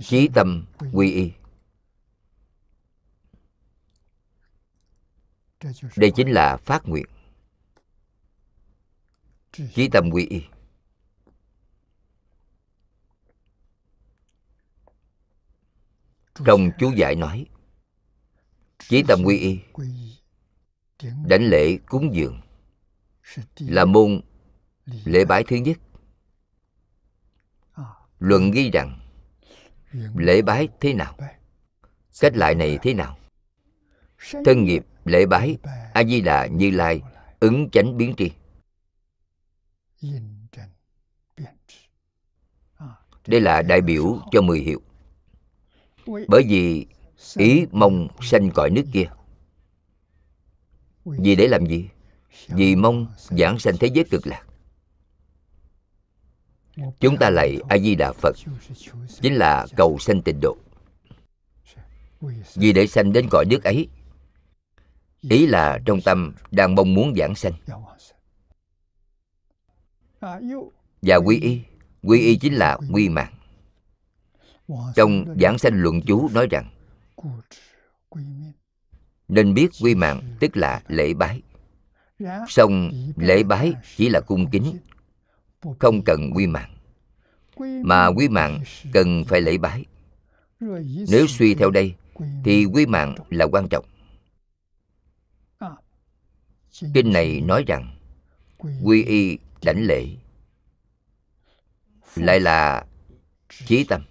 Chí 0.03 0.29
tâm 0.35 0.67
quy 0.93 1.13
y. 1.13 1.33
Đây 5.97 6.13
chính 6.17 6.29
là 6.29 6.57
phát 6.57 6.83
nguyện. 6.85 7.07
Chí 9.53 9.89
tâm 9.93 10.11
quy 10.13 10.27
y. 10.27 10.43
Trong 16.45 16.71
chú 16.79 16.93
giải 16.97 17.17
nói 17.17 17.47
chí 18.79 19.03
tâm 19.09 19.23
quy 19.25 19.39
y 19.39 19.61
đảnh 21.01 21.43
lễ 21.43 21.79
cúng 21.87 22.11
dường 22.15 22.41
là 23.59 23.85
môn 23.85 24.21
lễ 25.05 25.25
bái 25.25 25.45
thứ 25.49 25.57
nhất. 25.57 25.79
Luận 28.19 28.51
ghi 28.51 28.71
rằng 28.71 29.00
lễ 29.93 30.43
bái 30.43 30.69
thế 30.81 30.95
nào? 30.95 31.17
Cách 32.21 32.37
lại 32.37 32.55
này 32.55 32.79
thế 32.83 32.95
nào? 32.95 33.19
Thân 34.45 34.65
nghiệp 34.65 34.87
lễ 35.05 35.27
bái 35.27 35.57
a 35.95 36.05
di 36.05 36.21
đà 36.21 36.47
như 36.47 36.71
lai 36.71 37.03
ứng 37.41 37.71
chánh 37.71 37.97
biến 37.97 38.15
tri. 38.17 38.33
Đây 43.27 43.41
là 43.41 43.63
đại 43.63 43.81
biểu 43.81 44.19
cho 44.33 44.43
mười 44.43 44.61
hiệu. 44.61 44.83
Bởi 46.29 46.43
vì 46.49 46.87
ý 47.37 47.67
mong 47.73 48.09
sanh 48.21 48.51
cõi 48.55 48.71
nước 48.71 48.85
kia. 48.93 49.11
Vì 51.05 51.37
để 51.37 51.49
làm 51.49 51.67
gì? 51.67 51.89
Vì 52.49 52.77
mong 52.77 53.07
giảng 53.17 53.59
sanh 53.59 53.75
thế 53.81 53.89
giới 53.95 54.05
cực 54.11 54.27
lạc 54.27 54.45
chúng 57.01 57.17
ta 57.17 57.31
lạy 57.31 57.59
a 57.69 57.79
di 57.79 57.95
đà 57.95 58.13
phật, 58.13 58.37
chính 59.21 59.35
là 59.35 59.67
cầu 59.77 59.99
sanh 59.99 60.23
tịnh 60.23 60.41
độ. 60.43 60.57
Vì 62.55 62.73
để 62.73 62.87
sanh 62.87 63.13
đến 63.13 63.27
cõi 63.31 63.45
nước 63.51 63.65
ấy, 63.65 63.89
ý 65.21 65.47
là 65.47 65.79
trong 65.85 66.01
tâm 66.01 66.33
đang 66.51 66.75
mong 66.75 66.95
muốn 66.95 67.15
giảng 67.17 67.35
sanh. 67.35 67.53
Và 71.03 71.17
quy 71.17 71.41
y 71.41 71.61
quy 72.03 72.21
y 72.21 72.37
chính 72.37 72.55
là 72.55 72.79
quy 72.93 73.09
mạng. 73.09 73.33
Trong 74.95 75.25
giảng 75.41 75.59
sanh 75.59 75.73
luận 75.75 76.01
chú 76.07 76.29
nói 76.33 76.47
rằng, 76.51 76.71
nên 79.29 79.55
biết 79.55 79.69
quy 79.83 79.95
mạng 79.95 80.37
tức 80.41 80.57
là 80.57 80.83
lễ 80.89 81.15
bái. 81.15 81.43
Song 82.49 82.91
lễ 83.17 83.43
bái 83.43 83.73
chỉ 83.97 84.09
là 84.09 84.21
cung 84.21 84.51
kính 84.51 84.79
không 85.79 86.03
cần 86.05 86.31
quy 86.35 86.47
mạng. 86.47 86.77
Mà 87.83 88.07
quy 88.07 88.29
mạng 88.29 88.63
cần 88.93 89.25
phải 89.29 89.41
lễ 89.41 89.59
bái. 89.59 89.85
Nếu 91.09 91.27
suy 91.27 91.55
theo 91.55 91.71
đây, 91.71 91.95
thì 92.45 92.65
quy 92.65 92.87
mạng 92.87 93.15
là 93.31 93.45
quan 93.45 93.69
trọng. 93.69 93.85
Kinh 96.95 97.13
này 97.13 97.41
nói 97.41 97.65
rằng, 97.67 97.99
quy 98.83 99.05
y 99.05 99.39
đảnh 99.63 99.83
lễ, 99.87 100.07
lại 102.15 102.41
là 102.41 102.87
chí 103.67 103.85
tâm. 103.85 104.03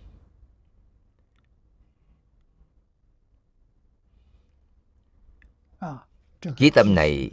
Chí 6.57 6.69
tâm 6.69 6.95
này 6.95 7.31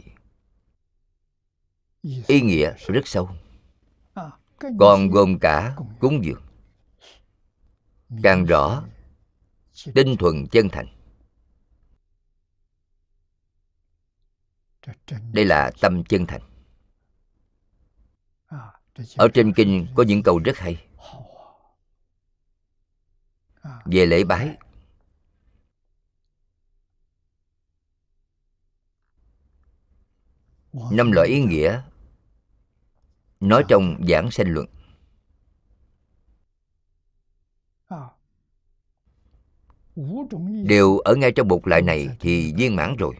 ý 2.27 2.41
nghĩa 2.41 2.73
rất 2.87 3.07
sâu 3.07 3.29
còn 4.79 5.09
gồm 5.09 5.39
cả 5.39 5.75
cúng 5.99 6.21
dường. 6.23 6.41
Càng 8.23 8.45
rõ 8.45 8.83
tinh 9.95 10.15
thuần 10.19 10.47
chân 10.51 10.69
thành. 10.69 10.87
Đây 15.33 15.45
là 15.45 15.71
tâm 15.81 16.03
chân 16.03 16.25
thành. 16.27 16.41
Ở 19.17 19.27
trên 19.33 19.53
kinh 19.53 19.87
có 19.95 20.03
những 20.03 20.23
câu 20.23 20.39
rất 20.39 20.57
hay. 20.57 20.87
Về 23.85 24.05
lễ 24.05 24.23
bái. 24.23 24.57
năm 30.91 31.11
loại 31.11 31.27
ý 31.27 31.41
nghĩa 31.41 31.81
nói 33.39 33.63
trong 33.67 34.05
giảng 34.09 34.31
sanh 34.31 34.53
luận. 34.53 34.65
Đều 40.65 40.97
ở 40.97 41.15
ngay 41.15 41.31
trong 41.31 41.47
một 41.47 41.67
loại 41.67 41.81
này 41.81 42.07
thì 42.19 42.53
viên 42.57 42.75
mãn 42.75 42.95
rồi. 42.95 43.15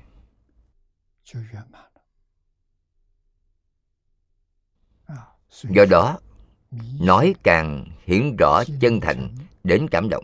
Do 5.63 5.86
đó, 5.89 6.20
nói 7.01 7.36
càng 7.43 7.86
hiển 8.05 8.36
rõ 8.36 8.63
chân 8.82 8.99
thành 9.01 9.36
đến 9.63 9.88
cảm 9.91 10.09
động. 10.09 10.24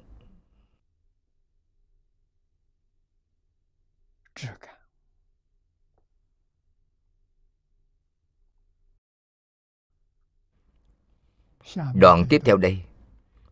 Đoạn 11.96 12.26
tiếp 12.30 12.42
theo 12.46 12.58
đây 12.58 12.84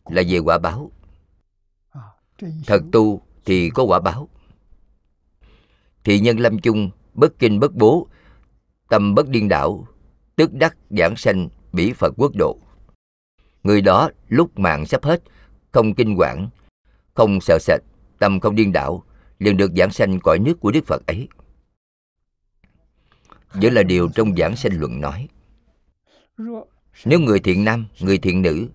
là 0.04 0.22
về 0.28 0.38
quả 0.38 0.58
báo. 0.58 0.90
Thật 2.66 2.82
tu 2.92 3.22
thì 3.44 3.70
có 3.70 3.82
quả 3.82 4.00
báo. 4.00 4.28
Thị 6.04 6.20
nhân 6.20 6.40
lâm 6.40 6.58
chung 6.58 6.90
bất 7.14 7.38
kinh 7.38 7.60
bất 7.60 7.74
bố, 7.74 8.08
tâm 8.88 9.14
bất 9.14 9.28
điên 9.28 9.48
đảo 9.48 9.86
tức 10.36 10.54
đắc 10.54 10.76
giảng 10.90 11.16
sanh 11.16 11.48
bỉ 11.72 11.92
phật 11.92 12.14
quốc 12.16 12.32
độ. 12.38 12.58
Người 13.62 13.80
đó 13.80 14.10
lúc 14.28 14.58
mạng 14.58 14.86
sắp 14.86 15.04
hết, 15.04 15.22
không 15.72 15.94
kinh 15.94 16.16
quản, 16.18 16.48
không 17.14 17.40
sợ 17.40 17.58
sệt, 17.60 17.80
tâm 18.18 18.40
không 18.40 18.54
điên 18.54 18.72
đảo, 18.72 19.04
liền 19.38 19.56
được 19.56 19.70
giảng 19.76 19.90
sanh 19.90 20.20
cõi 20.20 20.38
nước 20.38 20.60
của 20.60 20.70
đức 20.70 20.86
phật 20.86 21.06
ấy. 21.06 21.28
Vẫn 23.54 23.72
là 23.72 23.82
điều 23.82 24.08
trong 24.08 24.36
giảng 24.36 24.56
sanh 24.56 24.80
luận 24.80 25.00
nói 25.00 25.28
nếu 27.04 27.20
người 27.20 27.40
thiện 27.40 27.64
nam, 27.64 27.86
người 28.00 28.18
thiện 28.18 28.42
nữ, 28.42 28.68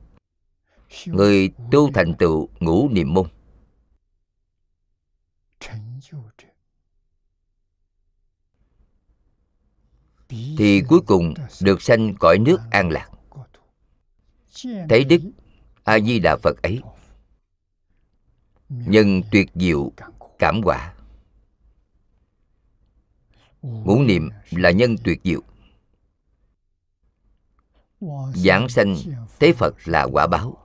người 1.06 1.50
tu 1.72 1.92
thành 1.94 2.14
tựu 2.20 2.50
ngũ 2.60 2.90
niệm 2.90 3.14
môn. 3.14 3.30
Thì 10.30 10.82
cuối 10.88 11.02
cùng 11.08 11.34
được 11.62 11.82
sanh 11.82 12.16
cõi 12.20 12.38
nước 12.40 12.58
an 12.72 12.90
lạc. 12.90 13.10
Thấy 14.90 15.04
đức 15.04 15.22
a 15.84 16.00
di 16.00 16.20
đà 16.20 16.38
phật 16.44 16.62
ấy, 16.64 16.82
nhân 18.70 19.22
tuyệt 19.32 19.50
diệu 19.56 19.92
cảm 20.40 20.62
quả. 20.64 20.94
Ngũ 23.62 24.04
niệm 24.04 24.30
là 24.52 24.72
nhân 24.72 24.96
tuyệt 25.04 25.20
diệu 25.24 25.42
giảng 28.36 28.70
sanh 28.70 28.96
thế 29.40 29.54
phật 29.54 29.76
là 29.86 30.08
quả 30.12 30.28
báo. 30.28 30.58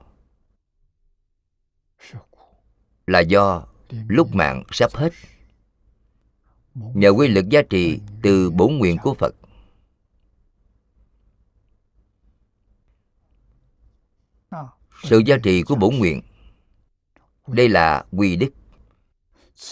Là 3.07 3.19
do 3.19 3.67
lúc 4.07 4.35
mạng 4.35 4.63
sắp 4.71 4.95
hết. 4.95 5.13
Nhờ 6.75 7.09
quy 7.09 7.27
lực 7.27 7.49
giá 7.49 7.61
trị 7.69 7.99
từ 8.23 8.49
bổn 8.49 8.77
nguyện 8.77 8.97
của 9.03 9.13
phật. 9.13 9.35
Sự 15.03 15.21
giá 15.25 15.37
trị 15.43 15.63
của 15.63 15.75
bổn 15.75 15.95
nguyện. 15.95 16.21
Đây 17.47 17.69
là 17.69 18.05
quy 18.11 18.35
đức. 18.35 18.49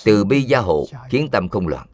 Từ 0.06 0.26
bi 0.26 0.42
gia 0.42 0.60
hộ 0.60 0.88
khiến 1.10 1.30
tâm 1.32 1.50
không 1.50 1.68
loạn. 1.68 1.88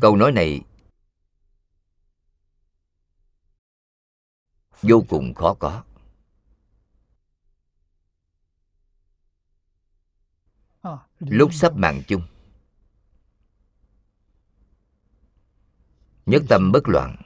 Câu 0.00 0.16
nói 0.16 0.32
này 0.32 0.60
vô 4.82 5.04
cùng 5.08 5.34
khó 5.34 5.54
có. 5.54 5.84
Lúc 11.18 11.54
sắp 11.54 11.76
mạng 11.76 12.02
chung 12.08 12.22
nhất 16.26 16.42
tâm 16.48 16.72
bất 16.72 16.88
loạn 16.88 17.16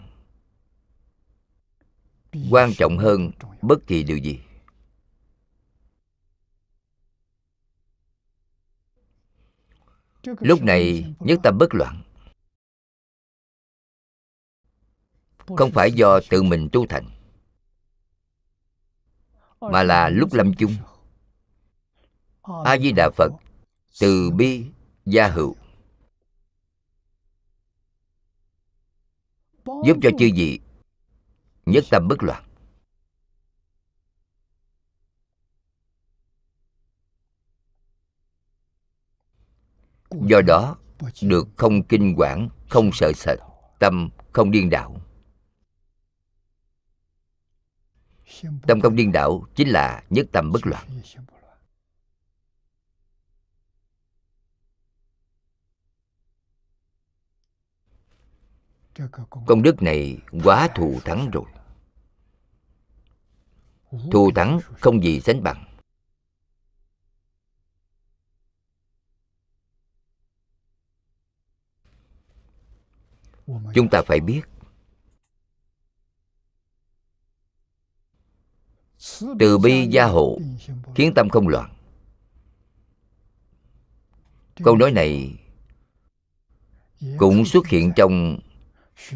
quan 2.51 2.73
trọng 2.79 2.99
hơn 2.99 3.31
bất 3.63 3.79
kỳ 3.87 4.03
điều 4.03 4.17
gì. 4.17 4.41
Lúc 10.23 10.63
này 10.63 11.15
nhất 11.21 11.41
tâm 11.43 11.59
bất 11.59 11.75
loạn 11.75 12.03
không 15.57 15.71
phải 15.71 15.93
do 15.93 16.21
tự 16.31 16.43
mình 16.43 16.69
tu 16.73 16.87
thành, 16.87 17.11
mà 19.61 19.83
là 19.83 20.09
lúc 20.09 20.33
lâm 20.33 20.55
chung. 20.55 20.75
A 22.65 22.79
di 22.79 22.93
đà 22.93 23.11
phật, 23.17 23.33
từ 24.01 24.31
bi, 24.31 24.65
gia 25.05 25.29
hữu, 25.29 25.57
giúp 29.65 29.97
cho 30.03 30.11
chư 30.19 30.31
vị 30.37 30.61
nhất 31.67 31.85
tâm 31.91 32.09
bất 32.09 32.23
loạn. 32.23 32.45
Do 40.11 40.41
đó, 40.47 40.77
được 41.23 41.49
không 41.57 41.83
kinh 41.83 42.15
quản, 42.17 42.49
không 42.69 42.91
sợ 42.93 43.13
sệt 43.17 43.39
tâm, 43.79 44.11
không 44.33 44.51
điên 44.51 44.71
đảo. 44.71 45.01
Tâm 48.67 48.81
không 48.81 48.97
điên 48.97 49.13
đảo 49.13 49.47
chính 49.55 49.69
là 49.69 50.03
nhất 50.11 50.27
tâm 50.33 50.53
bất 50.53 50.67
loạn. 50.67 50.89
Công 59.47 59.63
đức 59.63 59.83
này 59.83 60.19
quá 60.45 60.69
thù 60.75 61.01
thắng 61.05 61.31
rồi. 61.31 61.45
Thù 64.13 64.31
thắng 64.35 64.61
không 64.81 65.03
gì 65.03 65.21
sánh 65.21 65.43
bằng. 65.43 65.65
Chúng 73.75 73.89
ta 73.91 74.03
phải 74.07 74.21
biết 74.21 74.43
từ 79.39 79.59
bi 79.59 79.87
gia 79.87 80.05
hộ, 80.05 80.39
khiến 80.95 81.13
tâm 81.15 81.29
không 81.29 81.49
loạn. 81.49 81.75
Câu 84.65 84.77
nói 84.77 84.91
này 84.91 85.39
cũng 87.17 87.45
xuất 87.45 87.67
hiện 87.67 87.93
trong 87.97 88.39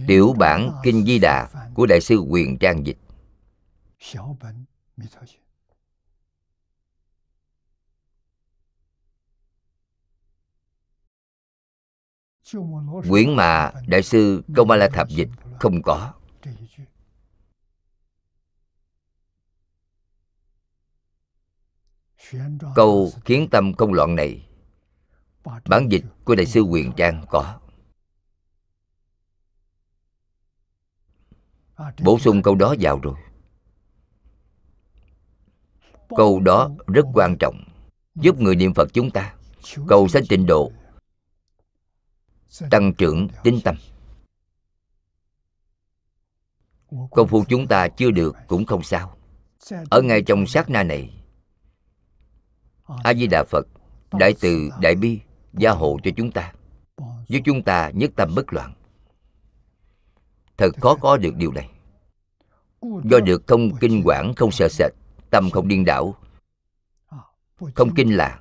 tiểu 0.06 0.34
bản 0.38 0.72
kinh 0.82 1.04
di 1.04 1.18
đà 1.18 1.48
của 1.74 1.86
đại 1.86 2.00
sư 2.00 2.18
quyền 2.18 2.58
trang 2.58 2.86
dịch. 2.86 2.98
Quyển 13.08 13.36
mà 13.36 13.72
đại 13.86 14.02
sư 14.02 14.42
công 14.56 14.70
la 14.70 14.88
thập 14.88 15.08
dịch 15.08 15.28
không 15.60 15.82
có. 15.82 16.12
Câu 22.74 23.10
khiến 23.24 23.48
tâm 23.50 23.74
không 23.74 23.92
loạn 23.92 24.14
này, 24.14 24.46
bản 25.44 25.88
dịch 25.90 26.04
của 26.24 26.34
đại 26.34 26.46
sư 26.46 26.60
quyền 26.60 26.92
trang 26.96 27.24
có. 27.28 27.58
Bổ 32.02 32.18
sung 32.18 32.42
câu 32.42 32.54
đó 32.54 32.74
vào 32.80 33.00
rồi. 33.02 33.14
Câu 36.16 36.40
đó 36.40 36.70
rất 36.86 37.06
quan 37.14 37.36
trọng, 37.40 37.64
giúp 38.14 38.40
người 38.40 38.56
niệm 38.56 38.74
phật 38.74 38.88
chúng 38.92 39.10
ta. 39.10 39.34
Cầu 39.88 40.08
sanh 40.08 40.22
tịnh 40.28 40.46
độ, 40.46 40.72
tăng 42.70 42.94
trưởng 42.94 43.28
tính 43.44 43.60
tâm. 43.64 43.76
Công 47.10 47.28
phu 47.28 47.44
chúng 47.48 47.66
ta 47.66 47.88
chưa 47.88 48.10
được 48.10 48.36
cũng 48.48 48.66
không 48.66 48.82
sao. 48.82 49.16
Ở 49.90 50.02
ngay 50.02 50.22
trong 50.22 50.46
sát 50.46 50.70
na 50.70 50.82
này 50.82 51.21
a 53.04 53.14
di 53.14 53.26
đà 53.26 53.44
phật, 53.44 53.66
đại 54.12 54.34
từ 54.40 54.70
đại 54.80 54.94
bi, 54.94 55.20
gia 55.52 55.70
hộ 55.70 55.98
cho 56.04 56.10
chúng 56.16 56.30
ta. 56.32 56.52
Giúp 57.28 57.40
chúng 57.44 57.62
ta 57.62 57.90
nhất 57.94 58.10
tâm 58.16 58.32
bất 58.34 58.52
loạn. 58.52 58.74
Thật 60.56 60.70
khó 60.80 60.94
có 60.94 61.16
được 61.16 61.36
điều 61.36 61.52
này. 61.52 61.70
Do 63.04 63.20
được 63.20 63.42
không 63.46 63.76
kinh 63.80 64.02
quản, 64.04 64.34
không 64.34 64.50
sợ 64.50 64.68
sệt, 64.68 64.92
tâm 65.30 65.50
không 65.50 65.68
điên 65.68 65.84
đảo. 65.84 66.14
Không 67.74 67.94
kinh 67.94 68.16
là, 68.16 68.40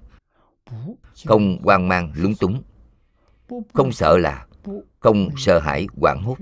không 1.25 1.61
hoang 1.63 1.87
mang, 1.87 2.11
lúng 2.15 2.35
túng. 2.35 2.63
Không 3.73 3.91
sợ 3.91 4.17
là, 4.17 4.47
không 4.99 5.29
sợ 5.37 5.59
hãi, 5.59 5.87
hoảng 5.97 6.23
hốt. 6.23 6.37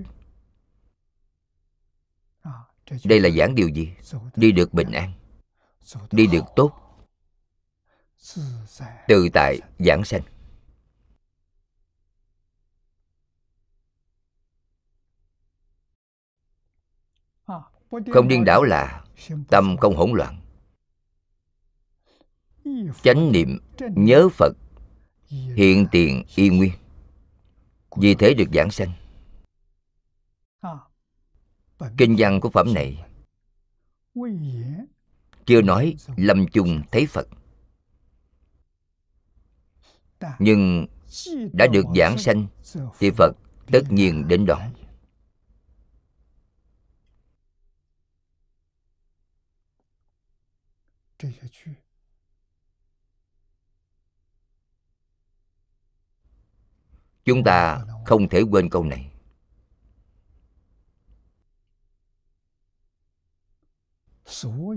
Đây 3.04 3.20
là 3.20 3.30
giảng 3.30 3.56
điều 3.56 3.68
gì? 3.68 3.90
Đi 4.36 4.52
được 4.52 4.74
bình 4.74 4.92
an. 4.92 5.14
Đi 6.12 6.28
được 6.28 6.44
tốt 6.56 6.89
tự 9.08 9.30
tại 9.34 9.60
giảng 9.80 10.04
sanh. 10.04 10.22
Không 18.14 18.28
điên 18.28 18.46
đảo 18.46 18.64
là 18.64 19.06
tâm 19.50 19.78
không 19.78 19.96
hỗn 19.96 20.12
loạn. 20.12 20.42
Chánh 23.04 23.32
niệm 23.32 23.60
nhớ 23.80 24.30
phật 24.30 24.54
hiện 25.30 25.88
tiền 25.92 26.24
y 26.36 26.50
nguyên. 26.50 26.72
Vì 27.96 28.16
thế 28.16 28.34
được 28.34 28.50
giảng 28.54 28.72
sanh. 28.72 28.92
Kinh 31.98 32.16
văn 32.18 32.40
của 32.42 32.50
phẩm 32.50 32.74
này 32.74 33.06
chưa 35.46 35.62
nói 35.62 35.96
lâm 36.18 36.48
chung 36.48 36.82
thấy 36.92 37.06
phật 37.06 37.28
nhưng 40.40 40.86
đã 41.54 41.68
được 41.68 41.86
giảng 41.96 42.18
sanh 42.18 42.48
thì 43.00 43.12
phật 43.12 43.32
tất 43.72 43.82
nhiên 43.90 44.28
đến 44.28 44.46
đón 44.46 44.74
chúng 57.26 57.44
ta 57.44 57.86
không 58.06 58.30
thể 58.30 58.42
quên 58.42 58.70
câu 58.70 58.84
này. 58.84 59.12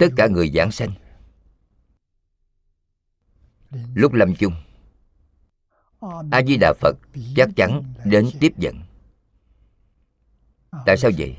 Tất 0.01 0.09
cả 0.17 0.27
người 0.27 0.51
giảng 0.51 0.73
sanh 0.73 0.91
lúc 3.95 4.13
lâm 4.13 4.35
chung 4.39 4.53
a 6.31 6.43
di 6.47 6.57
đà 6.57 6.73
phật 6.81 6.97
chắc 7.37 7.49
chắn 7.57 7.83
đến 8.05 8.31
tiếp 8.41 8.53
dẫn. 8.59 8.81
Tại 10.87 10.97
sao 10.97 11.11
vậy? 11.19 11.37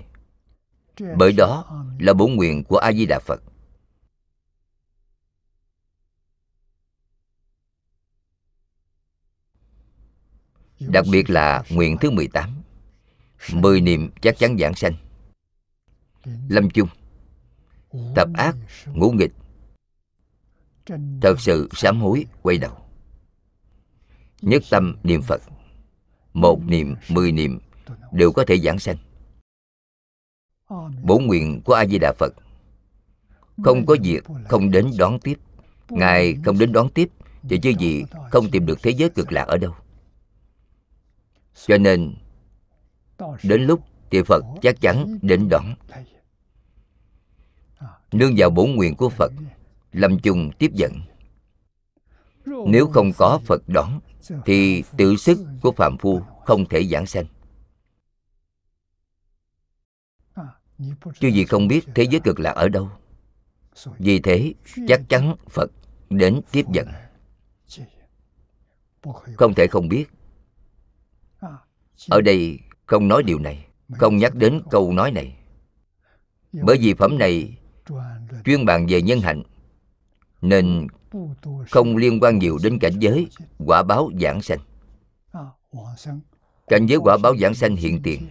Bởi 1.18 1.34
đó 1.34 1.84
là 2.00 2.14
bổn 2.14 2.36
nguyện 2.36 2.64
của 2.64 2.78
a 2.78 2.94
di 2.94 3.06
đà 3.06 3.20
phật. 3.20 3.44
Đặc 10.80 11.06
biệt 11.12 11.30
là 11.30 11.64
nguyện 11.70 11.98
thứ 12.02 12.12
18 12.12 12.50
Mười 13.54 13.82
niệm 13.82 14.10
chắc 14.22 14.38
chắn 14.38 14.58
giảng 14.60 14.76
sanh. 14.76 14.94
Lâm 16.50 16.70
chung 16.70 16.88
Tập 18.16 18.28
ác, 18.34 18.56
ngũ 18.86 19.12
nghịch 19.12 19.32
Thật 21.22 21.36
sự 21.40 21.70
sám 21.72 22.02
hối, 22.02 22.26
quay 22.42 22.58
đầu. 22.58 22.83
Nhất 24.44 24.64
tâm 24.70 24.96
niệm 25.04 25.22
Phật. 25.22 25.42
Một 26.34 26.60
niệm, 26.66 26.96
mười 27.10 27.32
niệm 27.32 27.60
Đều 28.12 28.32
có 28.32 28.44
thể 28.48 28.58
giảng 28.58 28.80
sanh. 28.80 28.98
Bổ 31.04 31.20
nguyện 31.20 31.62
của 31.66 31.74
A-di-đà 31.74 32.14
Phật. 32.20 32.34
Không 33.64 33.86
có 33.86 33.96
việc 34.04 34.24
không 34.50 34.72
đến 34.72 34.92
đón 34.98 35.20
tiếp. 35.20 35.40
Ngài 35.90 36.38
không 36.46 36.60
đến 36.60 36.72
đón 36.72 36.90
tiếp 36.90 37.10
Thì 37.50 37.58
chứ 37.58 37.74
gì 37.80 38.04
không 38.32 38.52
tìm 38.52 38.66
được 38.66 38.80
thế 38.84 38.92
giới 38.92 39.10
cực 39.10 39.32
lạc 39.32 39.44
ở 39.48 39.58
đâu. 39.58 39.74
Cho 41.68 41.78
nên 41.78 42.16
đến 43.44 43.62
lúc 43.62 43.84
thì 44.12 44.22
phật 44.24 44.44
chắc 44.62 44.82
chắn 44.82 45.20
đến 45.22 45.48
đón. 45.50 45.76
Nương 48.12 48.34
vào 48.38 48.50
bổn 48.50 48.72
nguyện 48.72 48.96
của 48.96 49.10
phật 49.10 49.32
lâm 49.92 50.20
chung 50.20 50.52
tiếp 50.60 50.72
dẫn 50.74 50.92
nếu 52.46 52.88
không 52.88 53.12
có 53.18 53.40
phật 53.46 53.62
đón, 53.68 54.00
thì 54.46 54.84
tự 54.98 55.16
sức 55.16 55.40
của 55.62 55.72
phạm 55.72 55.98
phu 55.98 56.22
không 56.46 56.66
thể 56.66 56.84
giảng 56.84 57.06
sanh. 57.06 57.26
Chứ 61.20 61.28
gì 61.28 61.46
không 61.46 61.68
biết 61.68 61.86
thế 61.96 62.04
giới 62.04 62.20
cực 62.20 62.40
lạc 62.40 62.52
ở 62.52 62.70
đâu, 62.70 62.90
vì 63.98 64.20
thế 64.20 64.54
chắc 64.88 65.02
chắn 65.10 65.36
phật 65.50 65.72
đến 66.10 66.42
tiếp 66.52 66.66
dẫn. 66.74 66.88
Không 69.38 69.54
thể 69.54 69.68
không 69.68 69.88
biết. 69.90 70.06
Ở 72.10 72.22
đây 72.22 72.60
không 72.86 73.08
nói 73.08 73.24
điều 73.24 73.40
này, 73.40 73.68
không 73.98 74.18
nhắc 74.18 74.36
đến 74.36 74.62
câu 74.72 74.94
nói 74.94 75.12
này. 75.12 75.38
Bởi 76.52 76.78
vì 76.78 76.94
phẩm 76.94 77.18
này 77.18 77.58
chuyên 78.46 78.66
bàn 78.66 78.88
về 78.90 79.02
nhân 79.02 79.20
hạnh, 79.20 79.44
nên 80.42 80.88
không 81.72 81.98
liên 81.98 82.20
quan 82.22 82.40
nhiều 82.40 82.58
đến 82.64 82.80
cảnh 82.80 83.00
giới 83.00 83.28
quả 83.66 83.84
báo 83.84 84.10
giảng 84.22 84.42
sanh. 84.42 84.60
Cảnh 86.68 86.86
giới 86.86 87.00
quả 87.04 87.18
báo 87.24 87.38
giảng 87.38 87.54
sanh 87.54 87.76
hiện 87.76 88.02
tiền 88.04 88.30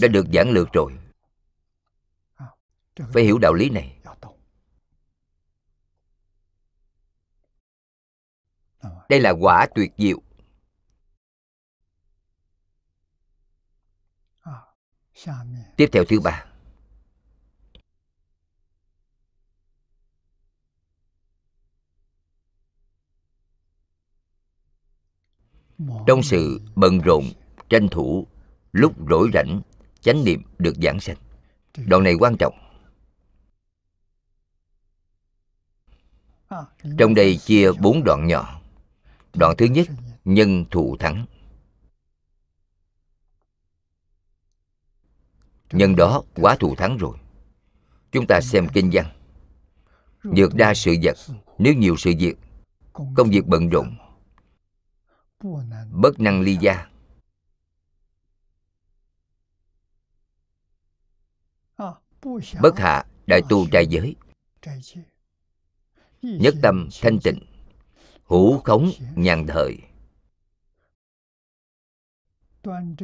đã 0.00 0.08
được 0.08 0.26
giảng 0.32 0.50
lược 0.50 0.72
rồi. 0.72 0.92
Phải 3.12 3.22
hiểu 3.22 3.38
đạo 3.38 3.54
lý 3.54 3.70
này. 3.70 3.98
Đây 9.08 9.20
là 9.20 9.30
quả 9.30 9.66
tuyệt 9.74 9.92
diệu. 9.98 10.22
Tiếp 15.76 15.88
theo 15.92 16.04
thứ 16.08 16.20
ba. 16.20 16.53
Trong 26.06 26.22
sự 26.22 26.60
bận 26.76 26.98
rộn 26.98 27.24
tranh 27.68 27.88
thủ 27.88 28.26
lúc 28.72 28.92
rỗi 29.10 29.30
rảnh 29.34 29.60
chánh 30.00 30.24
niệm 30.24 30.42
được 30.58 30.74
giảng 30.82 31.00
sanh. 31.00 31.16
Đoạn 31.86 32.02
này 32.02 32.14
quan 32.14 32.36
trọng. 32.38 32.54
Trong 36.98 37.14
đây 37.14 37.36
chia 37.36 37.72
bốn 37.72 38.04
đoạn 38.04 38.26
nhỏ. 38.26 38.60
Đoạn 39.34 39.54
thứ 39.58 39.66
nhất 39.66 39.88
nhân 40.24 40.64
thụ 40.70 40.96
thắng. 40.96 41.26
Nhân 45.72 45.96
đó 45.96 46.22
quá 46.34 46.56
thù 46.60 46.74
thắng 46.74 46.96
rồi. 46.96 47.16
Chúng 48.12 48.26
ta 48.26 48.40
xem 48.40 48.68
kinh 48.72 48.90
văn. 48.92 49.06
vượt 50.22 50.54
đa 50.54 50.74
sự 50.74 50.94
vật 51.02 51.16
nếu 51.58 51.74
nhiều 51.74 51.96
sự 51.96 52.12
việc 52.18 52.34
công 53.14 53.30
việc 53.30 53.46
bận 53.46 53.68
rộn 53.68 53.96
bất 55.92 56.20
năng 56.20 56.40
ly 56.40 56.56
gia. 56.60 56.86
Bất 62.62 62.78
hạ, 62.78 63.04
đại 63.26 63.42
tu 63.48 63.66
trai 63.70 63.86
giới. 63.86 64.16
Nhất 66.22 66.54
tâm 66.62 66.88
thanh 67.00 67.18
tịnh, 67.22 67.38
hữu 68.24 68.58
khống 68.58 68.90
nhàn 69.14 69.46
thời. 69.46 69.78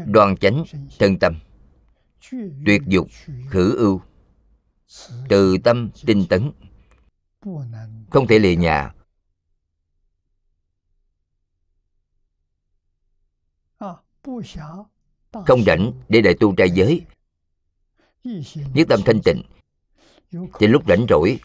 Đoan 0.06 0.36
chánh 0.40 0.64
thân 0.98 1.18
tâm, 1.18 1.38
tuyệt 2.66 2.82
dục 2.86 3.08
khử 3.50 3.76
ưu. 3.76 4.00
Từ 5.28 5.58
tâm 5.64 5.90
tinh 6.06 6.26
tấn, 6.30 6.52
không 8.10 8.26
thể 8.28 8.38
lìa 8.38 8.56
nhà. 8.56 8.94
Không 15.46 15.62
rảnh 15.66 15.92
để 16.08 16.20
đại 16.20 16.34
tu 16.40 16.54
trai 16.56 16.70
giới. 16.70 17.06
Nhất 18.74 18.86
tâm 18.88 19.00
thanh 19.04 19.20
tịnh. 19.24 19.42
Thì 20.58 20.66
lúc 20.66 20.82
rảnh 20.88 21.06
rỗi, 21.08 21.40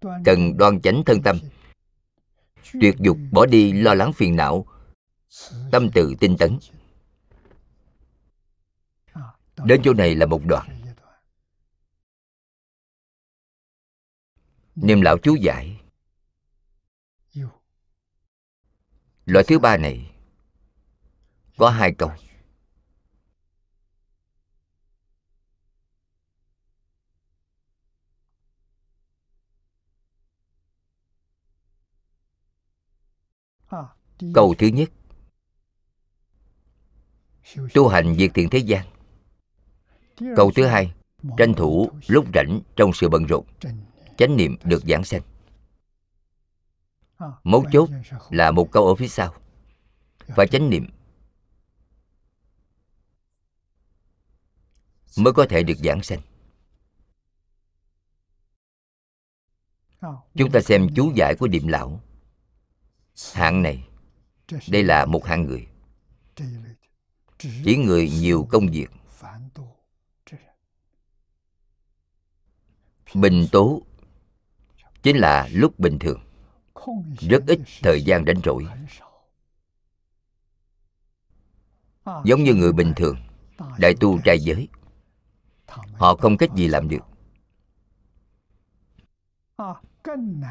cần 0.00 0.56
đoan 0.56 0.80
chánh 0.80 1.02
thân 1.06 1.22
tâm. 1.22 1.38
Tuyệt 2.80 2.94
dục 2.98 3.18
bỏ 3.32 3.46
đi 3.46 3.72
lo 3.72 3.94
lắng 3.94 4.12
phiền 4.12 4.36
não, 4.36 4.66
tâm 5.72 5.90
từ 5.94 6.14
tinh 6.20 6.36
tấn. 6.38 6.58
Đến 9.64 9.80
chỗ 9.84 9.94
này 9.94 10.14
là 10.14 10.26
một 10.26 10.40
đoạn. 10.44 10.82
Niệm 14.74 15.00
lão 15.00 15.18
chú 15.18 15.34
giải. 15.34 15.80
Loại 19.26 19.44
thứ 19.48 19.58
ba 19.58 19.76
này 19.76 20.10
có 21.56 21.70
hai 21.70 21.92
câu. 21.98 22.10
Câu 34.34 34.54
thứ 34.58 34.66
nhất. 34.66 34.90
Tu 37.74 37.88
hành 37.88 38.16
diệt 38.18 38.30
thiện 38.34 38.50
thế 38.50 38.58
gian. 38.58 38.86
Câu 40.36 40.50
thứ 40.54 40.66
hai. 40.66 40.92
Tranh 41.36 41.54
thủ 41.54 41.90
lúc 42.06 42.26
rảnh 42.34 42.60
trong 42.76 42.90
sự 42.94 43.08
bận 43.08 43.26
rộn. 43.26 43.46
Chánh 44.18 44.36
niệm 44.36 44.56
được 44.64 44.82
giảng 44.88 45.04
sanh 45.04 45.22
mấu 47.44 47.64
chốt 47.72 47.88
là 48.30 48.50
một 48.50 48.68
câu 48.72 48.86
ở 48.86 48.94
phía 48.94 49.08
sau. 49.08 49.34
Phải 50.18 50.46
chánh 50.46 50.70
niệm 50.70 50.86
mới 55.16 55.32
có 55.32 55.46
thể 55.48 55.62
được 55.62 55.78
giảng 55.84 56.02
sanh. 56.02 56.20
Chúng 60.34 60.50
ta 60.52 60.60
xem 60.60 60.88
chú 60.96 61.12
giải 61.14 61.34
của 61.38 61.46
điềm 61.46 61.66
lão. 61.66 62.00
Hạng 63.32 63.62
này, 63.62 63.88
đây 64.70 64.84
là 64.84 65.06
một 65.06 65.24
hạng 65.24 65.44
người. 65.44 65.66
Chỉ 67.38 67.76
người 67.76 68.10
nhiều 68.10 68.46
công 68.50 68.66
việc. 68.70 68.90
Bình 73.14 73.46
tố 73.52 73.82
chính 75.02 75.16
là 75.16 75.48
lúc 75.52 75.78
bình 75.78 75.98
thường 75.98 76.25
rất 77.20 77.42
ít 77.46 77.60
thời 77.82 78.02
gian 78.02 78.24
đánh 78.24 78.40
rỗi 78.44 78.66
giống 82.24 82.44
như 82.44 82.54
người 82.54 82.72
bình 82.72 82.92
thường, 82.96 83.16
đại 83.78 83.94
tu 84.00 84.18
trai 84.24 84.40
giới. 84.40 84.68
Họ 85.94 86.16
không 86.16 86.36
cách 86.36 86.50
gì 86.54 86.68
làm 86.68 86.88
được. 86.88 87.04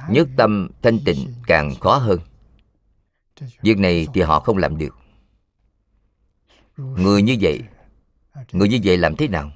Nhất 0.10 0.28
tâm 0.38 0.70
thanh 0.82 0.99
tịnh 1.06 1.34
càng 1.48 1.76
khó 1.76 1.98
hơn. 1.98 2.20
Việc 3.62 3.78
này 3.78 4.07
thì 4.14 4.22
họ 4.22 4.40
không 4.40 4.57
làm 4.57 4.78
được. 4.78 4.95
Người 6.78 7.22
như 7.22 7.38
vậy, 7.41 7.62
người 8.52 8.70
như 8.70 8.80
vậy 8.84 8.98
làm 8.98 9.16
thế 9.16 9.28
nào? 9.28 9.52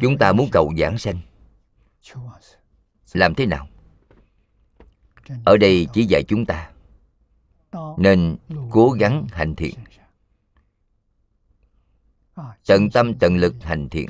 Chúng 0.00 0.18
ta 0.18 0.32
muốn 0.32 0.48
cầu 0.52 0.72
giảng 0.78 0.98
sanh. 0.98 1.20
Làm 3.12 3.34
thế 3.34 3.46
nào? 3.46 3.68
Ở 5.44 5.56
đây 5.56 5.86
chỉ 5.92 6.04
dạy 6.04 6.22
chúng 6.28 6.46
ta. 6.46 6.70
Nên 7.98 8.36
cố 8.70 8.90
gắng 8.90 9.26
hành 9.32 9.54
thiện. 9.54 9.74
Tận 12.66 12.90
tâm 12.90 13.14
tận 13.14 13.36
lực 13.36 13.54
hành 13.62 13.88
thiện. 13.88 14.06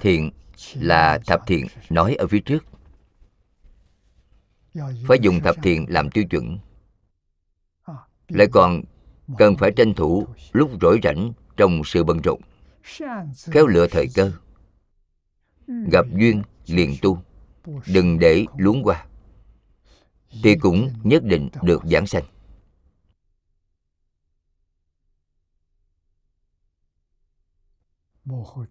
Thiện 0.00 0.30
là 0.74 1.18
thập 1.26 1.46
thiện 1.46 1.66
nói 1.90 2.14
ở 2.14 2.26
phía 2.26 2.40
trước. 2.40 2.64
Phải 5.08 5.18
dùng 5.20 5.40
thập 5.40 5.56
thiện 5.62 5.86
làm 5.88 6.10
tiêu 6.10 6.24
chuẩn. 6.30 6.58
Lại 8.28 8.46
còn 8.52 8.82
cần 9.38 9.56
phải 9.56 9.70
tranh 9.76 9.94
thủ 9.94 10.26
lúc 10.52 10.70
rỗi 10.80 11.00
rảnh 11.02 11.32
trong 11.56 11.82
sự 11.84 12.04
bận 12.04 12.20
rộn, 12.24 12.40
khéo 13.52 13.66
lựa 13.66 13.86
thời 13.90 14.06
cơ. 14.14 14.32
Gặp 15.92 16.06
duyên 16.14 16.42
liền 16.66 16.94
tu, 17.02 17.22
đừng 17.86 18.18
để 18.18 18.46
luống 18.56 18.82
qua 18.84 19.07
thì 20.30 20.56
cũng 20.60 20.92
nhất 21.02 21.22
định 21.24 21.48
được 21.62 21.82
giảng 21.84 22.06
sanh. 22.06 22.24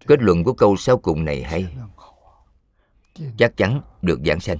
Kết 0.06 0.20
luận 0.20 0.44
của 0.44 0.52
câu 0.52 0.76
sau 0.76 0.98
cùng 0.98 1.24
này 1.24 1.42
hay. 1.42 1.76
Chắc 3.38 3.56
chắn 3.56 3.80
được 4.02 4.20
giảng 4.26 4.40
sanh. 4.40 4.58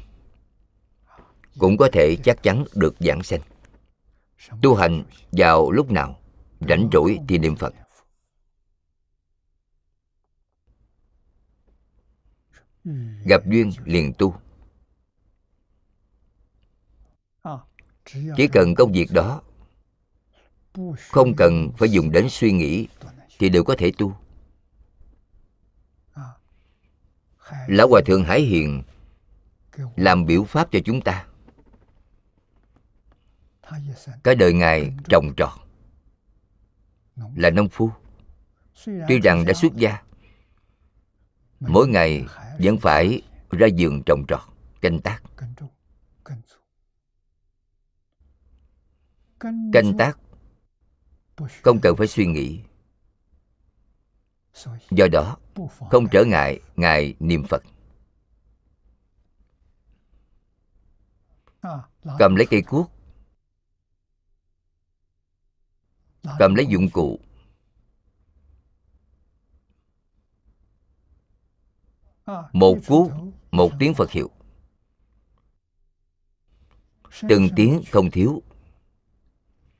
Cũng 1.58 1.76
có 1.76 1.88
thể 1.92 2.16
chắc 2.24 2.42
chắn 2.42 2.64
được 2.74 2.94
giảng 3.00 3.22
sanh. 3.22 3.40
Tu 4.62 4.74
hành 4.74 5.04
vào 5.32 5.70
lúc 5.70 5.90
nào, 5.90 6.20
rảnh 6.68 6.88
rỗi 6.92 7.18
thì 7.28 7.38
niệm 7.38 7.56
phật. 7.56 7.74
Gặp 13.24 13.42
duyên 13.46 13.70
liền 13.84 14.12
tu. 14.18 14.34
Chỉ 18.36 18.48
cần 18.52 18.74
công 18.74 18.92
việc 18.92 19.08
đó, 19.12 19.42
không 21.08 21.34
cần 21.36 21.70
phải 21.78 21.88
dùng 21.88 22.10
đến 22.10 22.26
suy 22.30 22.52
nghĩ 22.52 22.88
thì 23.38 23.48
đều 23.48 23.64
có 23.64 23.74
thể 23.78 23.92
tu. 23.98 24.14
Lão 27.66 27.88
hòa 27.88 28.00
thượng 28.06 28.24
hải 28.24 28.40
hiền 28.40 28.82
làm 29.96 30.26
biểu 30.26 30.44
pháp 30.44 30.68
cho 30.72 30.78
chúng 30.84 31.00
ta. 31.00 31.26
Cái 34.24 34.34
đời 34.34 34.52
ngài 34.52 34.94
trồng 35.08 35.34
trọt 35.36 35.52
là 37.36 37.50
nông 37.50 37.68
phu. 37.68 37.90
Tuy 38.84 39.20
rằng 39.20 39.44
đã 39.44 39.54
xuất 39.54 39.74
gia, 39.74 40.02
mỗi 41.60 41.88
ngày 41.88 42.24
vẫn 42.58 42.78
phải 42.78 43.22
ra 43.50 43.66
giường 43.66 44.02
trồng 44.06 44.24
trọt, 44.28 44.40
canh 44.80 45.00
tác 45.00 45.22
canh 49.40 49.96
tác. 49.98 50.18
Không 51.62 51.78
cần 51.82 51.96
phải 51.96 52.06
suy 52.06 52.26
nghĩ. 52.26 52.62
Do 54.90 55.06
đó 55.12 55.36
không 55.90 56.06
trở 56.12 56.24
ngại 56.24 56.60
ngài 56.76 57.14
niệm 57.20 57.44
phật. 57.48 57.62
Cầm 62.18 62.34
lấy 62.36 62.46
cây 62.50 62.62
cuốc. 62.62 62.90
Cầm 66.38 66.54
lấy 66.54 66.66
dụng 66.66 66.90
cụ. 66.92 67.20
Một 72.52 72.78
cuốc 72.86 73.10
một 73.50 73.70
tiếng 73.78 73.94
phật 73.94 74.10
hiệu. 74.10 74.30
Từng 77.28 77.48
tiếng 77.56 77.82
không 77.92 78.10
thiếu 78.10 78.42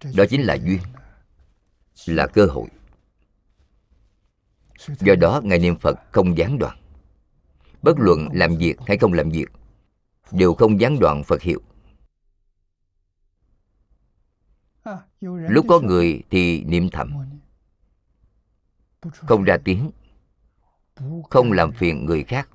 đó 0.05 0.25
chính 0.31 0.43
là 0.43 0.55
duyên, 0.55 0.81
là 2.07 2.27
cơ 2.27 2.47
hội. 2.47 2.69
Do 5.01 5.15
đó, 5.15 5.41
ngài 5.45 5.59
niệm 5.59 5.79
phật 5.79 5.99
không 6.13 6.39
gián 6.39 6.59
đoạn. 6.59 6.79
Bất 7.83 7.95
luận 7.99 8.29
làm 8.33 8.57
việc 8.57 8.77
hay 8.87 8.99
không 8.99 9.13
làm 9.13 9.31
việc, 9.31 9.47
đều 10.33 10.55
không 10.55 10.81
gián 10.81 10.99
đoạn 11.01 11.23
phật 11.25 11.43
hiệu. 11.43 11.63
Lúc 15.21 15.67
có 15.69 15.81
người 15.81 16.23
thì 16.31 16.65
niệm 16.65 16.89
thầm. 16.93 17.15
Không 19.01 19.45
ra 19.45 19.59
tiếng, 19.65 19.91
không 21.31 21.53
làm 21.53 21.73
phiền 21.73 22.05
người 22.05 22.25
khác. 22.25 22.49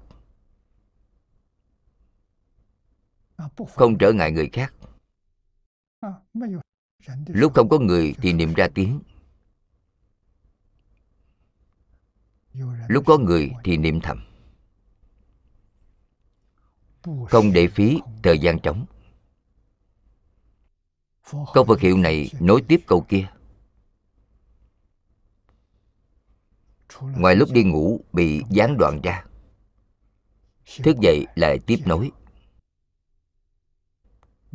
Không 3.75 3.97
trở 3.97 4.13
ngại 4.13 4.31
người 4.31 4.49
khác 4.53 4.73
lúc 7.27 7.53
không 7.53 7.69
có 7.69 7.79
người 7.79 8.15
thì 8.21 8.33
niệm 8.33 8.53
ra 8.53 8.67
tiếng. 8.75 8.99
Lúc 12.87 13.03
có 13.07 13.17
người 13.17 13.51
thì 13.63 13.77
niệm 13.77 14.01
thầm. 14.01 14.25
Không 17.03 17.53
để 17.53 17.67
phí 17.67 17.99
thời 18.23 18.39
gian 18.39 18.59
trống. 18.59 18.85
Câu 21.53 21.65
phật 21.67 21.79
hiệu 21.79 21.97
này 21.97 22.31
nối 22.39 22.63
tiếp 22.67 22.81
câu 22.87 23.05
kia. 23.09 23.27
Ngoài 27.01 27.35
lúc 27.35 27.49
đi 27.51 27.63
ngủ 27.63 28.01
bị 28.13 28.41
gián 28.49 28.77
đoạn 28.77 29.01
ra, 29.03 29.25
thức 30.83 30.97
dậy 31.01 31.25
lại 31.35 31.59
tiếp 31.67 31.77
nối. 31.85 32.11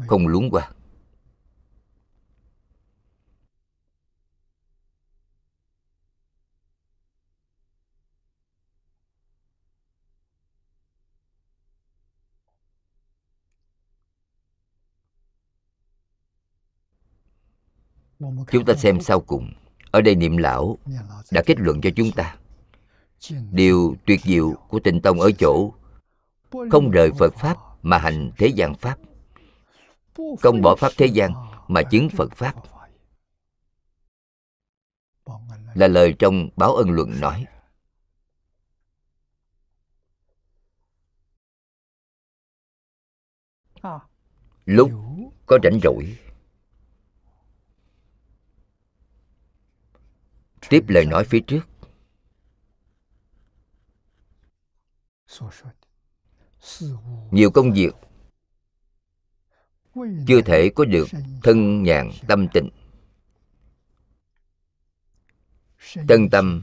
Không 0.06 0.26
luống 0.26 0.50
qua. 0.50 0.72
Chúng 18.50 18.64
ta 18.64 18.74
xem 18.74 19.00
sau 19.00 19.20
cùng. 19.20 19.52
Ở 19.90 20.00
đây 20.00 20.14
niệm 20.14 20.36
lão 20.36 20.78
đã 21.30 21.42
kết 21.46 21.58
luận 21.58 21.80
cho 21.80 21.90
chúng 21.96 22.10
ta. 22.10 22.36
Điều 23.50 23.96
tuyệt 24.06 24.20
diệu 24.24 24.52
của 24.68 24.80
tịnh 24.80 25.00
tông 25.00 25.20
ở 25.20 25.30
chỗ 25.38 25.72
không 26.70 26.90
rời 26.90 27.10
phật 27.18 27.34
pháp 27.34 27.56
mà 27.82 27.98
hành 27.98 28.30
thế 28.38 28.46
gian 28.46 28.74
pháp. 28.74 28.98
Không 30.40 30.62
bỏ 30.62 30.76
pháp 30.76 30.92
thế 30.96 31.06
gian 31.06 31.32
mà 31.68 31.82
chứng 31.82 32.08
phật 32.08 32.32
pháp. 32.32 32.54
Là 35.74 35.88
lời 35.88 36.14
trong 36.18 36.48
báo 36.56 36.74
ân 36.74 36.90
luận 36.90 37.20
nói. 37.20 37.46
Lúc 44.64 44.90
có 45.46 45.58
rảnh 45.62 45.80
rỗi 45.82 46.18
tiếp 50.68 50.84
lời 50.88 51.04
nói 51.04 51.24
phía 51.24 51.40
trước. 51.46 51.60
Nhiều 57.30 57.50
công 57.50 57.72
việc 57.72 57.94
chưa 60.26 60.42
thể 60.42 60.70
có 60.74 60.84
được 60.84 61.08
thân 61.42 61.82
nhàn 61.82 62.10
tâm 62.28 62.46
tịnh. 62.54 62.70
Chân 66.08 66.28
tâm 66.30 66.62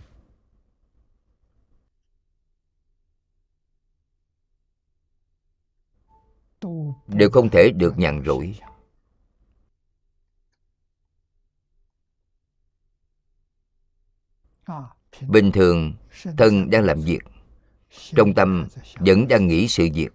đều 7.07 7.29
không 7.29 7.49
thể 7.49 7.71
được 7.75 7.97
nhàn 7.97 8.23
rỗi. 8.25 8.59
Bình 15.27 15.51
thường 15.51 15.93
thân 16.37 16.69
đang 16.69 16.83
làm 16.83 17.01
việc 17.01 17.21
trong 18.15 18.33
tâm 18.33 18.67
vẫn 18.95 19.27
đang 19.27 19.47
nghĩ 19.47 19.67
sự 19.67 19.87
việc. 19.93 20.09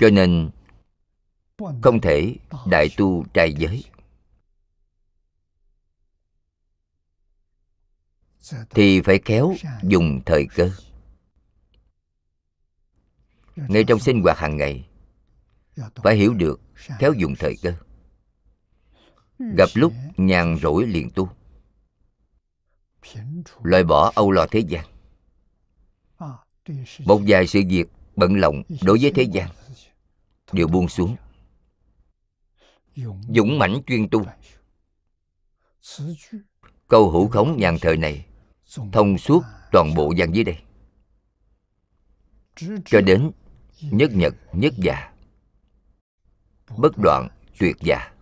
Cho 0.00 0.10
nên 0.12 0.50
không 1.82 2.00
thể 2.00 2.36
đại 2.66 2.88
tu 2.96 3.24
trai 3.34 3.52
giới. 3.52 3.84
Thì 8.70 9.00
phải 9.00 9.18
khéo 9.24 9.54
dùng 9.82 10.20
thời 10.26 10.46
cơ 10.54 10.70
ngay 13.56 13.84
trong 13.84 14.00
sinh 14.00 14.22
hoạt 14.22 14.38
hàng 14.38 14.56
ngày 14.56 14.88
phải 16.02 16.16
hiểu 16.16 16.34
được 16.34 16.60
khéo 16.74 17.12
dùng 17.12 17.34
thời 17.38 17.56
cơ. 17.62 17.72
Gặp 19.38 19.68
lúc 19.74 19.92
nhàn 20.16 20.58
rỗi 20.62 20.86
liền 20.86 21.10
tu. 21.10 21.28
Loại 23.62 23.84
bỏ 23.84 24.12
âu 24.14 24.30
lo 24.30 24.46
thế 24.46 24.60
gian. 24.60 24.84
Một 26.98 27.20
vài 27.26 27.46
sự 27.46 27.60
việc 27.68 27.88
bận 28.16 28.36
lòng 28.36 28.62
đối 28.82 28.98
với 29.00 29.12
thế 29.14 29.22
gian 29.22 29.48
đều 30.52 30.68
buông 30.68 30.88
xuống. 30.88 31.16
Dũng 33.34 33.58
mãnh 33.58 33.82
chuyên 33.86 34.08
tu. 34.08 34.24
Câu 36.88 37.10
hữu 37.10 37.28
khống 37.28 37.56
nhàn 37.58 37.78
thời 37.80 37.96
này 37.96 38.26
thông 38.92 39.18
suốt 39.18 39.42
toàn 39.72 39.94
bộ 39.94 40.12
gian 40.16 40.34
dưới 40.34 40.44
đây 40.44 40.56
cho 42.84 43.00
đến 43.00 43.30
nhất 43.80 44.10
nhật 44.14 44.34
nhất 44.52 44.72
già 44.76 45.12
bất 46.76 46.92
đoạn, 47.02 47.28
tuyệt 47.58 47.76
già 47.80 48.12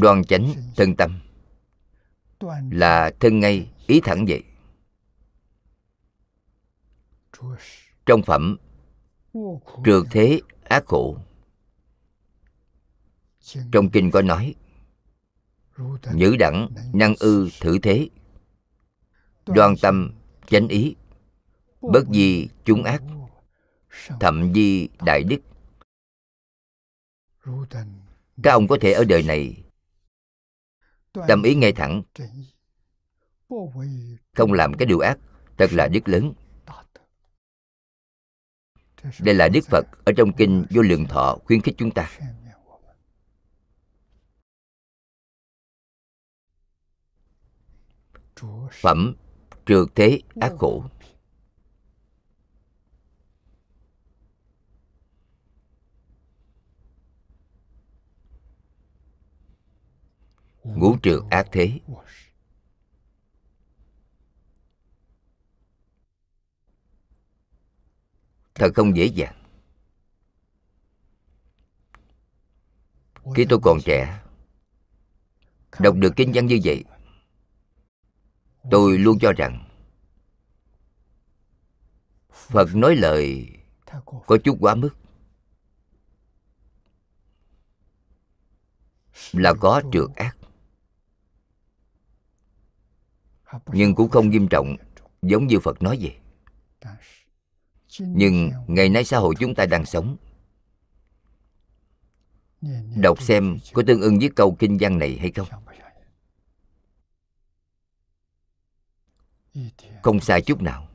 đoan 0.00 0.24
chánh 0.24 0.54
thân 0.76 0.96
tâm 0.96 1.20
là 2.70 3.10
thân 3.20 3.40
ngay 3.40 3.70
ý 3.86 4.00
thẳng 4.04 4.24
vậy. 4.28 4.42
Trong 8.06 8.22
phẩm, 8.22 8.56
trượt 9.84 10.02
thế 10.10 10.40
ác 10.64 10.84
khổ 10.86 11.18
trong 13.72 13.90
kinh 13.90 14.10
có 14.10 14.22
nói 14.22 14.54
nhữ 16.12 16.36
đẳng 16.38 16.68
năng 16.92 17.14
ư 17.18 17.48
thử 17.60 17.78
thế. 17.78 18.08
Đoan 19.46 19.74
tâm 19.82 20.12
chánh 20.46 20.68
ý. 20.68 20.94
Bất 21.80 22.04
di 22.12 22.48
chúng 22.64 22.82
ác. 22.82 23.02
thậm 24.20 24.52
di 24.54 24.88
đại 25.06 25.24
đức. 25.24 25.38
Các 28.42 28.50
ông 28.50 28.68
có 28.68 28.78
thể 28.80 28.92
ở 28.92 29.04
đời 29.04 29.22
này 29.22 29.64
tâm 31.28 31.42
ý 31.42 31.54
ngay 31.54 31.72
thẳng. 31.72 32.02
không 34.36 34.52
làm 34.52 34.74
cái 34.74 34.86
điều 34.86 34.98
ác 34.98 35.18
thật 35.58 35.72
là 35.72 35.88
đức 35.88 36.08
lớn. 36.08 36.32
Đây 39.20 39.34
là 39.34 39.48
đức 39.48 39.60
phật 39.70 39.86
ở 40.04 40.12
trong 40.16 40.32
kinh 40.32 40.64
vô 40.70 40.82
lượng 40.82 41.06
thọ 41.06 41.38
khuyến 41.44 41.60
khích 41.60 41.74
chúng 41.78 41.90
ta 41.90 42.10
phẩm 48.72 49.14
trược 49.66 49.88
thế 49.94 50.20
ác 50.40 50.52
khổ. 50.58 50.84
Ngũ 60.64 60.96
trược 61.02 61.30
ác 61.30 61.48
thế. 61.52 61.80
Thật 68.54 68.72
không 68.74 68.96
dễ 68.96 69.04
dàng. 69.04 69.34
Khi 73.34 73.46
tôi 73.48 73.58
còn 73.62 73.78
trẻ, 73.84 74.22
đọc 75.78 75.94
được 75.96 76.12
kinh 76.16 76.32
văn 76.34 76.46
như 76.46 76.60
vậy 76.64 76.84
tôi 78.70 78.98
luôn 78.98 79.18
cho 79.18 79.32
rằng 79.32 79.68
phật 82.32 82.74
nói 82.74 82.96
lời 82.96 83.48
có 84.26 84.38
chút 84.44 84.56
quá 84.60 84.74
mức. 84.74 84.90
Là 89.32 89.54
có 89.60 89.82
trượt 89.92 90.08
ác. 90.16 90.36
Nhưng 93.66 93.94
cũng 93.94 94.10
không 94.10 94.30
nghiêm 94.30 94.48
trọng 94.48 94.76
giống 95.22 95.46
như 95.46 95.58
phật 95.60 95.82
nói 95.82 95.98
vậy. 96.00 96.16
Nhưng 97.98 98.50
ngày 98.66 98.88
nay 98.88 99.04
xã 99.04 99.18
hội 99.18 99.34
chúng 99.40 99.54
ta 99.54 99.66
đang 99.66 99.84
sống. 99.84 100.16
Đọc 102.96 103.22
xem 103.22 103.58
có 103.72 103.82
tương 103.86 104.00
ưng 104.00 104.18
với 104.18 104.30
câu 104.36 104.56
kinh 104.58 104.76
văn 104.80 104.98
này 104.98 105.18
hay 105.18 105.30
không? 105.30 105.48
Không 110.02 110.20
sai 110.20 110.42
chút 110.42 110.62
nào. 110.62 110.88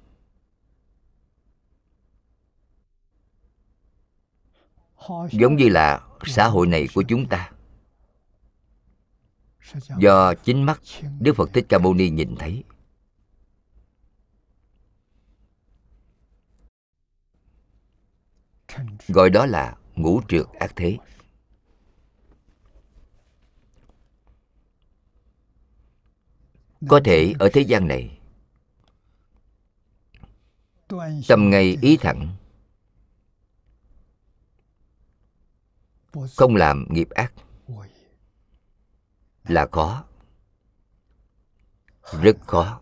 Giống 5.32 5.56
như 5.56 5.70
là 5.70 6.08
xã 6.26 6.48
hội 6.48 6.68
này 6.68 6.88
của 6.96 7.04
chúng 7.08 7.30
ta. 7.30 7.52
Do 10.00 10.34
chính 10.34 10.64
mắt 10.64 10.82
đức 11.20 11.34
phật 11.36 11.50
thích 11.54 11.66
ca 11.70 11.78
mâu 11.78 11.94
ni 11.94 12.10
nhìn 12.10 12.36
thấy. 12.40 12.64
Gọi 19.08 19.30
đó 19.30 19.46
là 19.46 19.78
ngũ 19.96 20.22
trượt 20.28 20.46
ác 20.60 20.72
thế. 20.76 20.98
Có 26.88 27.02
thể 27.06 27.34
ở 27.40 27.50
thế 27.54 27.62
gian 27.62 27.88
này 27.88 28.16
tâm 31.28 31.50
ngay 31.50 31.78
ý 31.82 31.98
thẳng. 31.98 32.36
Không 36.36 36.56
làm 36.56 36.86
nghiệp 36.90 37.10
ác. 37.10 37.34
Là 39.44 39.68
khó 39.72 40.08
rất 42.12 42.38
khó. 42.48 42.82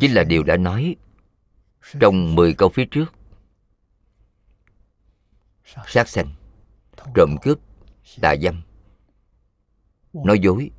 Chính 0.00 0.14
là 0.14 0.24
điều 0.24 0.42
đã 0.42 0.56
nói 0.56 0.96
trong 2.00 2.34
10 2.34 2.54
câu 2.54 2.68
phía 2.68 2.84
trước. 2.90 3.06
Sát 5.86 6.08
sanh, 6.08 6.34
trộm 7.14 7.36
cướp, 7.42 7.58
tà 8.20 8.34
dâm 8.42 8.62
nói 10.12 10.38
dối, 10.38 10.70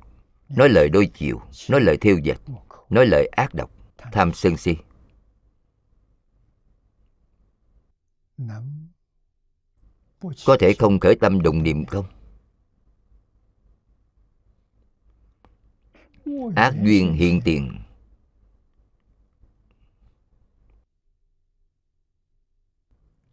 nói 0.48 0.68
lời 0.68 0.88
đôi 0.88 1.10
chiều, 1.14 1.40
nói 1.68 1.80
lời 1.80 1.96
thiêu 1.96 2.18
dệt, 2.18 2.36
nói 2.90 3.06
lời 3.06 3.26
ác 3.26 3.54
độc, 3.54 3.70
tham 4.12 4.32
sân 4.34 4.56
si. 4.56 4.76
Có 10.46 10.56
thể 10.60 10.74
không 10.78 11.00
khởi 11.00 11.16
tâm 11.16 11.42
động 11.42 11.62
niệm 11.62 11.84
không? 11.84 12.04
Ác 16.56 16.74
duyên 16.82 17.12
hiện 17.12 17.40
tiền. 17.44 17.80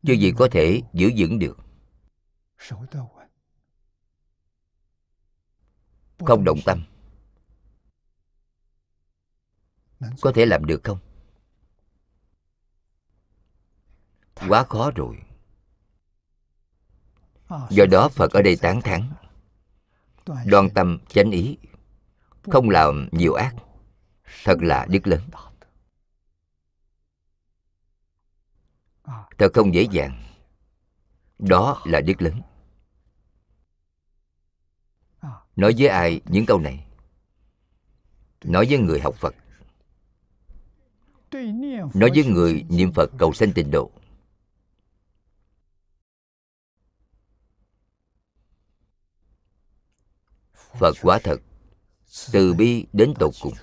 Chưa 0.04 0.14
gì 0.14 0.34
có 0.38 0.48
thể 0.52 0.82
giữ 0.94 1.12
vững 1.18 1.40
được 1.40 1.58
không 6.26 6.44
động 6.44 6.60
tâm. 6.66 6.84
Có 10.22 10.32
thể 10.36 10.46
làm 10.46 10.66
được 10.66 10.82
không? 10.84 10.98
Quá 14.48 14.64
khó 14.64 14.92
rồi. 14.96 15.18
Do 17.70 17.86
đó 17.92 18.10
phật 18.10 18.32
ở 18.32 18.42
đây 18.42 18.56
tán 18.62 18.82
thán. 18.82 19.14
Đoan 20.46 20.70
tâm 20.70 20.98
chánh 21.08 21.32
ý. 21.32 21.58
Không 22.44 22.70
làm 22.70 23.10
nhiều 23.12 23.34
ác. 23.34 23.56
Thật 24.44 24.58
là 24.62 24.86
đức 24.90 25.08
lớn. 25.08 25.22
Thật 29.38 29.52
không 29.54 29.74
dễ 29.74 29.88
dàng. 29.92 30.24
Đó 31.40 31.82
là 31.86 32.02
đức 32.02 32.22
lớn 32.22 32.42
nói 35.56 35.74
với 35.78 35.88
ai 35.88 36.22
những 36.26 36.46
câu 36.46 36.60
này? 36.60 36.86
Nói 38.44 38.66
với 38.70 38.78
người 38.78 39.00
học 39.00 39.16
phật. 39.16 39.36
Nói 41.94 42.12
với 42.16 42.26
người 42.26 42.66
niệm 42.70 42.92
phật 42.94 43.10
cầu 43.18 43.34
sanh 43.34 43.54
tịnh 43.54 43.72
độ. 43.72 43.92
Phật 50.54 50.96
quả 51.02 51.20
thật, 51.24 51.38
từ 52.32 52.54
bi 52.54 52.86
đến 52.94 53.14
tột 53.20 53.34
cùng. 53.42 53.54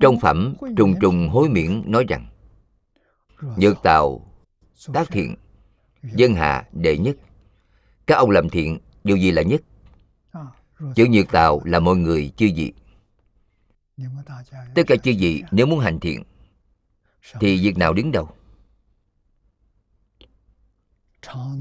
Trong 0.00 0.20
phẩm 0.20 0.54
trùng 0.76 0.94
trùng 1.00 1.28
hối 1.28 1.48
miễn 1.48 1.82
nói 1.86 2.04
rằng 2.08 2.26
nhược 3.56 3.82
tào 3.82 4.32
tác 4.92 5.08
thiện, 5.08 5.36
dân 6.02 6.34
hạ 6.34 6.68
đệ 6.72 6.98
nhất 6.98 7.16
các 8.06 8.14
ông 8.14 8.30
làm 8.30 8.48
thiện 8.48 8.78
điều 9.04 9.16
gì 9.16 9.30
là 9.30 9.42
nhất? 9.42 9.60
Chữ 10.94 11.06
nhược 11.10 11.30
tào 11.30 11.60
là 11.64 11.80
mọi 11.80 11.96
người 11.96 12.32
chư 12.36 12.50
vị. 12.56 12.72
Tất 14.74 14.82
cả 14.86 14.96
chư 14.96 15.12
vị 15.18 15.42
nếu 15.50 15.66
muốn 15.66 15.80
hành 15.80 16.00
thiện 16.00 16.22
thì 17.40 17.60
việc 17.62 17.78
nào 17.78 17.92
đứng 17.92 18.12
đầu? 18.12 18.28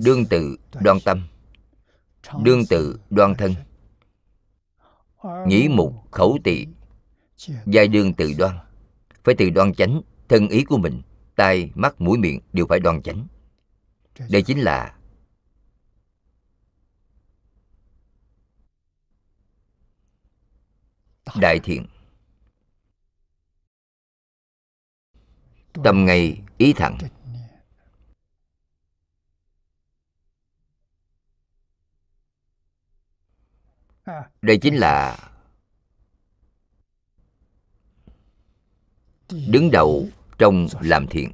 Đương 0.04 0.26
tự 0.26 0.58
đoan 0.82 0.98
tâm. 1.06 1.28
Đương 2.44 2.66
tự 2.70 3.00
đoan 3.10 3.36
thân. 3.36 3.54
Nhĩ 5.48 5.68
mục 5.68 5.94
khẩu 6.12 6.38
tỳ. 6.44 6.68
Giai 7.66 7.88
đương 7.88 8.14
tự 8.14 8.34
đoan. 8.38 8.58
Phải 9.24 9.36
tự 9.36 9.50
đoan 9.50 9.74
chánh 9.74 10.02
thân 10.30 10.48
ý 10.48 10.64
của 10.64 10.78
mình 10.78 11.02
tai 11.36 11.72
mắt 11.76 12.02
mũi 12.02 12.18
miệng 12.18 12.40
đều 12.54 12.66
phải 12.70 12.80
đoan 12.80 13.02
chánh. 13.02 13.28
Đây 14.30 14.42
chính 14.42 14.60
là 14.60 14.96
đại 21.36 21.60
thiện. 21.64 21.86
Tâm 25.84 26.06
ngay 26.06 26.42
ý 26.58 26.74
thẳng 26.74 26.98
đây 34.42 34.58
chính 34.62 34.76
là 34.76 35.18
đứng 39.30 39.72
đầu 39.72 40.08
trong 40.38 40.68
làm 40.82 41.08
thiện. 41.08 41.32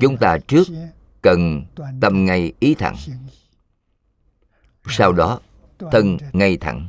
Chúng 0.00 0.16
ta 0.20 0.38
trước 0.48 0.64
cần 1.22 1.64
tâm 2.00 2.24
ngay 2.24 2.52
ý 2.60 2.74
thẳng 2.74 2.96
sau 4.88 5.12
đó, 5.12 5.40
thân 5.78 6.16
ngay 6.32 6.56
thẳng. 6.56 6.88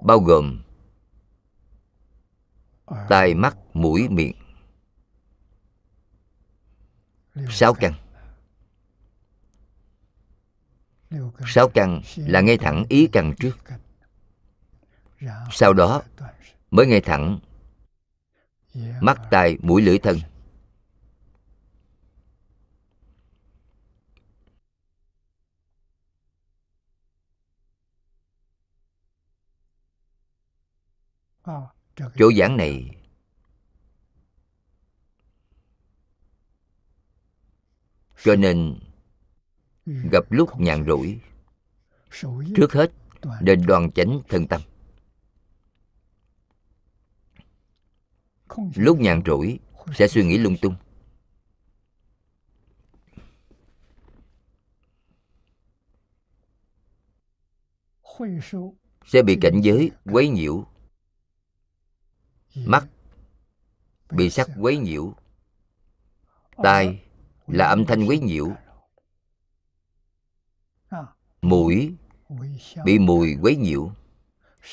Bao 0.00 0.18
gồm 0.18 0.62
tai 3.08 3.34
mắt, 3.34 3.56
mũi, 3.74 4.08
miệng. 4.08 4.36
Sáu 7.50 7.74
căn. 7.74 7.94
Sáu 11.46 11.68
căn 11.68 12.00
là 12.16 12.40
ngay 12.40 12.58
thẳng 12.58 12.84
ý 12.88 13.08
căn 13.12 13.34
trước. 13.38 13.58
Sau 15.50 15.72
đó, 15.72 16.02
mới 16.70 16.86
ngay 16.86 17.00
thẳng. 17.00 17.38
Mắt, 19.00 19.20
tai, 19.30 19.56
mũi, 19.62 19.82
lưỡi, 19.82 19.98
thân. 19.98 20.18
Chỗ 31.96 32.32
giảng 32.38 32.56
này 32.56 32.90
cho 38.22 38.36
nên 38.36 38.78
gặp 39.86 40.32
lúc 40.32 40.60
nhàn 40.60 40.84
rỗi. 40.86 41.20
Trước 42.56 42.72
hết 42.72 42.92
nên 43.40 43.66
đoan 43.66 43.90
chánh 43.90 44.20
thân 44.28 44.46
tâm. 44.46 44.60
Lúc 48.74 49.00
nhàn 49.00 49.22
rỗi 49.26 49.58
sẽ 49.94 50.08
suy 50.08 50.24
nghĩ 50.24 50.38
lung 50.38 50.56
tung. 50.62 50.74
Sẽ 59.06 59.22
bị 59.22 59.38
cảnh 59.40 59.60
giới 59.62 59.90
quấy 60.04 60.28
nhiễu 60.28 60.66
mắt 62.56 62.86
bị 64.10 64.30
sắc 64.30 64.48
quấy 64.60 64.78
nhiễu. 64.78 65.14
Tai 66.56 67.02
là 67.46 67.66
âm 67.68 67.84
thanh 67.84 68.06
quấy 68.06 68.18
nhiễu. 68.18 68.56
mũi 71.42 71.94
bị 72.84 72.98
mùi 72.98 73.36
quấy 73.42 73.56
nhiễu. 73.56 73.90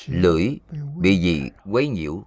Lưỡi 0.07 0.57
bị 0.97 1.17
gì 1.21 1.49
quấy 1.65 1.87
nhiễu. 1.87 2.23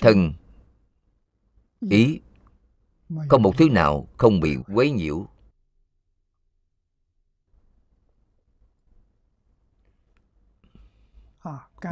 Thân 0.00 0.32
ý 1.80 2.20
không 3.28 3.42
một 3.42 3.52
thứ 3.58 3.68
nào 3.68 4.08
không 4.18 4.40
bị 4.40 4.56
quấy 4.74 4.90
nhiễu 4.90 5.26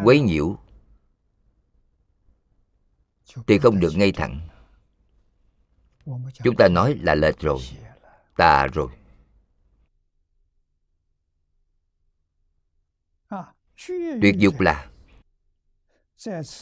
quấy 0.04 0.20
nhiễu 0.20 0.58
thì 3.46 3.58
không 3.58 3.80
được 3.80 3.92
ngay 3.96 4.12
thẳng. 4.12 4.48
Chúng 6.44 6.56
ta 6.56 6.68
nói 6.68 6.98
là 7.02 7.14
lệch 7.14 7.38
rồi 7.38 7.60
tà 8.36 8.66
rồi. 8.66 8.88
Tuyệt 14.22 14.34
dục 14.38 14.60
là 14.60 14.90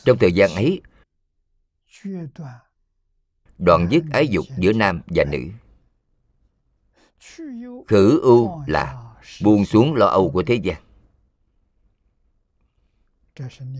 trong 0.04 0.18
thời 0.20 0.32
gian 0.32 0.50
ấy 0.54 0.82
đoạn 3.58 3.88
dứt 3.90 4.04
ái 4.12 4.28
dục 4.28 4.44
giữa 4.58 4.72
nam 4.72 5.02
và 5.06 5.24
nữ. 5.24 5.38
Khử 7.88 8.20
ưu 8.20 8.62
là 8.66 9.14
buông 9.42 9.64
xuống 9.64 9.94
lo 9.94 10.06
âu 10.06 10.30
của 10.30 10.42
thế 10.46 10.54
gian 10.54 10.83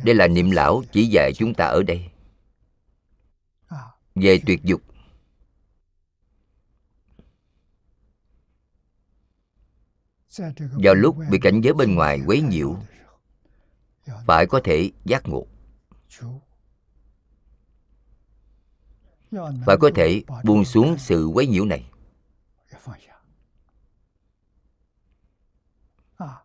đây 0.04 0.14
là 0.14 0.26
niệm 0.26 0.50
lão 0.50 0.82
chỉ 0.92 1.06
dạy 1.06 1.32
chúng 1.36 1.54
ta 1.54 1.66
ở 1.66 1.82
đây. 1.82 2.10
Về 4.14 4.40
tuyệt 4.46 4.60
dục. 4.62 4.80
Vào 10.58 10.94
lúc 10.94 11.16
bị 11.30 11.38
cảnh 11.42 11.60
giới 11.60 11.74
bên 11.74 11.94
ngoài 11.94 12.20
quấy 12.26 12.40
nhiễu 12.40 12.76
phải 14.26 14.46
có 14.46 14.60
thể 14.64 14.90
giác 15.04 15.22
ngộ. 15.28 15.46
Phải 19.66 19.76
có 19.80 19.90
thể 19.94 20.22
buông 20.44 20.64
xuống 20.64 20.96
sự 20.98 21.26
quấy 21.26 21.46
nhiễu 21.46 21.64
này. 21.64 21.90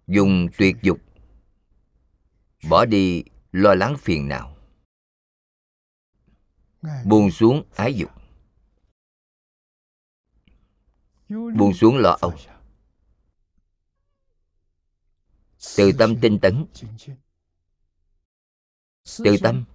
Dùng 0.07 0.47
tuyệt 0.57 0.75
dục 0.81 0.97
bỏ 2.63 2.85
đi 2.85 3.23
lo 3.51 3.75
lắng 3.75 3.95
phiền 3.99 4.27
não. 4.27 4.55
Buông 7.05 7.31
xuống 7.31 7.63
ái 7.75 7.93
dục. 7.93 8.11
Buông 11.29 11.73
xuống 11.73 11.97
lo 11.97 12.17
âu. 12.21 12.33
Từ 15.77 15.91
tâm 15.99 16.15
tinh 16.21 16.39
tấn. 16.41 16.65
Từ 19.17 19.35
tâm 19.43 19.65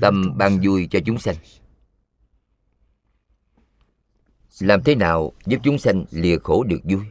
tâm 0.00 0.38
ban 0.38 0.60
vui 0.64 0.88
cho 0.90 0.98
chúng 1.06 1.18
sanh. 1.18 1.36
Làm 4.60 4.82
thế 4.84 4.94
nào 4.94 5.32
giúp 5.46 5.58
chúng 5.64 5.78
sanh 5.78 6.04
lìa 6.10 6.38
khổ 6.38 6.64
được 6.64 6.80
vui? 6.84 7.04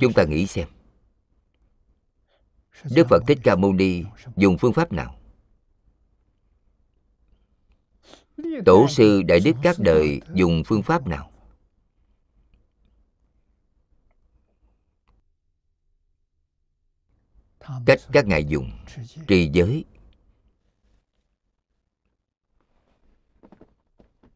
Chúng 0.00 0.12
ta 0.12 0.24
nghĩ 0.24 0.46
xem. 0.46 0.68
Đức 2.84 3.06
phật 3.10 3.22
thích 3.28 3.38
ca 3.44 3.56
mâu 3.56 3.72
ni 3.72 4.04
dùng 4.36 4.56
phương 4.58 4.72
pháp 4.72 4.92
nào? 4.92 5.16
Tổ 8.66 8.86
sư 8.88 9.22
đại 9.22 9.40
đức 9.44 9.52
các 9.62 9.76
đời 9.78 10.20
dùng 10.34 10.62
phương 10.66 10.82
pháp 10.82 11.06
nào? 11.06 11.30
Cách 17.86 18.00
các 18.12 18.26
ngài 18.26 18.44
dùng, 18.44 18.70
trì 19.28 19.50
giới. 19.52 19.84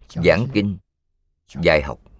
Giảng 0.09 0.47
kinh, 0.55 0.79
dạy 1.63 1.83
học. 1.83 2.14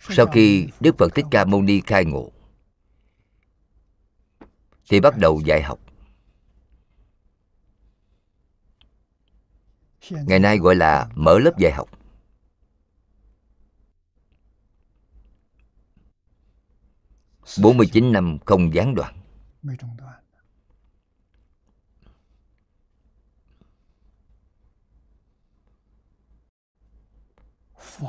Sau 0.00 0.26
khi 0.26 0.68
đức 0.80 0.94
phật 0.98 1.14
thích 1.14 1.26
ca 1.30 1.44
mâu 1.44 1.62
ni 1.62 1.80
khai 1.80 2.04
ngộ 2.04 2.30
thì 4.88 5.00
bắt 5.00 5.18
đầu 5.18 5.40
dạy 5.44 5.62
học. 5.62 5.78
Ngày 10.10 10.38
nay 10.38 10.58
gọi 10.58 10.74
là 10.74 11.08
mở 11.14 11.38
lớp 11.38 11.58
dạy 11.58 11.72
học. 11.72 11.88
Bốn 17.62 17.76
mươi 17.76 17.86
chín 17.92 18.12
năm 18.12 18.38
không 18.46 18.74
gián 18.74 18.94
đoạn. 18.94 19.16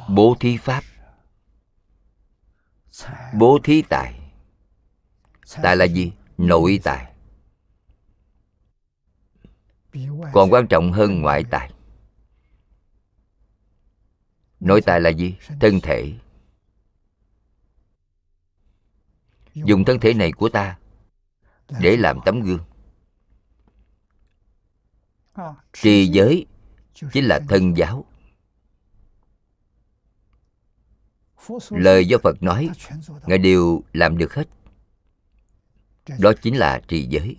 Bố 0.09 0.35
thí 0.39 0.57
pháp 0.57 0.83
bố 3.33 3.59
thí 3.63 3.81
tài. 3.81 4.19
Tài 5.63 5.75
là 5.75 5.85
gì? 5.85 6.13
Nội 6.37 6.79
tài. 6.83 7.13
Còn 10.33 10.49
quan 10.49 10.67
trọng 10.67 10.91
hơn 10.91 11.21
ngoại 11.21 11.43
tài. 11.51 11.71
Nội 14.59 14.81
tài 14.81 15.01
là 15.01 15.09
gì? 15.09 15.37
Thân 15.59 15.79
thể. 15.83 16.13
Dùng 19.53 19.85
thân 19.85 19.99
thể 19.99 20.13
này 20.13 20.31
của 20.31 20.49
ta 20.49 20.79
để 21.79 21.97
làm 21.97 22.19
tấm 22.25 22.41
gương. 22.41 22.63
Trì 25.73 26.07
giới 26.07 26.45
chính 27.11 27.25
là 27.25 27.39
thân 27.49 27.77
giáo. 27.77 28.05
Lời 31.69 32.05
do 32.05 32.17
phật 32.23 32.43
nói 32.43 32.69
ngài 33.25 33.37
đều 33.37 33.83
làm 33.93 34.17
được 34.17 34.33
hết. 34.33 34.47
Đó 36.19 36.33
chính 36.41 36.57
là 36.57 36.81
trì 36.87 37.07
giới. 37.09 37.37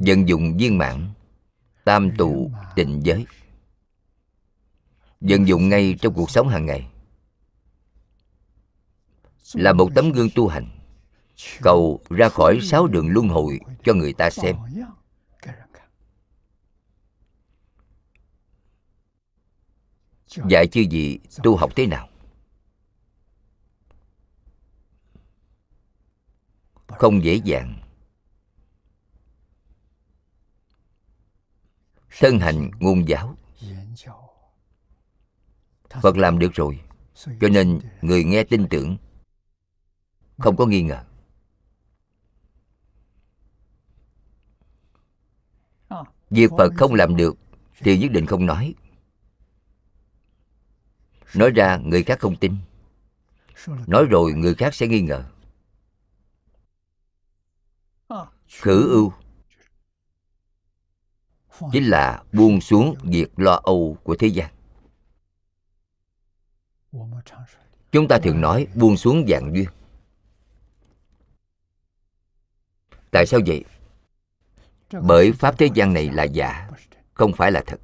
Vận 0.00 0.28
dụng 0.28 0.56
viên 0.56 0.78
mãn 0.78 1.10
tam 1.84 2.10
tụ 2.18 2.50
tịnh 2.74 3.00
giới. 3.04 3.26
Vận 5.20 5.48
dụng 5.48 5.68
ngay 5.68 5.96
trong 6.00 6.14
cuộc 6.14 6.30
sống 6.30 6.48
hàng 6.48 6.66
ngày. 6.66 6.88
Là 9.54 9.72
một 9.72 9.90
tấm 9.94 10.12
gương 10.12 10.28
tu 10.34 10.48
hành. 10.48 10.68
Cầu 11.60 12.00
ra 12.10 12.28
khỏi 12.28 12.58
sáu 12.62 12.86
đường 12.86 13.08
luân 13.08 13.28
hồi 13.28 13.60
cho 13.84 13.94
người 13.94 14.12
ta 14.12 14.30
xem 14.30 14.56
dạy 20.48 20.66
chư 20.66 20.80
gì 20.80 21.18
tu 21.42 21.56
học 21.56 21.70
thế 21.76 21.86
nào? 21.86 22.08
Không 26.88 27.24
dễ 27.24 27.34
dàng. 27.34 27.82
Thân 32.18 32.38
hành 32.38 32.70
ngôn 32.80 33.08
giáo. 33.08 33.36
Phật 36.02 36.16
làm 36.16 36.38
được 36.38 36.52
rồi, 36.54 36.80
cho 37.14 37.48
nên 37.48 37.80
người 38.02 38.24
nghe 38.24 38.44
tin 38.44 38.66
tưởng, 38.70 38.96
không 40.38 40.56
có 40.56 40.66
nghi 40.66 40.82
ngờ. 40.82 41.04
Việc 46.30 46.50
phật 46.58 46.72
không 46.76 46.94
làm 46.94 47.16
được 47.16 47.36
thì 47.78 47.98
nhất 47.98 48.10
định 48.12 48.26
không 48.26 48.46
nói 48.46 48.74
nói 51.34 51.50
ra, 51.50 51.76
người 51.76 52.02
khác 52.02 52.18
không 52.20 52.36
tin. 52.36 52.56
Nói 53.66 54.04
rồi, 54.04 54.32
người 54.32 54.54
khác 54.54 54.74
sẽ 54.74 54.86
nghi 54.86 55.00
ngờ. 55.00 55.24
Khử 58.48 58.90
ưu. 58.90 59.12
Chính 61.72 61.84
là 61.84 62.22
buông 62.32 62.60
xuống 62.60 62.94
việc 63.02 63.38
lo 63.38 63.60
âu 63.62 63.96
của 64.02 64.16
thế 64.18 64.26
gian. 64.26 64.52
Chúng 67.92 68.08
ta 68.08 68.18
thường 68.22 68.40
nói 68.40 68.66
buông 68.74 68.96
xuống 68.96 69.26
dạng 69.28 69.54
duyên. 69.54 69.68
Tại 73.10 73.26
sao 73.26 73.40
vậy? 73.46 73.64
Bởi 75.02 75.32
pháp 75.32 75.58
thế 75.58 75.68
gian 75.74 75.92
này 75.92 76.10
là 76.10 76.24
giả, 76.24 76.70
không 77.14 77.32
phải 77.32 77.52
là 77.52 77.62
thật. 77.66 77.80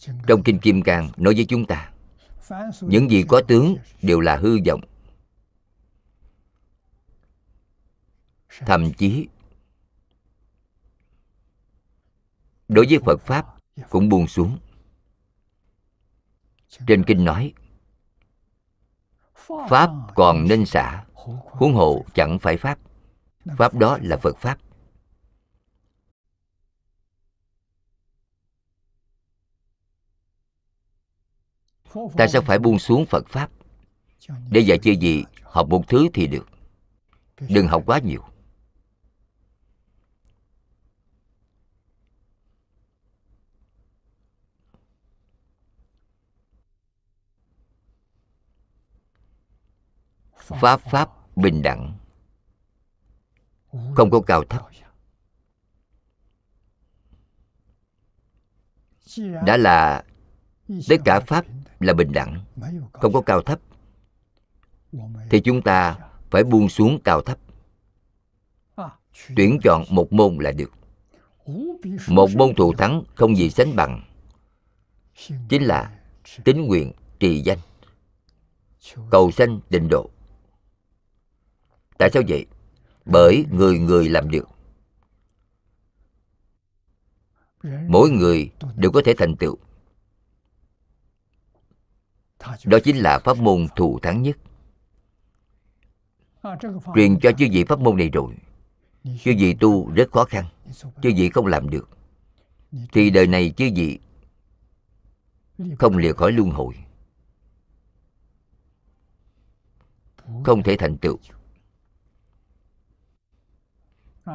Trong 0.00 0.42
kinh 0.44 0.58
kim 0.58 0.82
cang 0.82 1.10
nói 1.16 1.34
với 1.34 1.46
chúng 1.48 1.66
ta, 1.66 1.92
những 2.80 3.10
gì 3.10 3.24
có 3.28 3.42
tướng 3.48 3.76
đều 4.02 4.20
là 4.20 4.36
hư 4.36 4.58
vọng. 4.66 4.80
Thậm 8.66 8.92
chí, 8.92 9.28
đối 12.68 12.86
với 12.88 12.98
phật 13.06 13.20
pháp 13.20 13.46
cũng 13.88 14.08
buông 14.08 14.26
xuống. 14.26 14.58
Trên 16.86 17.04
kinh 17.04 17.24
nói, 17.24 17.52
pháp 19.68 19.90
còn 20.14 20.48
nên 20.48 20.66
xả, 20.66 21.04
huống 21.50 21.74
hộ 21.74 22.04
chẳng 22.14 22.38
phải 22.38 22.56
pháp. 22.56 22.78
Pháp 23.56 23.74
đó 23.74 23.98
là 24.02 24.16
phật 24.16 24.36
pháp. 24.36 24.58
Ta 32.16 32.26
sẽ 32.26 32.40
phải 32.40 32.58
buông 32.58 32.78
xuống 32.78 33.06
phật 33.06 33.28
pháp. 33.28 33.50
Để 34.50 34.60
dạy 34.60 34.78
chơi 34.82 34.96
gì, 34.96 35.24
học 35.42 35.68
một 35.68 35.88
thứ 35.88 36.08
thì 36.14 36.26
được. 36.26 36.48
Đừng 37.48 37.68
học 37.68 37.82
quá 37.86 37.98
nhiều. 37.98 38.24
Pháp 50.36 50.80
pháp 50.80 51.36
bình 51.36 51.62
đẳng. 51.62 51.98
Không 53.94 54.10
có 54.10 54.20
cao 54.26 54.44
thấp. 54.44 54.66
Đã 59.46 59.56
là 59.56 60.04
tất 60.88 60.96
cả 61.04 61.20
pháp 61.20 61.44
là 61.80 61.92
bình 61.92 62.12
đẳng 62.12 62.44
không 62.92 63.12
có 63.12 63.20
cao 63.20 63.42
thấp. 63.42 63.60
Thì 65.30 65.40
chúng 65.40 65.62
ta 65.62 65.98
phải 66.30 66.44
buông 66.44 66.68
xuống 66.68 66.98
cao 67.04 67.22
thấp. 67.22 67.38
Tuyển 69.36 69.58
chọn 69.62 69.84
một 69.90 70.12
môn 70.12 70.36
là 70.40 70.52
được. 70.52 70.72
Một 72.08 72.30
môn 72.36 72.54
thù 72.54 72.74
thắng 72.74 73.02
không 73.14 73.36
gì 73.36 73.50
sánh 73.50 73.76
bằng. 73.76 74.02
Chính 75.48 75.62
là 75.62 75.98
tín 76.44 76.66
nguyện 76.66 76.92
trì 77.20 77.42
danh. 77.42 77.58
Cầu 79.10 79.30
sanh 79.30 79.60
định 79.70 79.88
độ. 79.90 80.10
Tại 81.98 82.10
sao 82.12 82.22
vậy? 82.28 82.46
Bởi 83.04 83.44
người 83.50 83.78
người 83.78 84.08
làm 84.08 84.30
được. 84.30 84.48
Mỗi 87.88 88.10
người 88.10 88.50
đều 88.76 88.90
có 88.90 89.02
thể 89.04 89.14
thành 89.18 89.36
tựu 89.36 89.58
đó 92.64 92.78
chính 92.84 92.96
là 92.96 93.18
pháp 93.18 93.38
môn 93.38 93.66
thù 93.76 93.98
thắng 94.02 94.22
nhất. 94.22 94.38
Truyền 96.94 97.20
cho 97.20 97.32
chư 97.38 97.46
vị 97.50 97.64
pháp 97.64 97.80
môn 97.80 97.96
này 97.96 98.08
rồi. 98.08 98.34
Chư 99.04 99.32
vị 99.38 99.54
tu 99.60 99.90
rất 99.90 100.10
khó 100.12 100.24
khăn. 100.24 100.44
Chư 101.02 101.10
vị 101.16 101.30
không 101.30 101.46
làm 101.46 101.70
được. 101.70 101.88
Thì 102.92 103.10
đời 103.10 103.26
này 103.26 103.54
chư 103.56 103.70
vị 103.74 103.98
không 105.78 105.96
lìa 105.96 106.12
khỏi 106.12 106.32
luân 106.32 106.50
hồi. 106.50 106.74
Không 110.44 110.62
thể 110.62 110.76
thành 110.76 110.98
tựu. 110.98 111.18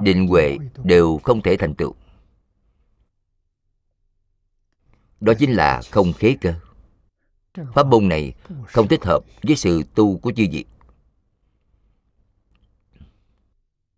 Định 0.02 0.28
huệ 0.28 0.58
đều 0.84 1.20
không 1.24 1.42
thể 1.42 1.58
thành 1.58 1.76
tựu. 1.76 1.96
Đó 5.22 5.34
chính 5.40 5.52
là 5.52 5.82
không 5.92 6.14
khế 6.14 6.38
cơ 6.42 6.54
pháp 7.74 7.88
môn 7.88 8.10
này 8.10 8.34
không 8.68 8.88
thích 8.88 9.04
hợp 9.04 9.20
với 9.44 9.56
sự 9.56 9.84
tu 9.96 10.18
của 10.18 10.32
chư 10.36 10.46
vị. 10.52 10.66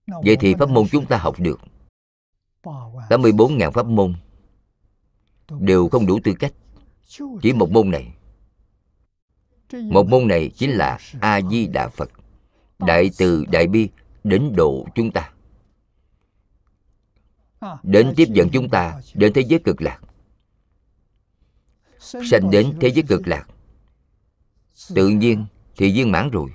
Vậy 0.08 0.38
thì 0.40 0.56
pháp 0.60 0.70
môn 0.70 0.88
chúng 0.92 1.06
ta 1.06 1.18
học 1.18 1.40
được. 1.40 1.60
84.000 2.64 3.72
pháp 3.72 3.86
môn 3.86 4.16
đều 5.60 5.90
không 5.90 6.06
đủ 6.06 6.20
tư 6.24 6.34
cách. 6.40 6.54
Chỉ 7.42 7.54
một 7.54 7.72
môn 7.72 7.92
này. 7.92 8.14
Một 9.74 10.08
môn 10.08 10.28
này 10.28 10.52
chính 10.56 10.72
là 10.72 11.00
a 11.22 11.42
di 11.42 11.68
đà 11.68 11.88
phật, 11.88 12.10
đại 12.80 13.10
từ 13.18 13.46
đại 13.52 13.68
bi 13.68 13.90
đến 14.24 14.54
độ 14.56 14.86
chúng 14.96 15.12
ta. 15.12 15.32
Đến 17.84 18.14
tiếp 18.16 18.28
dẫn 18.34 18.50
chúng 18.54 18.70
ta 18.70 19.02
đến 19.14 19.34
thế 19.34 19.42
giới 19.42 19.60
cực 19.60 19.82
lạc 19.82 20.00
sanh 22.00 22.52
đến 22.52 22.78
thế 22.82 22.88
giới 22.88 23.04
cực 23.08 23.28
lạc. 23.28 23.48
Tự 24.96 25.10
nhiên 25.10 25.46
thì 25.78 25.94
viên 25.94 26.12
mãn 26.12 26.30
rồi 26.30 26.50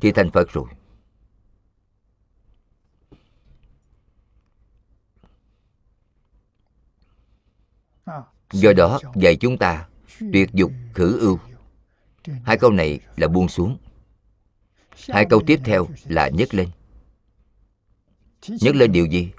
thì 0.00 0.12
thành 0.12 0.30
phật 0.30 0.52
rồi. 0.52 0.66
Do 8.52 8.72
đó 8.72 9.00
dạy 9.14 9.36
chúng 9.36 9.58
ta 9.58 9.88
tuyệt 10.32 10.50
dục 10.52 10.72
khử 10.94 11.18
ưu. 11.20 11.38
Hai 12.44 12.58
câu 12.58 12.70
này 12.70 13.00
là 13.16 13.28
buông 13.28 13.48
xuống. 13.48 13.78
Hai 15.08 15.26
câu 15.30 15.42
tiếp 15.46 15.60
theo 15.64 15.88
là 16.04 16.28
nhấc 16.28 16.54
lên. 16.54 16.68
Nhấc 18.48 18.74
lên 18.74 18.92
điều 18.92 19.06
gì? 19.06 19.32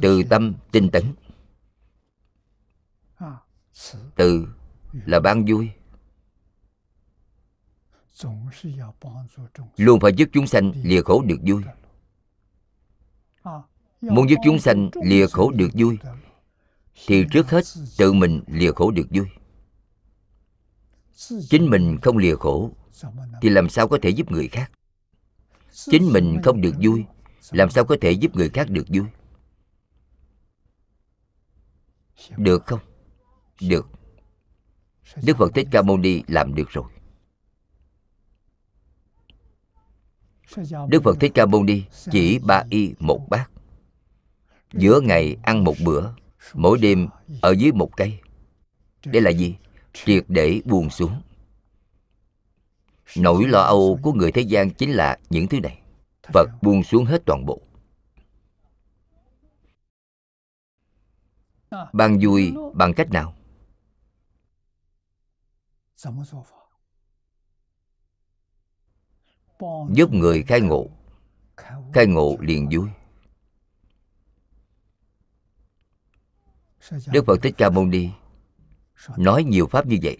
Từ 0.00 0.22
tâm 0.22 0.54
tinh 0.72 0.90
tấn 0.90 1.04
từ 4.16 4.46
là 4.92 5.20
ban 5.20 5.44
vui. 5.48 5.70
Luôn 9.76 10.00
phải 10.00 10.12
giúp 10.12 10.28
chúng 10.32 10.46
sanh, 10.46 10.72
lìa 10.84 11.02
khổ 11.02 11.22
được 11.26 11.38
vui. 11.46 11.62
Muốn 14.00 14.30
giúp 14.30 14.36
chúng 14.44 14.58
sanh, 14.58 14.90
lìa 15.04 15.26
khổ 15.26 15.50
được 15.50 15.68
vui, 15.74 15.98
thì 17.06 17.24
trước 17.32 17.50
hết 17.50 17.64
tự 17.98 18.12
mình 18.12 18.42
lìa 18.46 18.72
khổ 18.72 18.90
được 18.90 19.06
vui. 19.10 19.26
Chính 21.48 21.70
mình 21.70 21.98
không 22.02 22.16
lìa 22.16 22.36
khổ, 22.36 22.70
thì 23.42 23.48
làm 23.48 23.68
sao 23.68 23.88
có 23.88 23.98
thể 24.02 24.10
giúp 24.10 24.30
người 24.30 24.48
khác? 24.48 24.72
Chính 25.72 26.12
mình 26.12 26.40
không 26.44 26.60
được 26.60 26.74
vui, 26.82 27.04
làm 27.50 27.70
sao 27.70 27.84
có 27.84 27.96
thể 28.00 28.10
giúp 28.10 28.36
người 28.36 28.48
khác 28.48 28.70
được 28.70 28.84
vui? 28.88 29.06
Được 32.36 32.66
không? 32.66 32.80
Được. 33.60 33.88
Đức 35.22 35.36
phật 35.36 35.54
thích 35.54 35.68
ca 35.70 35.82
mâu 35.82 35.98
ni 35.98 36.22
làm 36.26 36.54
được 36.54 36.70
rồi. 36.70 36.84
Đức 40.88 41.02
phật 41.04 41.16
thích 41.20 41.32
ca 41.34 41.46
mâu 41.46 41.64
ni 41.64 41.82
chỉ 42.10 42.38
ba 42.38 42.62
y 42.70 42.94
một 42.98 43.26
bát. 43.30 43.50
Giữa 44.72 45.00
ngày 45.00 45.36
ăn 45.42 45.64
một 45.64 45.74
bữa, 45.84 46.12
mỗi 46.54 46.78
đêm 46.78 47.08
ở 47.42 47.50
dưới 47.50 47.72
một 47.72 47.96
cây. 47.96 48.20
Đây 49.04 49.22
là 49.22 49.30
gì? 49.30 49.56
Triệt 49.92 50.24
để 50.28 50.60
buông 50.64 50.90
xuống. 50.90 51.22
Nỗi 53.16 53.44
lo 53.44 53.60
âu 53.60 53.98
của 54.02 54.12
người 54.12 54.32
thế 54.32 54.42
gian 54.42 54.70
chính 54.70 54.90
là 54.90 55.18
những 55.30 55.46
thứ 55.48 55.60
này. 55.60 55.80
Phật 56.32 56.50
buông 56.62 56.82
xuống 56.82 57.04
hết 57.04 57.22
toàn 57.26 57.46
bộ. 57.46 57.60
Ban 61.92 62.18
vui 62.22 62.54
bằng 62.74 62.92
cách 62.94 63.10
nào? 63.10 63.35
Giúp 69.90 70.12
người 70.12 70.42
khai 70.42 70.60
ngộ. 70.60 70.86
Khai 71.92 72.06
ngộ 72.06 72.36
liền 72.40 72.68
vui. 72.72 72.88
Đức 77.06 77.24
phật 77.26 77.36
thích 77.42 77.54
ca 77.58 77.70
mâu 77.70 77.84
ni 77.84 78.10
nói 79.16 79.44
nhiều 79.44 79.66
pháp 79.66 79.86
như 79.86 79.98
vậy, 80.02 80.18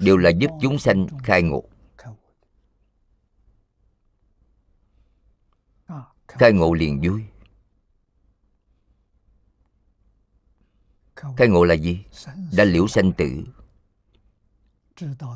đều 0.00 0.16
là 0.16 0.30
giúp 0.30 0.50
chúng 0.60 0.78
sanh 0.78 1.06
khai 1.24 1.42
ngộ. 1.42 1.64
Khai 6.28 6.52
ngộ 6.52 6.72
liền 6.74 7.00
vui. 7.04 7.24
Khai 11.36 11.48
ngộ 11.48 11.64
là 11.64 11.74
gì? 11.74 12.04
Đã 12.56 12.64
liễu 12.64 12.88
sanh 12.88 13.12
tử 13.12 13.44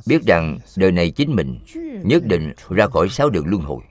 biết 0.07 0.23
rằng 0.27 0.59
đời 0.77 0.93
này 0.93 1.11
chính 1.11 1.37
mình 1.37 1.61
nhất 2.05 2.25
định 2.25 2.53
ra 2.69 2.87
khỏi 2.87 3.09
sáu 3.09 3.31
đường 3.31 3.47
luân 3.47 3.63
hồi. 3.63 3.83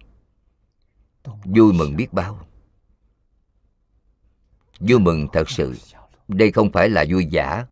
Vui 1.45 1.73
mừng 1.73 1.95
biết 1.95 2.13
bao. 2.13 2.47
Vui 4.79 4.99
mừng 4.99 5.27
thật 5.33 5.49
sự. 5.49 5.75
Đây 6.27 6.51
không 6.51 6.71
phải 6.71 6.89
là 6.89 7.05
vui 7.09 7.25
giả 7.25 7.65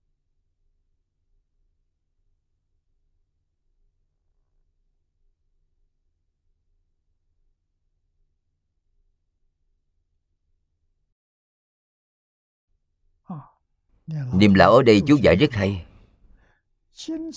Niềm 14.33 14.53
lão 14.53 14.71
ở 14.71 14.83
đây 14.83 15.01
chú 15.07 15.15
giải 15.15 15.35
rất 15.35 15.53
hay 15.53 15.86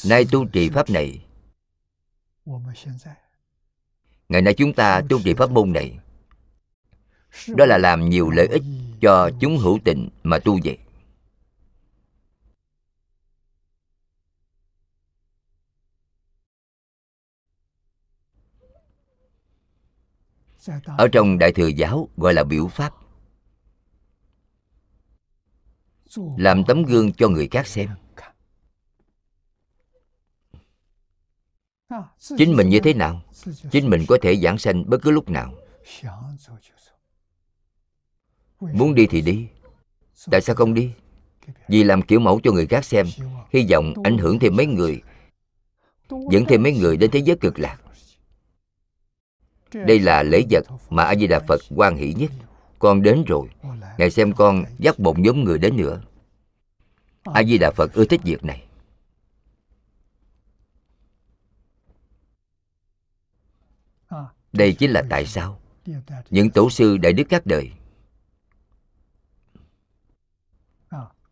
nay 0.04 0.26
tu 0.30 0.46
trì 0.52 0.70
pháp 0.70 0.90
này. 0.90 1.24
Ngày 4.28 4.42
nay 4.42 4.54
chúng 4.54 4.72
ta 4.72 5.02
tu 5.08 5.22
trì 5.24 5.34
pháp 5.34 5.50
môn 5.50 5.72
này. 5.72 5.98
Đó 7.48 7.66
là 7.66 7.78
làm 7.78 8.08
nhiều 8.08 8.30
lợi 8.30 8.46
ích 8.46 8.62
cho 9.00 9.30
chúng 9.40 9.58
hữu 9.58 9.78
tình 9.84 10.08
mà 10.22 10.38
tu 10.38 10.58
vậy 10.64 10.78
ở 20.98 21.08
trong 21.12 21.38
đại 21.38 21.52
thừa 21.52 21.66
giáo 21.66 22.08
gọi 22.16 22.34
là 22.34 22.44
biểu 22.44 22.68
pháp. 22.68 22.94
Làm 26.36 26.64
tấm 26.64 26.82
gương 26.82 27.12
cho 27.12 27.28
người 27.28 27.48
khác 27.48 27.66
xem. 27.66 27.88
Chính 32.38 32.56
mình 32.56 32.68
như 32.68 32.80
thế 32.80 32.94
nào? 32.94 33.22
Chính 33.70 33.90
mình 33.90 34.04
có 34.08 34.18
thể 34.22 34.36
giảng 34.36 34.58
sanh 34.58 34.90
bất 34.90 35.02
cứ 35.02 35.10
lúc 35.10 35.28
nào. 35.28 35.54
Muốn 38.60 38.94
đi 38.94 39.06
thì 39.06 39.20
đi. 39.20 39.46
Tại 40.30 40.40
sao 40.40 40.56
không 40.56 40.74
đi? 40.74 40.90
Vì 41.68 41.84
làm 41.84 42.02
kiểu 42.02 42.20
mẫu 42.20 42.40
cho 42.44 42.52
người 42.52 42.66
khác 42.66 42.84
xem. 42.84 43.06
Hy 43.52 43.66
vọng 43.70 43.94
ảnh 44.04 44.18
hưởng 44.18 44.38
thêm 44.38 44.56
mấy 44.56 44.66
người. 44.66 45.02
Dẫn 46.30 46.44
thêm 46.48 46.62
mấy 46.62 46.72
người 46.72 46.96
đến 46.96 47.10
thế 47.10 47.18
giới 47.18 47.36
cực 47.36 47.58
lạc. 47.58 47.78
Đây 49.72 50.00
là 50.00 50.22
lễ 50.22 50.42
vật 50.50 50.64
mà 50.90 51.04
a 51.04 51.14
di 51.14 51.26
đà 51.26 51.38
phật 51.38 51.60
quan 51.76 51.96
hỷ 51.96 52.14
nhất. 52.14 52.30
Con 52.78 53.02
đến 53.02 53.24
rồi. 53.26 53.48
Ngài 53.98 54.10
xem 54.10 54.32
con 54.32 54.64
dắt 54.78 55.00
một 55.00 55.18
nhóm 55.18 55.44
người 55.44 55.58
đến 55.58 55.76
nữa. 55.76 56.02
A 57.24 57.42
di 57.44 57.58
đà 57.58 57.70
phật 57.70 57.92
ưa 57.92 58.04
thích 58.04 58.20
việc 58.24 58.44
này. 58.44 58.64
Đây 64.52 64.76
chính 64.78 64.90
là 64.90 65.02
tại 65.10 65.26
sao 65.26 65.60
những 66.30 66.50
tổ 66.50 66.70
sư 66.70 66.96
đại 66.96 67.12
đức 67.12 67.24
các 67.28 67.46
đời 67.46 67.72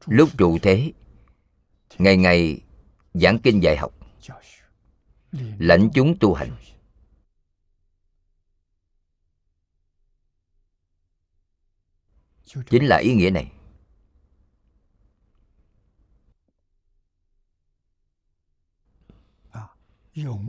lúc 0.08 0.28
trụ 0.38 0.58
thế, 0.62 0.92
ngày 1.98 2.16
ngày 2.16 2.60
giảng 3.14 3.38
kinh 3.42 3.62
dạy 3.62 3.76
học, 3.76 3.94
lãnh 5.58 5.90
chúng 5.94 6.18
tu 6.20 6.34
hành. 6.34 6.50
Chính 12.70 12.86
là 12.86 12.96
ý 12.96 13.14
nghĩa 13.14 13.30
này. 13.30 13.52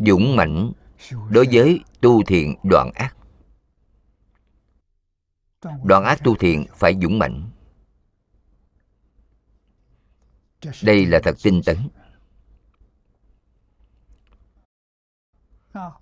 Dũng 0.05 0.35
mãnh 0.35 0.71
đối 1.29 1.47
với 1.51 1.79
tu 2.01 2.23
thiện 2.23 2.55
đoạn 2.63 2.91
ác 2.95 3.15
đoạn 5.83 6.03
ác 6.03 6.19
tu 6.23 6.35
thiện 6.35 6.65
phải 6.75 6.95
dũng 7.01 7.19
mãnh. 7.19 7.49
Đây 10.83 11.05
là 11.05 11.19
thật 11.23 11.35
tinh 11.43 11.61
tấn. 11.65 11.77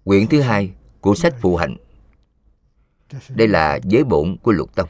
Quyển 0.04 0.28
thứ 0.28 0.42
hai 0.42 0.74
của 1.02 1.16
sách 1.16 1.36
phụ 1.42 1.56
hạnh 1.56 1.78
đây 3.30 3.48
là 3.48 3.80
giới 3.84 4.04
bổn 4.04 4.38
của 4.44 4.52
lục 4.52 4.76
tông. 4.76 4.90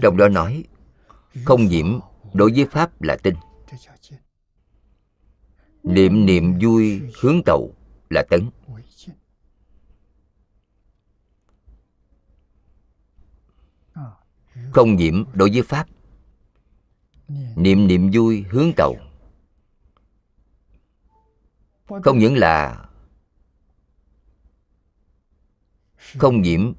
Trong 0.00 0.16
đó 0.16 0.28
nói, 0.28 0.64
không 1.44 1.64
nhiễm 1.64 1.98
đối 2.32 2.52
với 2.52 2.66
pháp 2.66 3.02
là 3.02 3.16
tinh 3.22 3.34
niệm 5.82 6.26
niệm 6.26 6.58
vui 6.62 7.02
hướng 7.20 7.42
tậu 7.46 7.74
là 8.10 8.24
tấn. 8.30 8.50
Không 14.72 14.96
nhiễm 14.96 15.24
đối 15.34 15.50
với 15.50 15.62
pháp. 15.62 15.86
Niệm. 17.28 17.86
Niệm 17.86 18.10
vui 18.12 18.44
hướng 18.50 18.72
tậu 18.76 18.96
không 21.88 22.18
những 22.18 22.34
là 22.36 22.88
không 25.96 26.42
nhiễm 26.42 26.72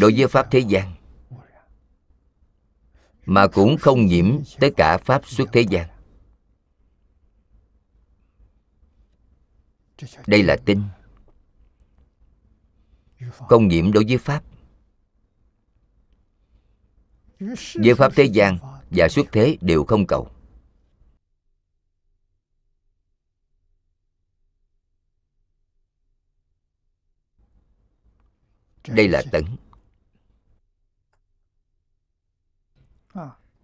đối 0.00 0.14
với 0.16 0.26
pháp 0.26 0.48
thế 0.50 0.58
gian 0.58 0.94
mà 3.26 3.46
cũng 3.46 3.76
không 3.80 4.06
nhiễm 4.06 4.38
tất 4.60 4.68
cả 4.76 4.98
pháp 4.98 5.26
xuất 5.26 5.48
thế 5.52 5.60
gian. 5.60 5.88
Đây 10.26 10.42
là 10.42 10.56
tin. 10.64 10.82
không 13.48 13.68
nhiễm 13.68 13.92
đối 13.92 14.04
với 14.04 14.18
pháp. 14.18 14.44
Với 17.74 17.94
pháp 17.98 18.12
thế 18.16 18.24
gian 18.24 18.58
và 18.90 19.08
xuất 19.08 19.26
thế 19.32 19.56
đều 19.60 19.84
không 19.84 20.06
cầu. 20.06 20.30
Đây 28.88 29.08
là 29.08 29.22
tấn 29.32 29.44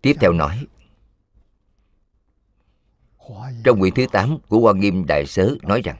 tiếp 0.02 0.16
theo 0.20 0.32
nói, 0.32 0.66
trong 3.64 3.80
quyển 3.80 3.94
thứ 3.94 4.06
8 4.12 4.38
của 4.48 4.60
Hoa 4.60 4.72
Nghiêm 4.72 5.06
Đại 5.06 5.26
Sớ 5.26 5.56
nói 5.62 5.82
rằng, 5.84 5.98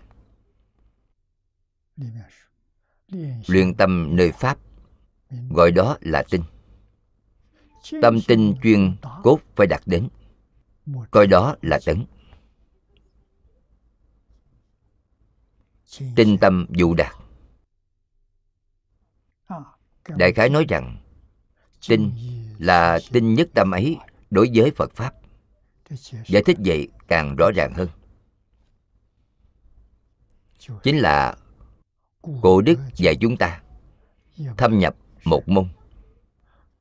Luyện 3.46 3.74
tâm 3.74 4.16
nơi 4.16 4.32
Pháp, 4.32 4.58
Gọi 5.50 5.72
đó 5.72 5.96
là 6.00 6.24
tinh. 6.30 6.42
Tâm 8.02 8.18
tinh 8.26 8.54
chuyên 8.62 8.96
cốt 9.22 9.38
phải 9.56 9.66
đạt 9.66 9.82
đến, 9.86 10.08
Coi 11.10 11.26
đó 11.26 11.56
là 11.62 11.80
tấn. 11.86 12.04
Tinh 16.16 16.38
tâm 16.40 16.66
dụ 16.70 16.94
đạt. 16.94 17.12
Đại 20.08 20.32
khái 20.32 20.50
nói 20.50 20.66
rằng, 20.68 20.96
Tinh 21.88 22.12
là 22.58 22.98
tinh 23.12 23.34
nhất 23.34 23.48
tâm 23.54 23.70
ấy 23.70 23.96
đối 24.30 24.50
với 24.54 24.70
Phật 24.70 24.92
Pháp. 24.94 25.14
Giải 26.26 26.42
thích 26.46 26.56
vậy 26.64 26.88
càng 27.08 27.36
rõ 27.36 27.50
ràng 27.54 27.72
hơn. 27.74 27.88
Chính 30.82 30.98
là 30.98 31.36
Cổ 32.42 32.60
đức 32.60 32.78
dạy 32.94 33.16
chúng 33.20 33.36
ta 33.36 33.62
Thâm 34.56 34.78
nhập 34.78 34.96
một 35.24 35.48
môn, 35.48 35.68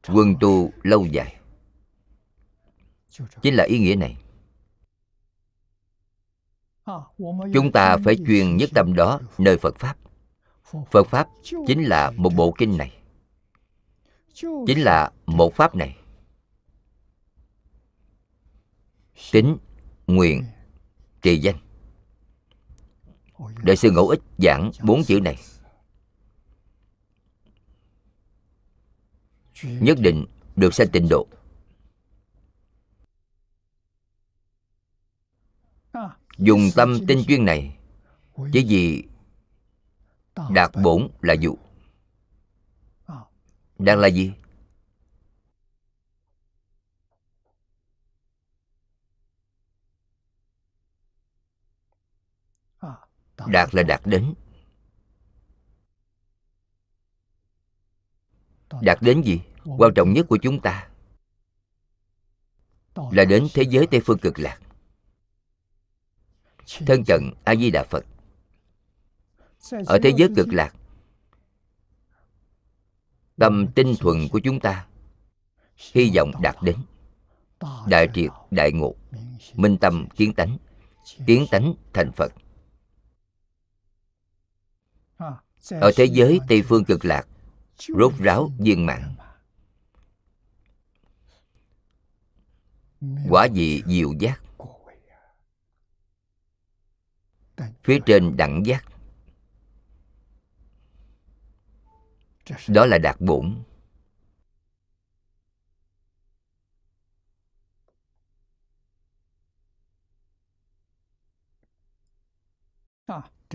Quân 0.08 0.36
tu 0.40 0.72
lâu 0.84 1.06
dài. 1.06 1.36
Chính 3.42 3.56
là 3.56 3.64
ý 3.64 3.80
nghĩa 3.80 3.96
này. 3.96 4.18
Chúng 7.54 7.72
ta 7.74 7.98
phải 8.06 8.16
chuyên 8.28 8.58
nhất 8.58 8.70
tâm 8.74 8.94
đó 8.94 9.20
nơi 9.38 9.58
Phật 9.58 9.76
Pháp. 9.80 9.98
Phật 10.92 11.08
Pháp 11.08 11.28
chính 11.68 11.84
là 11.84 12.12
một 12.12 12.34
bộ 12.36 12.54
kinh 12.58 12.78
này. 12.78 12.97
Chính 14.42 14.84
là 14.84 15.12
một 15.26 15.54
Pháp 15.56 15.76
này. 15.76 15.98
Tính, 19.32 19.58
nguyện, 20.08 20.46
trì 21.22 21.40
danh. 21.40 21.56
Đại 23.64 23.76
sư 23.76 23.92
Ngẫu 23.92 24.08
Ích 24.08 24.22
giảng 24.38 24.72
bốn 24.84 25.04
chữ 25.04 25.20
này. 25.20 25.38
Nhất 29.64 29.98
định 30.02 30.26
được 30.56 30.74
sanh 30.74 30.88
tịnh 30.92 31.08
độ. 31.10 31.28
Dùng 36.38 36.70
tâm 36.76 37.00
tinh 37.08 37.24
chuyên 37.28 37.46
này 37.46 37.78
Chỉ 38.54 38.66
vì 38.68 39.04
Đạt 40.50 40.72
bổn 40.84 41.08
là 41.22 41.34
dụ 41.34 41.58
đang 43.80 44.00
là 44.00 44.08
gì? 44.08 44.34
đạt 53.48 53.76
là 53.76 53.84
đạt 53.84 54.02
đến 54.06 54.34
đạt 58.82 58.98
đến 59.02 59.22
gì? 59.22 59.42
Quan 59.78 59.92
trọng 59.96 60.14
nhất 60.14 60.26
của 60.30 60.38
chúng 60.42 60.62
ta 60.62 60.90
là 63.12 63.26
đến 63.26 63.48
thế 63.54 63.64
giới 63.70 63.88
tây 63.92 64.02
phương 64.06 64.18
cực 64.18 64.40
lạc. 64.40 64.60
Thân 66.88 67.04
cận 67.08 67.22
a 67.44 67.56
di 67.56 67.72
đà 67.72 67.84
phật. 67.84 68.06
Ở 69.86 70.00
thế 70.04 70.14
giới 70.18 70.30
cực 70.36 70.48
lạc 70.52 70.74
tâm 73.38 73.68
tinh 73.76 73.94
thuần 74.00 74.28
của 74.32 74.40
chúng 74.40 74.60
ta. 74.60 74.88
Hy 75.94 76.12
vọng 76.16 76.32
đạt 76.42 76.56
đến. 76.62 76.76
Đại 77.88 78.08
triệt, 78.14 78.32
đại 78.52 78.72
ngộ. 78.72 78.96
Minh 79.54 79.78
tâm, 79.78 80.08
kiến 80.16 80.34
tánh. 80.34 80.58
Kiến 81.28 81.46
tánh, 81.52 81.74
thành 81.94 82.12
phật. 82.12 82.34
Ở 85.70 85.92
thế 85.96 86.06
giới 86.06 86.40
tây 86.50 86.62
phương 86.62 86.86
cực 86.86 87.06
lạc, 87.06 87.28
rốt 87.78 88.14
ráo 88.20 88.52
viên 88.60 88.86
mãn. 88.86 89.16
Quả 93.30 93.48
vị 93.54 93.84
diệu 93.86 94.14
giác. 94.20 94.42
Phía 97.84 98.00
trên 98.06 98.38
đẳng 98.38 98.66
giác. 98.66 98.86
Đó 102.68 102.86
là 102.86 102.98
đạt 102.98 103.16
bổn. 103.20 103.64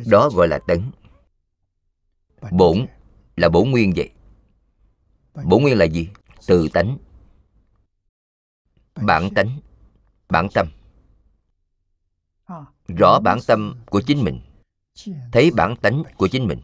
Đó 0.06 0.30
gọi 0.34 0.48
là 0.48 0.58
tấn. 0.66 0.90
Bổn 2.50 2.86
là 3.36 3.48
bổn 3.48 3.70
nguyên 3.70 3.92
vậy. 3.96 4.10
Bổn 5.44 5.62
nguyên 5.62 5.78
là 5.78 5.84
gì? 5.84 6.08
Từ 6.46 6.68
tánh. 6.72 6.98
Bản 8.94 9.28
tánh 9.34 9.60
bản 10.32 10.48
tâm. 10.54 10.68
Rõ 12.98 13.20
bản 13.20 13.38
tâm 13.46 13.76
của 13.86 14.02
chính 14.06 14.24
mình. 14.24 14.40
Thấy 15.32 15.50
bản 15.56 15.76
tánh 15.76 16.02
của 16.16 16.28
chính 16.28 16.46
mình. 16.46 16.60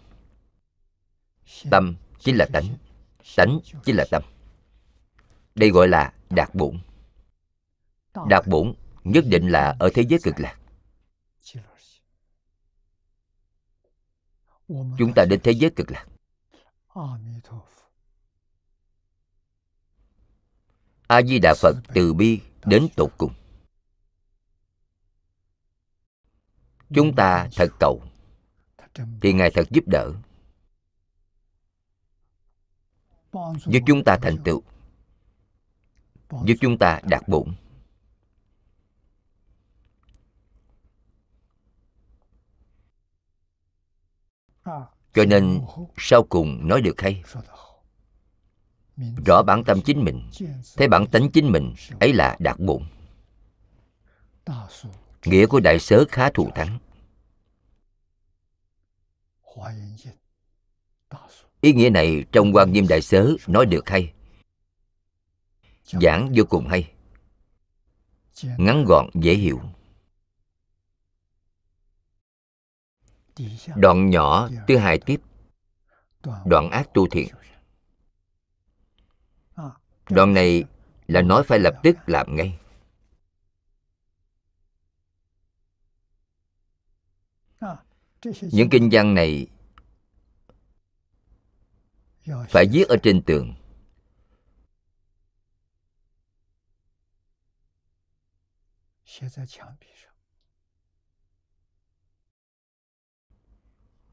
Tâm 1.70 1.96
chính 2.18 2.36
là 2.36 2.46
tánh. 2.52 2.76
Tánh 3.36 3.58
chính 3.84 3.96
là 3.96 4.04
tâm. 4.10 4.22
Đây 5.54 5.70
gọi 5.70 5.88
là 5.88 6.12
đạt 6.30 6.54
bổn. 6.54 6.78
Đạt 8.28 8.46
bổn 8.46 8.74
nhất 9.04 9.24
định 9.28 9.48
là 9.48 9.76
ở 9.78 9.90
thế 9.94 10.04
giới 10.08 10.18
cực 10.22 10.34
lạc. 10.40 10.58
Chúng 14.68 15.12
ta 15.16 15.24
đến 15.30 15.40
thế 15.44 15.52
giới 15.52 15.70
cực 15.70 15.86
lạc. 15.90 16.06
A 21.06 21.22
di 21.22 21.38
đà 21.38 21.54
phật 21.54 21.76
từ 21.94 22.14
bi 22.14 22.40
đến 22.64 22.88
tột 22.96 23.12
cùng. 23.18 23.32
Chúng 26.94 27.14
ta 27.16 27.48
thật 27.56 27.68
cầu. 27.80 28.02
Thì 29.20 29.32
ngài 29.32 29.50
thật 29.50 29.70
giúp 29.70 29.84
đỡ 29.86 30.12
giúp 33.66 33.80
chúng 33.86 34.04
ta 34.04 34.18
thành 34.22 34.36
tựu. 34.44 34.62
Giúp 36.44 36.54
chúng 36.60 36.78
ta 36.78 37.00
đạt 37.04 37.28
bụng 37.28 37.54
cho 45.14 45.24
nên 45.24 45.60
sau 45.96 46.22
cùng 46.22 46.68
nói 46.68 46.80
được 46.80 47.00
hay. 47.00 47.22
Rõ 49.26 49.42
bản 49.42 49.64
tâm 49.64 49.80
chính 49.84 50.04
mình, 50.04 50.30
thấy 50.76 50.88
bản 50.88 51.06
tánh 51.06 51.30
chính 51.32 51.52
mình, 51.52 51.74
ấy 52.00 52.12
là 52.12 52.36
đạt 52.38 52.58
bụng 52.58 52.86
nghĩa 55.24 55.46
của 55.46 55.60
đại 55.60 55.78
sớ 55.78 56.04
khá 56.08 56.30
thù 56.30 56.50
thắng 56.54 56.78
ý 61.60 61.72
nghĩa 61.72 61.90
này 61.90 62.24
trong 62.32 62.52
quan 62.52 62.72
nghiêm 62.72 62.88
đại 62.88 63.02
sớ 63.02 63.36
nói 63.46 63.66
được 63.66 63.88
hay? 63.88 64.12
Giảng 65.84 66.32
vô 66.36 66.44
cùng 66.48 66.68
hay. 66.68 66.92
Ngắn 68.42 68.84
gọn, 68.84 69.10
dễ 69.14 69.34
hiểu. 69.34 69.60
Đoạn 73.76 74.10
nhỏ, 74.10 74.48
thứ 74.68 74.76
hai 74.76 74.98
tiếp. 74.98 75.20
Đoạn 76.44 76.70
ác 76.70 76.88
tu 76.94 77.08
thiện. 77.08 77.28
Đoạn 80.10 80.34
này 80.34 80.64
là 81.06 81.22
nói 81.22 81.42
phải 81.44 81.58
lập 81.58 81.80
tức 81.82 81.96
làm 82.06 82.36
ngay. 82.36 82.58
Những 88.52 88.70
kinh 88.70 88.88
văn 88.92 89.14
này 89.14 89.46
phải 92.48 92.66
viết 92.72 92.88
ở 92.88 92.96
trên 93.02 93.22
tường. 93.22 93.54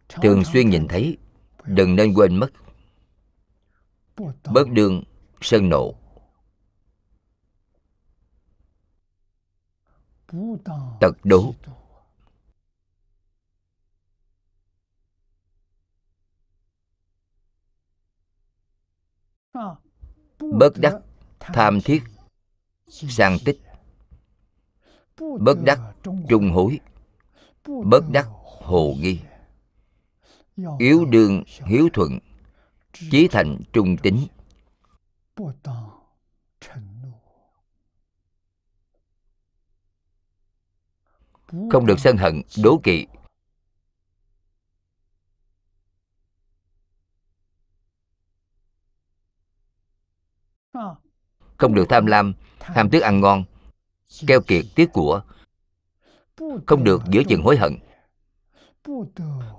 Thường 0.09 0.43
xuyên 0.53 0.69
nhìn 0.69 0.87
thấy 0.87 1.17
đừng 1.65 1.95
nên 1.95 2.13
quên 2.13 2.35
mất. 2.35 2.49
bớt 4.53 4.69
đương 4.69 5.03
sân 5.41 5.69
nộ. 5.69 5.95
tật 10.99 11.15
đố 11.23 11.53
bất 20.39 20.73
đắc 20.77 20.95
tham 21.39 21.81
thiết. 21.81 22.03
sang 22.89 23.37
tích. 23.45 23.61
bất 25.39 25.57
đắc 25.65 25.79
trung 26.29 26.51
hối. 26.51 26.79
bất 27.65 28.03
đắc 28.11 28.27
hồ 28.61 28.95
nghi. 28.99 29.19
yếu 30.79 31.05
đương 31.05 31.43
hiếu 31.47 31.89
thuận 31.93 32.19
chí 32.93 33.27
thành 33.27 33.57
trung 33.73 33.97
tính 33.97 34.27
không 41.71 41.85
được 41.85 41.99
sân 41.99 42.17
hận 42.17 42.41
đố 42.63 42.79
kỵ 42.83 43.05
không 51.57 51.73
được 51.73 51.85
tham 51.89 52.05
lam, 52.05 52.33
ham 52.59 52.89
tiếc 52.89 52.99
ăn 52.99 53.21
ngon, 53.21 53.43
keo 54.27 54.41
kiệt 54.41 54.65
tiếc 54.75 54.93
của, 54.93 55.21
không 56.65 56.83
được 56.83 57.01
giữa 57.11 57.23
chừng 57.23 57.41
hối 57.43 57.57
hận, 57.57 57.77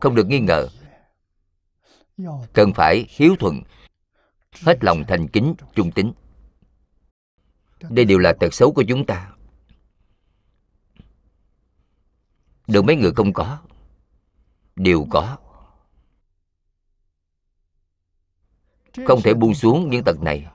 không 0.01 0.15
được 0.15 0.27
nghi 0.27 0.41
ngờ, 0.41 0.69
cần 2.53 2.73
phải 2.75 3.07
hiếu 3.09 3.37
thuận, 3.39 3.63
hết 4.63 4.85
lòng 4.85 5.05
thành 5.09 5.29
kính 5.29 5.55
trung 5.75 5.91
tín. 5.91 6.13
Đây 7.91 8.05
đều 8.05 8.19
là 8.19 8.33
tật 8.41 8.55
xấu 8.55 8.73
của 8.73 8.85
chúng 8.89 9.07
ta. 9.07 9.33
Được 12.67 12.85
mấy 12.85 12.97
người 12.97 13.13
không 13.13 13.33
có, 13.33 13.59
đều 14.77 15.07
có. 15.11 15.37
Không 19.07 19.23
thể 19.23 19.35
buông 19.35 19.55
xuống 19.55 19.91
những 19.91 20.05
tật 20.05 20.23
này 20.23 20.47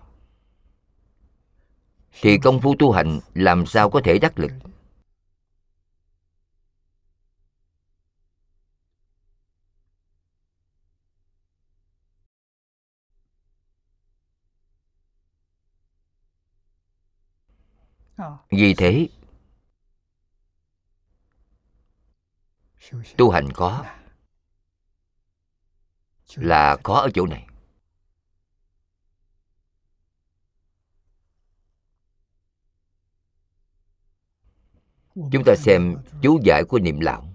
thì 2.12 2.38
công 2.38 2.62
phu 2.62 2.76
tu 2.80 2.92
hành 2.92 3.20
làm 3.34 3.66
sao 3.66 3.90
có 3.90 4.02
thể 4.04 4.20
đắc 4.20 4.40
lực? 4.40 4.52
Vì 18.50 18.74
thế, 18.74 19.08
tu 23.18 23.30
hành 23.30 23.50
có, 23.54 23.86
là 26.36 26.78
có 26.84 26.94
ở 26.94 27.10
chỗ 27.14 27.26
này. 27.26 27.51
Chúng 35.32 35.44
ta 35.46 35.56
xem 35.58 35.96
chú 36.22 36.40
giải 36.44 36.64
của 36.64 36.80
niệm 36.80 37.00
lão 37.00 37.26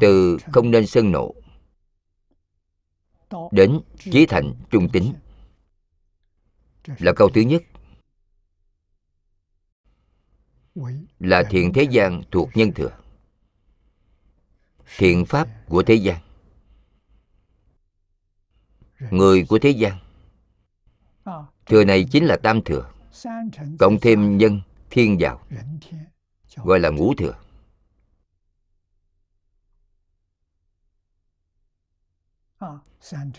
từ 0.00 0.38
không 0.52 0.70
nên 0.70 0.86
sân 0.86 1.12
nộ 1.12 1.34
đến 3.50 3.80
chí 3.98 4.26
thành 4.26 4.54
trung 4.70 4.88
tính 4.88 5.14
là 6.98 7.12
câu 7.16 7.30
thứ 7.34 7.40
nhất. 7.40 7.62
Là 11.18 11.42
thiện 11.50 11.72
thế 11.72 11.82
gian 11.82 12.22
thuộc 12.30 12.48
nhân 12.54 12.72
thừa, 12.72 12.98
thiện 14.96 15.24
pháp 15.24 15.48
của 15.68 15.82
thế 15.82 15.94
gian. 15.94 16.20
Người 19.10 19.46
của 19.48 19.58
thế 19.58 19.70
gian, 19.70 19.98
thừa 21.66 21.84
này 21.84 22.06
chính 22.10 22.24
là 22.24 22.36
tam 22.36 22.64
thừa, 22.64 22.90
cộng 23.78 24.00
thêm 24.00 24.38
nhân, 24.38 24.60
thiên 24.90 25.16
vào 25.20 25.40
gọi 26.56 26.80
là 26.80 26.90
ngũ 26.90 27.14
thừa. 27.14 27.38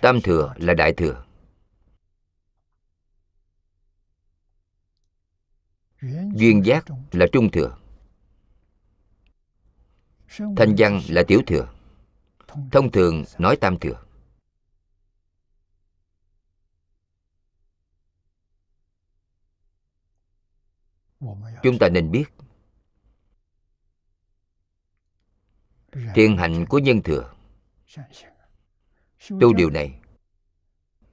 Tam 0.01 0.21
thừa 0.23 0.53
là 0.57 0.73
đại 0.73 0.93
thừa. 0.97 1.25
Duyên 6.35 6.65
giác 6.65 6.85
là 7.11 7.25
trung 7.31 7.51
thừa. 7.51 7.77
Thanh 10.37 10.75
văn 10.77 11.01
là 11.09 11.23
tiểu 11.27 11.41
thừa. 11.47 11.73
Thông 12.71 12.91
thường 12.91 13.23
nói 13.37 13.57
tam 13.61 13.79
thừa. 13.79 14.03
chúng 21.63 21.79
ta 21.79 21.89
nên 21.89 22.11
biết 22.11 22.25
thiên 26.15 26.37
hạnh 26.37 26.65
của 26.65 26.79
nhân 26.79 27.01
thừa. 27.01 27.33
Tu 29.29 29.53
điều 29.53 29.69
này, 29.69 29.99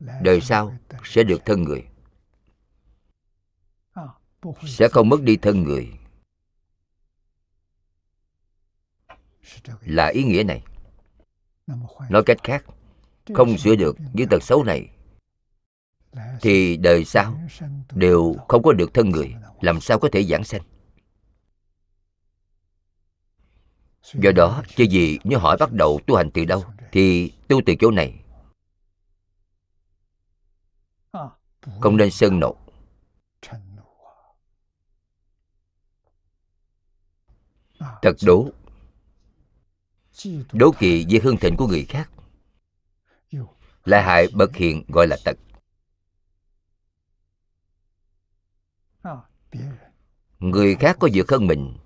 đời 0.00 0.40
sau 0.40 0.74
sẽ 1.04 1.22
được 1.22 1.44
thân 1.44 1.64
người. 1.64 1.84
Sẽ 4.66 4.88
không 4.88 5.08
mất 5.08 5.22
đi 5.22 5.36
thân 5.36 5.62
người. 5.62 5.92
Là 9.80 10.06
ý 10.06 10.24
nghĩa 10.24 10.42
này. 10.42 10.64
Nói 12.10 12.22
cách 12.26 12.38
khác, 12.42 12.64
không 13.34 13.58
sửa 13.58 13.76
được 13.76 13.96
những 14.12 14.28
tật 14.28 14.42
xấu 14.42 14.64
này, 14.64 14.90
thì 16.40 16.76
đời 16.76 17.04
sau 17.04 17.40
đều 17.94 18.36
không 18.48 18.62
có 18.62 18.72
được 18.72 18.94
thân 18.94 19.10
người. 19.10 19.34
Làm 19.60 19.80
sao 19.80 19.98
có 19.98 20.08
thể 20.12 20.24
giảng 20.24 20.44
sanh? 20.44 20.62
Do 24.12 24.32
đó 24.32 24.62
chứ 24.76 24.84
gì 24.84 25.18
nếu 25.24 25.38
hỏi 25.38 25.56
bắt 25.60 25.72
đầu 25.72 26.00
tu 26.06 26.16
hành 26.16 26.30
từ 26.34 26.44
đâu, 26.44 26.64
thì 26.92 27.32
tu 27.48 27.60
từ 27.66 27.74
chỗ 27.80 27.90
này. 27.90 28.20
Không 31.80 31.96
nên 31.96 32.10
sân 32.10 32.40
nộ. 32.40 32.56
Thật 38.02 38.16
đố. 38.26 38.48
Đố 40.52 40.70
kỵ 40.78 41.06
về 41.08 41.20
hương 41.22 41.36
thịnh 41.36 41.56
của 41.56 41.66
người 41.66 41.84
khác. 41.84 42.10
Lại 43.84 44.02
hại 44.02 44.26
bậc 44.34 44.56
hiện 44.56 44.84
gọi 44.88 45.06
là 45.06 45.16
tật. 45.24 45.36
Người 50.38 50.74
khác 50.74 50.96
có 51.00 51.08
vượt 51.14 51.30
hơn 51.30 51.46
mình 51.46 51.76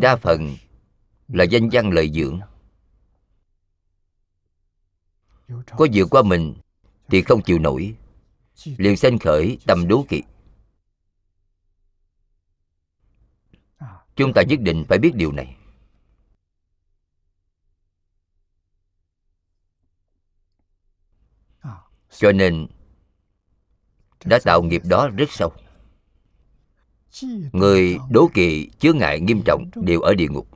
đa 0.00 0.16
phần 0.16 0.56
là 1.28 1.44
danh 1.44 1.68
văn 1.72 1.90
lợi 1.90 2.10
dưỡng. 2.14 2.40
Có 5.48 5.86
vượt 5.92 6.06
qua 6.10 6.22
mình 6.22 6.54
thì 7.08 7.22
không 7.22 7.42
chịu 7.42 7.58
nổi. 7.58 7.96
Liền 8.64 8.96
sanh 8.96 9.18
khởi 9.18 9.58
tâm 9.66 9.88
đố 9.88 10.04
kỵ. 10.08 10.22
Chúng 14.16 14.32
ta 14.34 14.42
nhất 14.42 14.60
định 14.60 14.84
phải 14.88 14.98
biết 14.98 15.14
điều 15.14 15.32
này. 15.32 15.56
Cho 22.10 22.32
nên, 22.32 22.66
đã 24.24 24.38
tạo 24.44 24.62
nghiệp 24.62 24.82
đó 24.84 25.08
rất 25.16 25.30
sâu 25.30 25.52
người 27.52 27.98
đố 28.10 28.30
kỵ 28.34 28.70
chứa 28.80 28.92
ngại 28.92 29.20
nghiêm 29.20 29.42
trọng 29.44 29.70
đều 29.74 30.00
ở 30.00 30.14
địa 30.14 30.28
ngục. 30.28 30.48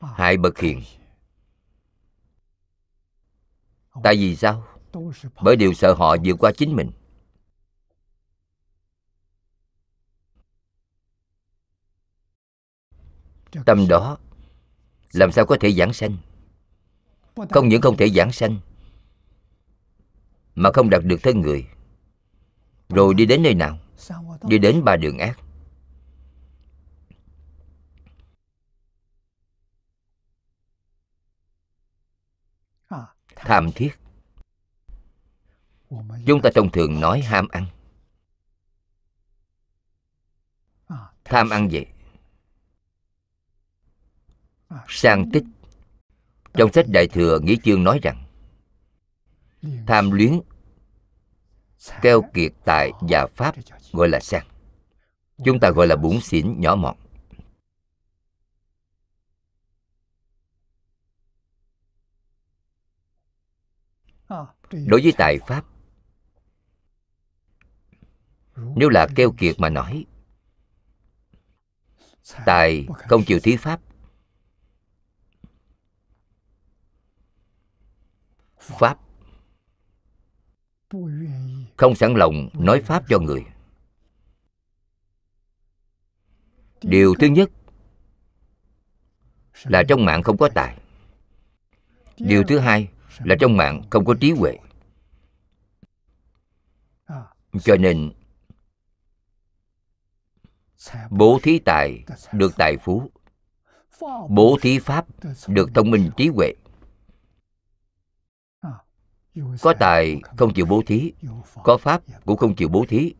Hại 0.00 0.36
bậc 0.36 0.58
hiền. 0.58 0.82
Tại 4.02 4.16
vì 4.16 4.36
sao? 4.36 4.64
Bởi 5.42 5.56
điều 5.56 5.74
sợ 5.74 5.94
họ 5.94 6.16
vượt 6.24 6.36
qua 6.38 6.52
chính 6.56 6.76
mình. 6.76 6.90
Tâm 13.66 13.88
đó 13.88 14.18
làm 15.12 15.32
sao 15.32 15.46
có 15.46 15.56
thể 15.60 15.72
giảng 15.72 15.92
sanh? 15.92 16.16
Không 17.50 17.68
những 17.68 17.80
không 17.80 17.96
thể 17.96 18.08
giảng 18.08 18.32
sanh 18.32 18.60
mà 20.58 20.70
không 20.74 20.90
đạt 20.90 21.04
được 21.04 21.22
thân 21.22 21.40
người. 21.40 21.66
Rồi 22.88 23.14
đi 23.14 23.26
đến 23.26 23.42
nơi 23.42 23.54
nào? 23.54 23.78
Đi 24.42 24.58
đến 24.58 24.84
ba 24.84 24.96
đường 24.96 25.18
ác. 25.18 25.38
Tham 33.36 33.72
thiết. 33.72 33.90
Chúng 36.26 36.40
ta 36.42 36.50
thông 36.54 36.70
thường 36.70 37.00
nói 37.00 37.20
ham 37.20 37.48
ăn. 37.48 37.66
Tham 41.24 41.50
ăn 41.50 41.68
vậy. 41.72 41.86
Sang 44.88 45.30
tích. 45.32 45.44
Trong 46.54 46.72
sách 46.72 46.86
đại 46.88 47.08
thừa 47.08 47.38
nghĩa 47.40 47.56
chương 47.64 47.84
nói 47.84 47.98
rằng 48.02 48.27
tham 49.86 50.10
luyến 50.10 50.40
keo 52.02 52.22
kiệt 52.34 52.52
tài 52.64 52.92
và 53.00 53.26
pháp 53.26 53.54
gọi 53.92 54.08
là 54.08 54.20
sang 54.20 54.46
chúng 55.44 55.60
ta 55.60 55.70
gọi 55.70 55.86
là 55.86 55.96
bủn 55.96 56.20
xỉn 56.20 56.60
nhỏ 56.60 56.76
mọn. 56.76 56.96
Đối 64.70 65.00
với 65.02 65.12
tài 65.18 65.38
pháp 65.46 65.64
nếu 68.54 68.88
là 68.88 69.06
keo 69.16 69.32
kiệt 69.38 69.60
mà 69.60 69.68
nói 69.68 70.06
tài 72.46 72.86
không 73.08 73.24
chịu 73.24 73.40
thí 73.42 73.56
pháp. 73.56 73.80
Pháp 78.58 79.07
không 81.76 81.94
sẵn 81.94 82.14
lòng 82.14 82.48
nói 82.52 82.82
pháp 82.82 83.04
cho 83.08 83.18
người. 83.18 83.44
Điều 86.82 87.14
thứ 87.18 87.26
nhất 87.26 87.50
là 89.64 89.82
trong 89.88 90.04
mạng 90.04 90.22
không 90.22 90.36
có 90.36 90.48
tài. 90.54 90.78
Điều 92.18 92.42
thứ 92.48 92.58
hai 92.58 92.88
là 93.18 93.36
trong 93.40 93.56
mạng 93.56 93.82
không 93.90 94.04
có 94.04 94.14
trí 94.20 94.30
huệ. 94.30 94.58
Cho 97.62 97.76
nên, 97.76 98.12
bố 101.10 101.38
thí 101.42 101.58
tài 101.58 102.04
được 102.32 102.52
tài 102.56 102.76
phú, 102.76 103.10
bố 104.28 104.58
thí 104.62 104.78
pháp 104.78 105.06
được 105.48 105.70
thông 105.74 105.90
minh 105.90 106.10
trí 106.16 106.28
huệ 106.28 106.54
có 109.62 109.74
tài 109.78 110.20
không 110.36 110.54
chịu 110.54 110.66
bố 110.66 110.82
thí, 110.86 111.12
có 111.64 111.76
pháp 111.76 112.02
cũng 112.24 112.36
không 112.36 112.54
chịu 112.54 112.68
bố 112.68 112.84
thí. 112.88 113.14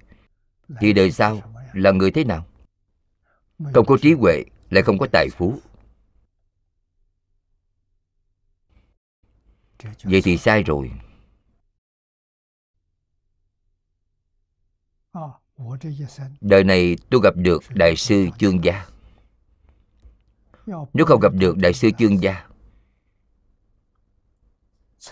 Thì 0.80 0.92
đời 0.92 1.12
sau 1.12 1.54
là 1.72 1.90
người 1.90 2.10
thế 2.10 2.24
nào? 2.24 2.46
Không 3.74 3.86
có 3.86 3.96
trí 4.02 4.12
huệ 4.12 4.44
lại 4.70 4.82
không 4.82 4.98
có 4.98 5.06
tài 5.12 5.28
phú. 5.30 5.58
Vậy 10.04 10.22
thì 10.24 10.38
sai 10.38 10.62
rồi. 10.62 10.90
Đời 16.40 16.64
này 16.64 16.96
tôi 17.10 17.20
gặp 17.24 17.34
được 17.36 17.62
đại 17.74 17.96
sư 17.96 18.28
chương 18.38 18.64
gia. 18.64 18.86
Nếu 20.66 21.06
không 21.06 21.20
gặp 21.20 21.32
được 21.34 21.56
đại 21.56 21.72
sư 21.72 21.90
chương 21.98 22.22
gia, 22.22 22.48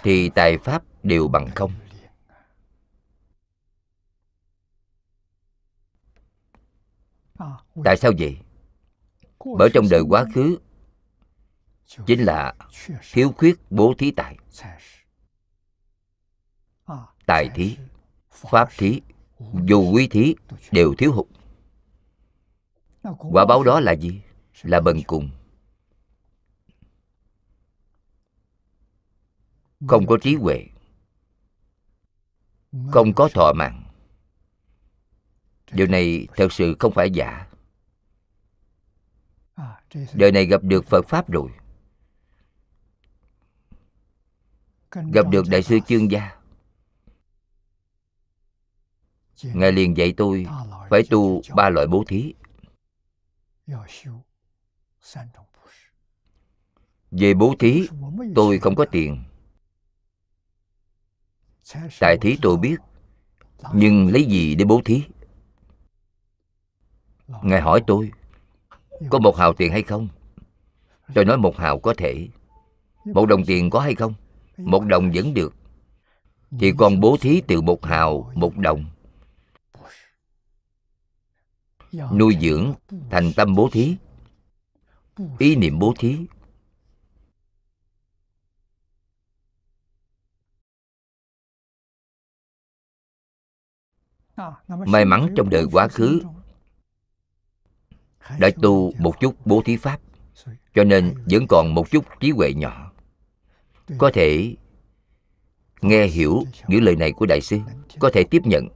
thì 0.03 0.29
tài 0.29 0.59
pháp 0.59 0.83
đều 1.07 1.29
bằng 1.29 1.51
không. 1.55 1.73
Tại 7.85 7.97
sao 7.97 8.13
vậy? 8.19 8.39
Bởi 9.59 9.71
trong 9.75 9.85
đời 9.91 10.03
quá 10.09 10.25
khứ 10.35 10.59
chính 12.07 12.25
là 12.25 12.55
thiếu 13.13 13.33
khuyết 13.37 13.57
bố 13.71 13.95
thí 13.99 14.11
tài. 14.11 14.37
Tài 17.27 17.51
thí, 17.55 17.77
pháp 18.31 18.69
thí, 18.79 19.01
dù 19.69 19.93
quý 19.93 20.09
thí 20.09 20.35
đều 20.73 20.95
thiếu 20.99 21.13
hụt. 21.13 21.27
Quả 23.19 23.45
báo 23.47 23.63
đó 23.65 23.81
là 23.81 23.93
gì? 23.93 24.21
Là 24.63 24.81
bần 24.81 25.03
cùng. 25.07 25.31
Không 29.89 30.07
có 30.07 30.19
trí 30.23 30.35
huệ 30.35 30.67
không 32.91 33.13
có 33.15 33.29
thọ 33.35 33.53
mạng. 33.53 33.83
Điều 35.73 35.87
này 35.87 36.29
thật 36.37 36.53
sự 36.53 36.77
không 36.79 36.93
phải 36.93 37.11
giả. 37.11 37.47
Đời 40.15 40.33
này 40.33 40.47
gặp 40.47 40.63
được 40.63 40.85
phật 40.87 41.09
pháp 41.09 41.31
rồi. 41.31 41.51
Gặp 44.91 45.29
được 45.31 45.45
đại 45.51 45.63
sư 45.63 45.79
chương 45.87 46.11
gia. 46.11 46.37
Ngài 49.43 49.73
liền 49.73 49.97
dạy 49.97 50.15
tôi 50.17 50.47
phải 50.91 51.03
tu 51.11 51.43
ba 51.55 51.69
loại 51.69 51.87
bố 51.87 52.05
thí. 52.09 52.35
Về 57.11 57.35
bố 57.35 57.55
thí, 57.59 57.89
tôi 58.35 58.59
không 58.59 58.75
có 58.75 58.85
tiền 58.85 59.25
tài 62.01 62.19
thí 62.19 62.39
tôi 62.43 62.57
biết, 62.57 62.77
nhưng 63.75 64.13
lấy 64.13 64.25
gì 64.25 64.55
để 64.55 64.65
bố 64.65 64.81
thí? 64.85 65.03
Ngài 67.43 67.61
hỏi 67.61 67.83
tôi, 67.87 68.11
có 69.11 69.19
một 69.19 69.37
hào 69.37 69.53
tiền 69.53 69.73
hay 69.73 69.83
không? 69.83 70.09
Tôi 71.15 71.25
nói 71.25 71.37
một 71.39 71.57
hào 71.57 71.79
có 71.79 71.95
thể. 71.97 72.29
Một 73.05 73.27
đồng 73.27 73.45
tiền 73.45 73.71
có 73.71 73.81
hay 73.81 73.95
không? 73.95 74.15
Một 74.57 74.85
đồng 74.87 75.11
vẫn 75.15 75.35
được. 75.35 75.55
Thì 76.61 76.73
còn 76.79 77.01
bố 77.01 77.17
thí 77.21 77.41
từ 77.41 77.61
một 77.61 77.85
hào, 77.85 78.33
một 78.35 78.57
đồng. 78.57 78.85
Nuôi 82.13 82.37
dưỡng 82.41 82.75
thành 83.11 83.33
tâm 83.37 83.55
bố 83.55 83.69
thí. 83.73 83.97
Ý 85.39 85.57
niệm 85.57 85.79
bố 85.79 85.95
thí. 85.99 86.19
May 94.69 95.05
mắn 95.05 95.35
trong 95.37 95.51
đời 95.51 95.67
quá 95.73 95.89
khứ. 95.89 96.21
đã 98.39 98.51
tu 98.63 98.93
một 98.99 99.21
chút 99.21 99.35
bố 99.45 99.63
thí 99.65 99.77
pháp 99.77 100.01
cho 100.75 100.85
nên 100.85 101.15
vẫn 101.31 101.47
còn 101.49 101.75
một 101.75 101.91
chút 101.91 102.05
trí 102.21 102.31
huệ 102.31 102.53
nhỏ. 102.53 102.93
Có 103.99 104.11
thể 104.15 104.57
nghe 105.81 106.07
hiểu 106.07 106.43
những 106.69 106.83
lời 106.83 106.97
này 106.97 107.13
của 107.13 107.27
đại 107.27 107.41
sư 107.41 107.59
có 108.01 108.11
thể 108.13 108.25
tiếp 108.31 108.43
nhận. 108.45 108.69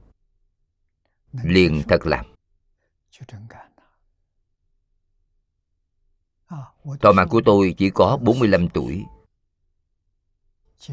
liền 1.43 1.81
thật 1.87 2.05
làm. 2.05 2.25
Thọ 7.01 7.11
mạng 7.11 7.27
của 7.29 7.41
tôi 7.45 7.75
chỉ 7.77 7.89
có 7.89 8.17
45 8.21 8.69
tuổi. 8.69 9.05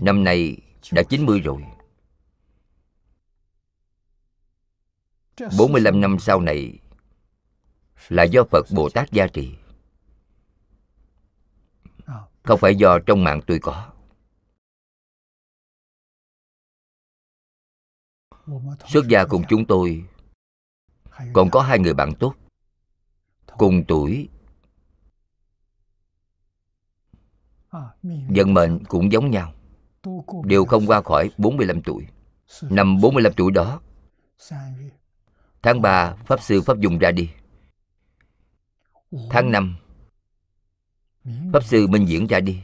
Năm 0.00 0.24
nay 0.24 0.56
đã 0.92 1.02
90 1.02 1.40
rồi 1.40 1.64
45 5.58 6.00
năm 6.00 6.18
sau 6.18 6.40
này 6.40 6.78
là 8.08 8.22
do 8.22 8.44
Phật 8.50 8.66
Bồ 8.74 8.88
Tát 8.88 9.12
gia 9.12 9.26
trì. 9.26 9.54
Không 12.42 12.58
phải 12.60 12.74
do 12.74 12.98
trong 13.06 13.24
mạng 13.24 13.40
tôi 13.46 13.58
có. 13.62 13.92
Xuất 18.86 19.08
gia 19.08 19.24
cùng 19.24 19.42
chúng 19.48 19.66
tôi 19.66 20.04
Còn 21.32 21.50
có 21.50 21.62
hai 21.62 21.78
người 21.78 21.94
bạn 21.94 22.12
tốt 22.14 22.34
Cùng 23.46 23.84
tuổi, 23.88 24.28
Vận 28.28 28.54
mệnh 28.54 28.84
cũng 28.84 29.12
giống 29.12 29.30
nhau, 29.30 29.52
Đều 30.44 30.64
không 30.64 30.86
qua 30.86 31.02
khỏi 31.02 31.30
45 31.38 31.82
tuổi. 31.82 32.06
Năm 32.62 33.00
45 33.00 33.32
tuổi 33.36 33.52
đó 33.52 33.80
Tháng 35.62 35.82
3 35.82 36.14
Pháp 36.26 36.40
Sư 36.42 36.62
Pháp 36.62 36.80
Dùng 36.80 36.98
ra 36.98 37.10
đi. 37.10 37.30
Tháng 39.30 39.52
5 39.52 39.76
Pháp 41.52 41.64
Sư 41.64 41.86
Minh 41.86 42.08
Diễn 42.08 42.26
ra 42.26 42.40
đi. 42.40 42.62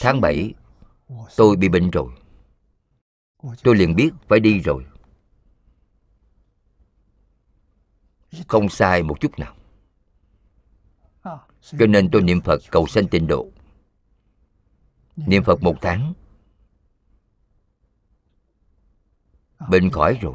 Tháng 0.00 0.20
7 0.20 0.54
Tôi 1.36 1.56
bị 1.56 1.68
bệnh 1.68 1.90
rồi. 1.90 2.12
Tôi 3.62 3.76
liền 3.76 3.96
biết 3.96 4.10
phải 4.28 4.40
đi 4.40 4.60
rồi. 4.60 4.86
Không 8.48 8.68
sai 8.68 9.02
một 9.02 9.20
chút 9.20 9.38
nào. 9.38 9.54
Cho 11.60 11.86
nên 11.86 12.10
tôi 12.10 12.22
niệm 12.22 12.40
Phật 12.40 12.62
cầu 12.70 12.86
sanh 12.86 13.08
tịnh 13.08 13.26
độ. 13.26 13.50
Niệm 15.16 15.44
Phật 15.44 15.62
một 15.62 15.74
tháng. 15.80 16.12
Bệnh 19.70 19.90
khỏi 19.90 20.18
rồi. 20.20 20.34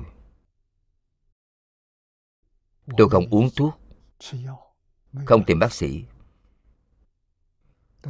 Tôi 2.97 3.09
không 3.09 3.25
uống 3.29 3.49
thuốc. 3.55 3.73
Không 5.25 5.43
tìm 5.45 5.59
bác 5.59 5.73
sĩ. 5.73 6.03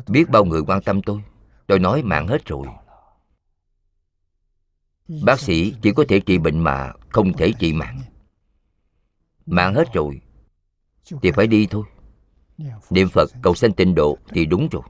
Biết 0.08 0.30
bao 0.30 0.46
người 0.46 0.62
quan 0.68 0.82
tâm 0.82 1.02
tôi. 1.02 1.24
Tôi 1.68 1.80
nói 1.80 2.04
mạng 2.04 2.28
hết 2.28 2.46
rồi. 2.46 2.68
Bác 5.24 5.40
sĩ 5.40 5.76
chỉ 5.82 5.92
có 5.96 6.04
thể 6.10 6.20
trị 6.20 6.38
bệnh 6.38 6.60
mà 6.60 6.94
Không 7.10 7.34
thể 7.34 7.52
trị 7.60 7.74
mạng. 7.74 8.02
Mạng 9.46 9.74
hết 9.74 9.94
rồi, 9.94 10.22
Thì 11.22 11.32
phải 11.32 11.48
đi 11.48 11.68
thôi. 11.70 11.84
Niệm 12.90 13.08
Phật, 13.10 13.30
cầu 13.42 13.56
sanh 13.56 13.74
tịnh 13.74 13.96
độ 13.96 14.18
Thì 14.28 14.46
đúng 14.46 14.70
rồi. 14.72 14.84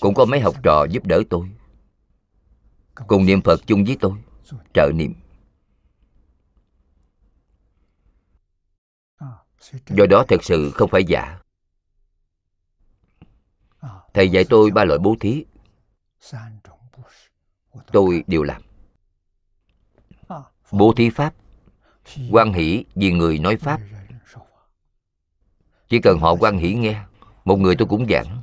Cũng 0.00 0.14
có 0.14 0.24
mấy 0.24 0.40
học 0.40 0.54
trò 0.62 0.84
giúp 0.84 1.06
đỡ 1.06 1.22
tôi. 1.30 1.50
Cùng 3.06 3.26
niệm 3.26 3.40
Phật 3.42 3.60
chung 3.66 3.84
với 3.84 3.96
tôi. 4.00 4.12
Trợ 4.74 4.90
niệm. 4.94 5.14
Do 9.86 10.06
đó 10.10 10.24
thật 10.28 10.44
sự 10.44 10.70
không 10.74 10.90
phải 10.90 11.04
giả. 11.04 11.38
Thầy 14.14 14.28
dạy 14.28 14.44
tôi 14.50 14.70
ba 14.70 14.84
loại 14.84 14.98
bố 14.98 15.16
thí. 15.20 15.44
Tôi 17.92 18.24
đều 18.26 18.42
làm. 18.42 18.62
Bố 20.70 20.92
thí 20.96 21.10
Pháp. 21.10 21.34
Quan 22.30 22.52
hỷ 22.52 22.84
vì 22.94 23.12
người 23.12 23.38
nói 23.38 23.56
Pháp. 23.56 23.80
Chỉ 25.88 26.00
cần 26.00 26.18
họ 26.18 26.34
quan 26.40 26.58
hỷ 26.58 26.74
nghe 26.74 27.04
Một 27.44 27.56
người 27.56 27.76
tôi 27.76 27.88
cũng 27.88 28.06
giảng 28.10 28.42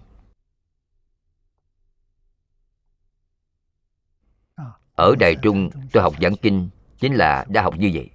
Ở 5.00 5.16
Đài 5.20 5.36
Trung 5.36 5.70
tôi 5.92 6.04
học 6.04 6.14
giảng 6.22 6.36
kinh, 6.36 6.70
Chính 7.00 7.14
là 7.14 7.46
đã 7.50 7.62
học 7.62 7.76
như 7.78 7.92
vậy. 7.94 8.10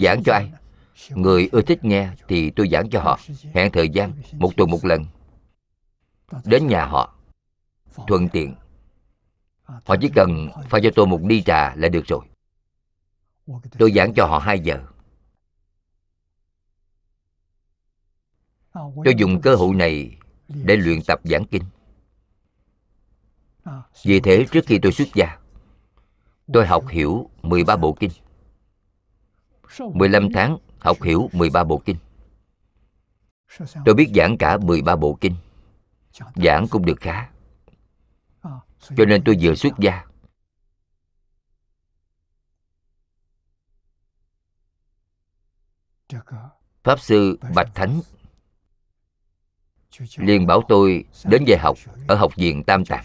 Giảng 0.00 0.22
cho 0.24 0.32
ai? 0.32 0.52
Người 1.10 1.48
ưa 1.52 1.62
thích 1.62 1.84
nghe 1.84 2.10
thì 2.28 2.50
tôi 2.50 2.68
giảng 2.68 2.90
cho 2.90 3.00
họ. 3.00 3.18
Hẹn 3.54 3.72
thời 3.72 3.88
gian, 3.88 4.12
một 4.32 4.56
tuần 4.56 4.70
một 4.70 4.84
lần. 4.84 5.06
Đến 6.44 6.66
nhà 6.66 6.84
họ, 6.84 7.14
Thuận 8.06 8.28
tiện. 8.28 8.54
Họ 9.64 9.96
chỉ 10.00 10.10
cần 10.14 10.48
pha 10.68 10.78
cho 10.82 10.90
tôi 10.94 11.06
một 11.06 11.20
ly 11.22 11.42
trà 11.42 11.74
là 11.74 11.88
được 11.88 12.06
rồi. 12.06 12.26
Tôi 13.78 13.92
giảng 13.92 14.14
cho 14.14 14.26
họ 14.26 14.38
2 14.38 14.60
giờ. 14.60 14.82
Tôi 18.74 19.14
dùng 19.16 19.40
cơ 19.40 19.54
hội 19.54 19.74
này 19.74 20.16
để 20.48 20.76
luyện 20.76 21.02
tập 21.06 21.20
giảng 21.24 21.44
kinh. 21.44 21.62
Vì 24.04 24.20
thế 24.20 24.46
trước 24.52 24.64
khi 24.66 24.78
tôi 24.78 24.92
xuất 24.92 25.08
gia, 25.14 25.38
Tôi 26.52 26.66
học 26.66 26.84
hiểu 26.88 27.30
13 27.42 27.76
bộ 27.76 27.96
kinh. 28.00 28.10
15 29.94 30.28
tháng 30.34 30.58
học 30.78 31.02
hiểu 31.02 31.30
13 31.32 31.64
bộ 31.64 31.82
kinh. 31.84 31.96
Tôi 33.84 33.94
biết 33.94 34.10
giảng 34.14 34.38
cả 34.38 34.58
13 34.58 34.96
bộ 34.96 35.18
kinh. 35.20 35.34
Giảng 36.34 36.66
cũng 36.70 36.86
được 36.86 37.00
khá. 37.00 37.30
Cho 38.96 39.04
nên 39.04 39.22
tôi 39.24 39.36
vừa 39.40 39.54
xuất 39.54 39.72
gia, 39.78 40.04
Pháp 46.84 47.00
sư 47.00 47.38
Bạch 47.54 47.74
Thánh 47.74 48.00
liền 50.16 50.46
bảo 50.46 50.62
tôi 50.68 51.04
đến 51.24 51.44
về 51.46 51.56
học 51.60 51.76
ở 52.08 52.14
học 52.14 52.32
viện 52.36 52.64
Tam 52.64 52.84
Tạng. 52.84 53.04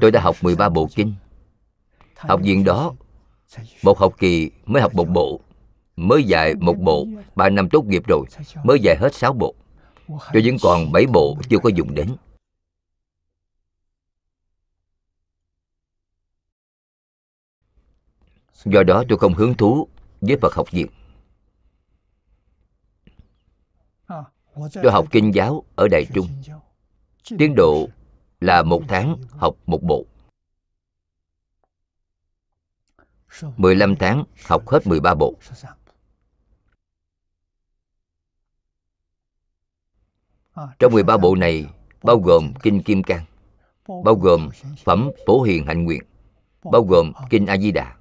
Tôi 0.00 0.10
đã 0.10 0.20
học 0.20 0.36
13 0.42 0.68
bộ 0.68 0.88
kinh. 0.94 1.14
Học 2.16 2.40
viện 2.42 2.64
đó, 2.64 2.94
một 3.82 3.98
học 3.98 4.14
kỳ 4.18 4.50
mới 4.64 4.82
học 4.82 4.94
một 4.94 5.08
bộ, 5.08 5.40
mới 5.96 6.24
dạy 6.24 6.54
một 6.54 6.78
bộ, 6.78 7.06
ba 7.34 7.48
năm 7.50 7.68
tốt 7.68 7.84
nghiệp 7.84 8.02
rồi, 8.08 8.26
mới 8.64 8.80
dạy 8.80 8.96
hết 9.00 9.14
sáu 9.14 9.32
bộ. 9.32 9.54
Tôi 10.08 10.42
vẫn 10.44 10.56
còn 10.62 10.92
bảy 10.92 11.06
bộ 11.06 11.36
chưa 11.48 11.58
có 11.58 11.68
dùng 11.68 11.94
đến. 11.94 12.16
Do 18.64 18.82
đó 18.82 19.04
tôi 19.08 19.18
không 19.18 19.34
hứng 19.34 19.54
thú 19.54 19.88
với 20.20 20.36
Phật 20.42 20.54
học 20.54 20.70
viện. 20.70 20.86
Tôi 24.82 24.92
học 24.92 25.06
kinh 25.10 25.34
giáo 25.34 25.64
ở 25.76 25.88
Đại 25.88 26.06
Trung. 26.14 26.28
Tiến 27.38 27.54
độ 27.56 27.88
là 28.44 28.62
một 28.62 28.82
tháng 28.88 29.16
học 29.30 29.56
một 29.66 29.82
bộ. 29.82 30.06
15 33.56 33.96
tháng 33.96 34.24
học 34.44 34.68
hết 34.68 34.86
13 34.86 35.14
bộ. 35.14 35.34
Trong 40.78 40.92
13 40.92 41.16
bộ 41.16 41.34
này 41.34 41.66
bao 42.02 42.18
gồm 42.18 42.52
Kinh 42.62 42.82
Kim 42.82 43.02
Cang, 43.02 43.24
bao 44.04 44.14
gồm 44.14 44.48
Phẩm 44.84 45.10
Phổ 45.26 45.42
Hiền 45.42 45.66
Hạnh 45.66 45.84
Nguyện, 45.84 46.02
bao 46.72 46.82
gồm 46.82 47.12
Kinh 47.30 47.46
A 47.46 47.56
Di 47.56 47.72
Đà. 47.72 47.96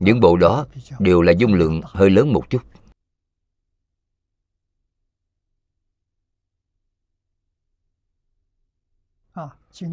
Những 0.00 0.20
bộ 0.20 0.36
đó 0.36 0.66
đều 0.98 1.22
là 1.22 1.32
dung 1.32 1.54
lượng 1.54 1.80
hơi 1.84 2.10
lớn 2.10 2.32
một 2.32 2.50
chút. 2.50 2.62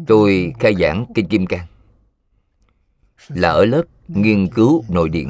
Tôi 0.06 0.52
khai 0.60 0.74
giảng 0.80 1.06
Kinh 1.14 1.28
Kim 1.28 1.46
Cang 1.46 1.66
là 3.28 3.50
ở 3.50 3.64
lớp 3.64 3.82
nghiên 4.08 4.48
cứu 4.48 4.84
nội 4.88 5.08
điển. 5.08 5.28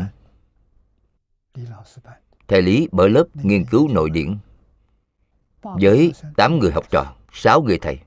Thầy 2.48 2.62
Lý 2.62 2.89
mở 2.93 3.09
lớp 3.09 3.24
nghiên 3.35 3.64
cứu 3.64 3.89
nội 3.89 4.10
điển 4.10 4.39
với 5.62 6.12
8 6.36 6.59
người 6.59 6.70
học 6.72 6.85
trò, 6.90 7.14
6 7.32 7.62
người 7.62 7.78
thầy. 7.78 7.98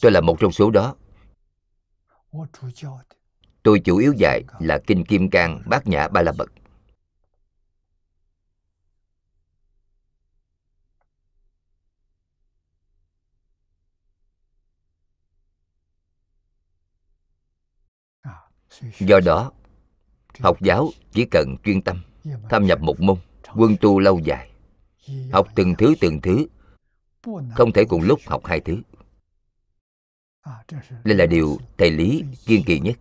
Tôi 0.00 0.12
là 0.12 0.20
một 0.20 0.36
trong 0.40 0.52
số 0.52 0.70
đó. 0.70 0.94
Tôi 3.62 3.80
chủ 3.80 3.96
yếu 3.96 4.12
dạy 4.12 4.42
là 4.60 4.78
Kinh 4.86 5.04
Kim 5.04 5.30
Cang 5.30 5.62
Bát 5.66 5.86
Nhã 5.86 6.08
Ba 6.08 6.22
La 6.22 6.32
Mật. 6.32 6.48
Do 18.98 19.20
đó, 19.20 19.52
học 20.40 20.60
giáo 20.60 20.90
chỉ 21.12 21.24
cần 21.24 21.56
chuyên 21.64 21.82
tâm, 21.82 22.02
tham 22.50 22.66
nhập 22.66 22.80
một 22.80 23.00
môn, 23.00 23.16
quân 23.54 23.76
tu 23.80 23.98
lâu 23.98 24.20
dài. 24.24 24.50
Học 25.32 25.48
từng 25.54 25.74
thứ 25.78 25.94
từng 26.00 26.20
thứ, 26.20 26.46
không 27.54 27.72
thể 27.72 27.84
cùng 27.84 28.02
lúc 28.02 28.20
học 28.26 28.46
hai 28.46 28.60
thứ. 28.60 28.76
Đây 31.04 31.16
là 31.16 31.26
điều 31.26 31.58
thầy 31.78 31.90
lý 31.90 32.24
kiên 32.46 32.62
kỳ 32.64 32.80
nhất. 32.80 32.98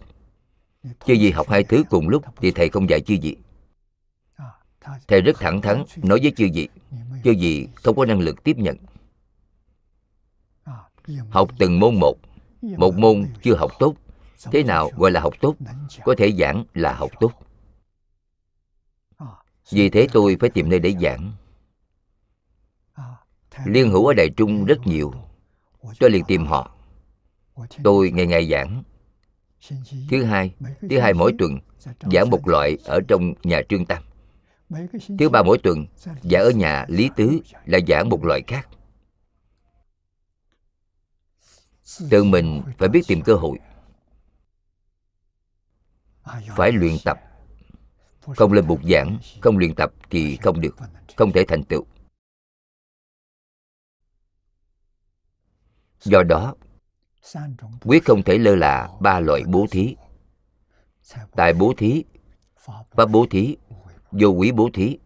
Chứ 1.06 1.14
gì 1.14 1.32
học 1.32 1.50
hai 1.50 1.64
thứ 1.64 1.84
cùng 1.90 2.10
lúc 2.10 2.24
thì 2.38 2.52
thầy 2.52 2.70
không 2.70 2.90
dạy 2.90 3.02
chư 3.02 3.14
gì 3.14 3.36
thầy 5.08 5.22
rất 5.22 5.40
thẳng 5.40 5.62
thắn 5.62 5.84
nói 5.98 6.20
với 6.22 6.34
chư 6.38 6.46
gì 6.46 6.68
chư 7.24 7.32
gì 7.32 7.68
không 7.76 7.96
có 7.96 8.06
năng 8.06 8.20
lực 8.20 8.44
tiếp 8.44 8.58
nhận. 8.58 8.78
Học 11.30 11.50
từng 11.60 11.80
môn 11.80 11.96
một 11.96 12.18
một 12.62 12.98
môn 12.98 13.26
chưa 13.44 13.56
học 13.56 13.72
tốt 13.80 13.96
thế 14.52 14.64
nào 14.64 14.90
gọi 14.98 15.12
là 15.12 15.20
học 15.20 15.34
tốt? 15.42 15.56
Có 16.04 16.16
thể 16.18 16.32
giảng 16.38 16.64
là 16.74 16.94
học 16.94 17.12
tốt. 17.20 17.32
Vì 19.72 19.90
thế 19.90 20.08
tôi 20.14 20.38
phải 20.40 20.50
tìm 20.50 20.70
nơi 20.70 20.80
để 20.80 20.96
giảng. 21.02 21.32
Liên 23.66 23.92
hữu 23.92 24.06
ở 24.06 24.14
đài 24.14 24.30
trung 24.30 24.66
rất 24.66 24.88
nhiều. 24.88 25.14
Tôi 26.00 26.10
liền 26.10 26.26
tìm 26.26 26.46
họ. 26.46 26.72
Tôi 27.84 28.12
ngày 28.12 28.26
ngày 28.26 28.50
giảng. 28.50 28.84
Thứ 30.10 30.24
hai 30.24 30.56
thứ 30.90 31.00
hai 31.00 31.14
mỗi 31.14 31.34
tuần 31.40 31.60
giảng 32.12 32.30
một 32.30 32.48
loại 32.48 32.78
ở 32.86 33.00
trong 33.08 33.34
nhà 33.44 33.62
trương 33.70 33.86
tam. 33.86 34.04
Thứ 35.20 35.30
ba 35.30 35.44
mỗi 35.44 35.58
tuần 35.58 35.86
giảng 36.22 36.44
ở 36.44 36.50
nhà 36.50 36.86
lý 36.88 37.10
tứ 37.16 37.40
là 37.66 37.80
giảng 37.88 38.10
một 38.10 38.26
loại 38.26 38.42
khác. 38.48 38.70
Tự 42.10 42.24
mình 42.24 42.62
phải 42.78 42.90
biết 42.90 43.02
tìm 43.08 43.22
cơ 43.22 43.34
hội 43.34 43.60
phải 46.56 46.72
luyện 46.72 46.96
tập. 47.06 47.20
Không 48.36 48.54
lên 48.54 48.68
bục 48.68 48.80
giảng 48.84 49.18
không 49.42 49.58
luyện 49.58 49.76
tập 49.76 49.94
thì 50.10 50.36
không 50.36 50.62
được. 50.62 50.76
Không 51.16 51.32
thể 51.32 51.46
thành 51.48 51.64
tựu. 51.64 51.86
Do 56.02 56.24
đó 56.24 56.56
quyết 57.82 58.06
không 58.06 58.24
thể 58.24 58.38
lơ 58.38 58.56
là 58.56 58.90
ba 59.00 59.20
loại 59.20 59.44
bố 59.48 59.66
thí. 59.72 59.96
Tại 61.32 61.54
bố 61.54 61.74
thí 61.78 62.04
pháp 62.58 63.06
bố 63.12 63.26
thí 63.30 63.58
vô 64.12 64.28
quý 64.28 64.52
bố 64.52 64.70
thí. 64.74 64.98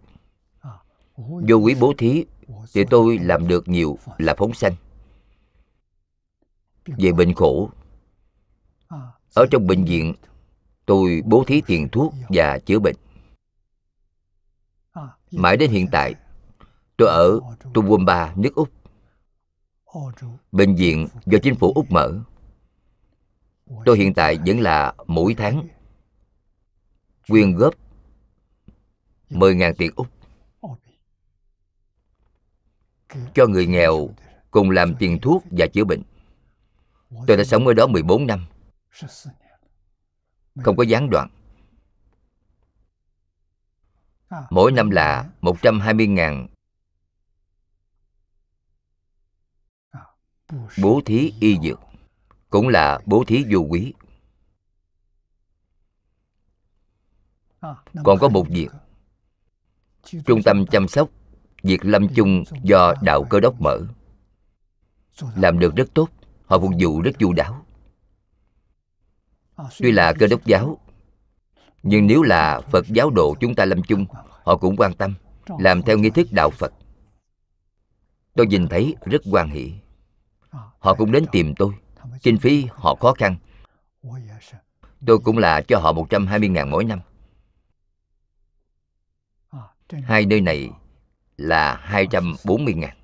Vô 1.15 1.55
quý 1.55 1.75
bố 1.79 1.93
thí 1.97 2.25
thì 2.73 2.83
tôi 2.89 3.17
làm 3.17 3.47
được 3.47 3.67
nhiều 3.67 3.97
là 4.17 4.35
phóng 4.37 4.53
sanh. 4.53 4.75
Về 6.85 7.11
bệnh 7.11 7.33
khổ 7.33 7.69
ở 9.35 9.45
trong 9.51 9.67
bệnh 9.67 9.85
viện 9.85 10.13
tôi 10.89 11.21
bố 11.25 11.43
thí 11.47 11.61
tiền 11.61 11.89
thuốc 11.89 12.13
và 12.29 12.59
chữa 12.59 12.79
bệnh. 12.79 12.95
Mãi 15.31 15.57
đến 15.57 15.71
hiện 15.71 15.87
tại 15.91 16.15
tôi 16.97 17.07
ở 17.07 17.39
Toowoomba, 17.73 18.41
nước 18.41 18.55
Úc. 18.55 18.69
Bệnh 20.51 20.75
viện 20.75 21.07
do 21.25 21.37
chính 21.43 21.55
phủ 21.55 21.71
Úc 21.75 21.91
mở. 21.91 22.19
Tôi 23.85 23.97
hiện 23.97 24.13
tại 24.13 24.39
vẫn 24.45 24.59
là 24.59 24.93
mỗi 25.07 25.35
tháng 25.37 25.67
quyên 27.27 27.55
góp 27.55 27.73
10.000 29.29 29.73
tiền 29.77 29.91
Úc. 29.95 30.07
Cho 33.33 33.47
người 33.47 33.67
nghèo 33.67 34.09
cùng 34.51 34.69
làm 34.69 34.95
tiền 34.99 35.19
thuốc 35.21 35.43
và 35.51 35.67
chữa 35.73 35.83
bệnh. 35.83 36.01
Tôi 37.27 37.37
đã 37.37 37.43
sống 37.43 37.67
ở 37.67 37.73
đó 37.73 37.87
14 37.87 38.27
năm, 38.27 38.45
không 40.55 40.75
có 40.75 40.83
gián 40.83 41.09
đoạn. 41.09 41.29
Mỗi 44.49 44.71
năm 44.71 44.89
là 44.89 45.29
120.000 45.41 46.47
bố 50.81 51.01
thí 51.05 51.33
y 51.39 51.57
dược, 51.63 51.79
cũng 52.49 52.67
là 52.67 52.99
bố 53.05 53.23
thí 53.27 53.45
vô 53.51 53.59
quý. 53.59 53.93
Còn 58.03 58.19
có 58.19 58.29
một 58.29 58.45
việc. 58.49 58.69
Trung 60.25 60.43
tâm 60.45 60.65
chăm 60.65 60.87
sóc 60.87 61.09
Việc 61.63 61.85
lâm 61.85 62.07
chung 62.15 62.43
do 62.63 62.93
đạo 63.01 63.23
cơ 63.23 63.39
đốc 63.39 63.61
mở. 63.61 63.81
Làm 65.35 65.59
được 65.59 65.75
rất 65.75 65.93
tốt. 65.93 66.09
Họ 66.45 66.59
phục 66.59 66.71
vụ 66.79 67.01
rất 67.01 67.11
chu 67.19 67.33
đáo 67.33 67.65
Tuy 69.79 69.91
là 69.91 70.13
cơ 70.13 70.27
đốc 70.27 70.45
giáo 70.45 70.77
Nhưng 71.83 72.07
nếu 72.07 72.21
là 72.21 72.61
Phật 72.71 72.87
giáo 72.87 73.09
độ 73.09 73.35
chúng 73.39 73.55
ta 73.55 73.65
lâm 73.65 73.83
chung 73.83 74.05
Họ 74.43 74.57
cũng 74.57 74.75
quan 74.77 74.93
tâm 74.93 75.13
Làm 75.59 75.81
theo 75.81 75.97
nghi 75.97 76.09
thức 76.09 76.27
đạo 76.31 76.49
Phật. 76.49 76.73
Tôi 78.35 78.47
nhìn 78.47 78.67
thấy 78.67 78.95
rất 79.05 79.21
quan 79.31 79.49
hỷ. 79.49 79.73
Họ 80.79 80.95
cũng 80.95 81.11
đến 81.11 81.25
tìm 81.31 81.55
tôi. 81.55 81.73
Kinh 82.21 82.37
phí 82.37 82.67
họ 82.71 82.95
khó 82.95 83.13
khăn. 83.13 83.35
Tôi 85.05 85.19
cũng 85.19 85.37
là 85.37 85.61
cho 85.61 85.79
họ 85.79 85.93
120.000 85.93 86.69
mỗi 86.69 86.83
năm. 86.83 86.99
Hai 90.03 90.25
nơi 90.25 90.41
này 90.41 90.69
là 91.37 91.75
240 91.75 92.73
ngàn. 92.73 92.97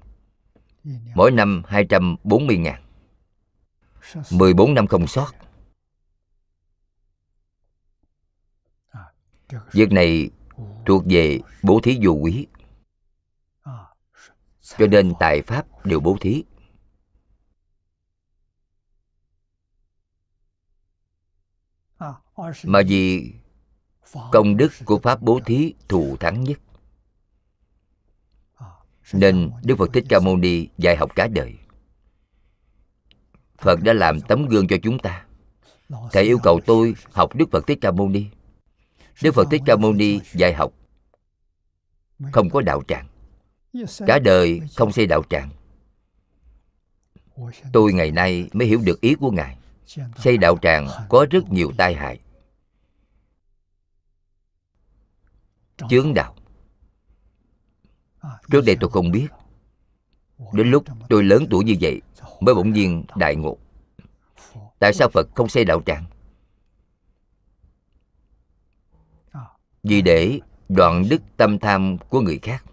Mỗi 1.16 1.32
năm 1.32 1.64
240 1.68 2.58
ngàn. 2.58 2.82
14 4.32 4.74
năm 4.74 4.88
không 4.88 5.08
sót 5.08 5.32
Việc 9.72 9.92
này 9.92 10.30
thuộc 10.86 11.04
về 11.06 11.40
bố 11.64 11.80
thí 11.84 12.00
vô 12.04 12.12
quý. 12.12 12.48
Cho 14.78 14.88
nên 14.88 15.14
tài 15.20 15.42
Pháp 15.42 15.86
đều 15.86 16.00
bố 16.00 16.18
thí. 16.22 16.44
Mà 22.64 22.82
vì 22.88 23.34
công 24.32 24.58
đức 24.58 24.72
của 24.86 25.00
Pháp 25.00 25.22
bố 25.22 25.40
thí 25.46 25.74
thù 25.90 26.18
thắng 26.20 26.44
nhất, 26.44 26.60
nên 29.14 29.52
đức 29.64 29.76
phật 29.78 29.90
thích 29.94 30.06
ca 30.10 30.20
mâu 30.20 30.38
ni 30.38 30.68
dạy 30.78 30.96
học 30.98 31.12
cả 31.16 31.28
đời. 31.28 31.56
Phật 33.58 33.80
đã 33.84 33.94
làm 33.94 34.22
tấm 34.22 34.46
gương 34.46 34.68
cho 34.68 34.76
chúng 34.84 35.00
ta. 35.00 35.26
Thầy 36.12 36.24
yêu 36.24 36.38
cầu 36.44 36.60
tôi 36.66 36.96
học 37.12 37.36
đức 37.36 37.46
phật 37.52 37.68
thích 37.68 37.78
ca 37.82 37.92
mâu 37.92 38.10
ni 38.10 38.26
đức 39.22 39.32
phật 39.32 39.48
thích 39.52 39.62
ca 39.66 39.76
mâu 39.76 39.94
ni 39.94 40.20
dạy 40.34 40.54
học. 40.54 40.74
Không 42.32 42.50
có 42.50 42.62
đạo 42.62 42.82
tràng. 42.88 43.08
Cả 44.08 44.20
đời 44.20 44.62
không 44.76 44.92
xây 44.92 45.06
đạo 45.08 45.24
tràng. 45.30 45.50
Tôi 47.74 47.94
ngày 47.94 48.12
nay 48.12 48.50
mới 48.54 48.68
hiểu 48.68 48.82
được 48.84 49.02
ý 49.02 49.16
của 49.16 49.32
ngài. 49.32 49.58
Xây 50.18 50.38
đạo 50.38 50.58
tràng 50.62 50.88
có 51.10 51.26
rất 51.32 51.50
nhiều 51.50 51.72
tai 51.78 51.94
hại. 51.94 52.20
Chướng 55.90 56.14
đạo. 56.14 56.36
Trước 58.52 58.62
đây 58.66 58.78
tôi 58.80 58.90
không 58.90 59.12
biết. 59.12 59.28
Đến 60.54 60.72
lúc 60.72 60.84
tôi 61.10 61.24
lớn 61.24 61.48
tuổi 61.50 61.64
như 61.64 61.76
vậy, 61.82 62.02
Mới 62.40 62.56
bỗng 62.56 62.74
nhiên 62.74 63.06
đại 63.16 63.36
ngộ. 63.36 63.58
Tại 64.80 64.94
sao 64.94 65.10
Phật 65.10 65.28
không 65.36 65.50
xây 65.50 65.66
đạo 65.66 65.82
tràng? 65.86 66.06
Vì 69.88 70.02
để 70.02 70.40
đoạn 70.70 71.04
đức 71.10 71.22
tâm 71.38 71.60
tham 71.60 71.98
của 72.10 72.22
người 72.22 72.40
khác. 72.42 72.66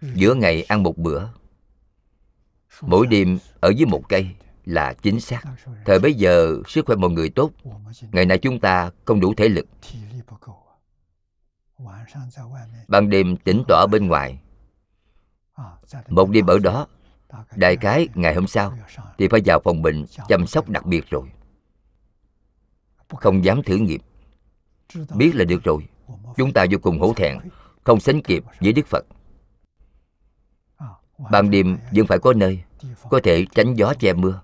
Giữa 0.00 0.34
ngày 0.34 0.62
ăn 0.62 0.82
một 0.82 0.98
bữa, 0.98 1.28
Mỗi 2.80 3.06
đêm 3.06 3.38
ở 3.60 3.68
dưới 3.68 3.86
một 3.86 4.02
cây 4.08 4.30
là 4.64 4.94
chính 4.94 5.20
xác. 5.20 5.42
Thời 5.84 5.98
bấy 5.98 6.14
giờ, 6.14 6.56
sức 6.68 6.86
khỏe 6.86 6.96
mọi 6.96 7.10
người 7.10 7.30
tốt. 7.30 7.50
Ngày 8.12 8.26
nay 8.26 8.38
chúng 8.38 8.60
ta 8.60 8.90
không 9.04 9.20
đủ 9.20 9.34
thể 9.36 9.48
lực. 9.48 9.66
Ban 12.88 13.10
đêm 13.10 13.36
tỉnh 13.36 13.62
tỏa 13.68 13.86
bên 13.86 14.06
ngoài. 14.06 14.38
Một 16.08 16.30
đêm 16.30 16.46
ở 16.46 16.58
đó, 16.58 16.86
đại 17.56 17.76
khái 17.76 18.08
ngày 18.14 18.34
hôm 18.34 18.46
sau, 18.46 18.78
thì 19.18 19.28
phải 19.28 19.40
vào 19.44 19.60
phòng 19.64 19.82
bệnh 19.82 20.04
chăm 20.28 20.46
sóc 20.46 20.68
đặc 20.68 20.86
biệt 20.86 21.04
rồi 21.10 21.28
không 23.08 23.44
dám 23.44 23.62
thử 23.62 23.76
nghiệm. 23.76 24.00
Biết 25.14 25.34
là 25.34 25.44
được 25.44 25.64
rồi. 25.64 25.88
Chúng 26.36 26.52
ta 26.52 26.66
vô 26.70 26.78
cùng 26.82 26.98
hổ 27.00 27.12
thẹn, 27.12 27.38
không 27.84 28.00
sánh 28.00 28.22
kịp 28.22 28.44
với 28.60 28.72
đức 28.72 28.86
phật. 28.86 29.06
Ban 31.30 31.50
đêm 31.50 31.78
vẫn 31.92 32.06
phải 32.06 32.18
có 32.18 32.32
nơi, 32.32 32.62
có 33.10 33.20
thể 33.22 33.44
tránh 33.54 33.74
gió 33.74 33.94
che 33.98 34.12
mưa. 34.12 34.40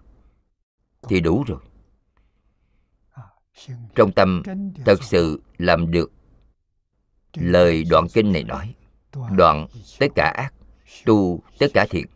Thì 1.09 1.21
đủ 1.21 1.45
rồi. 1.47 1.61
Trong 3.95 4.13
tâm, 4.13 4.43
thật 4.85 5.03
sự 5.03 5.43
làm 5.59 5.91
được 5.91 6.13
lời 7.35 7.85
đoạn 7.91 8.07
kinh 8.15 8.33
này 8.33 8.45
nói, 8.45 8.75
đoạn 9.31 9.67
tất 9.99 10.07
cả 10.15 10.33
ác, 10.37 10.55
tu 11.05 11.41
tất 11.59 11.67
cả 11.75 11.87
thiện. 11.91 12.07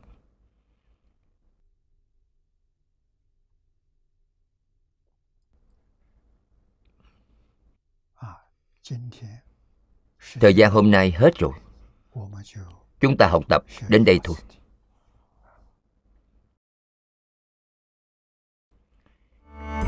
Thời 10.41 10.55
gian 10.55 10.71
hôm 10.73 10.91
nay 10.91 11.11
hết 11.11 11.39
rồi. 11.39 11.53
chúng 13.01 13.17
ta 13.17 13.27
học 13.27 13.43
tập 13.49 13.65
đến 13.89 14.05
đây 14.05 14.21
thôi. 14.25 14.37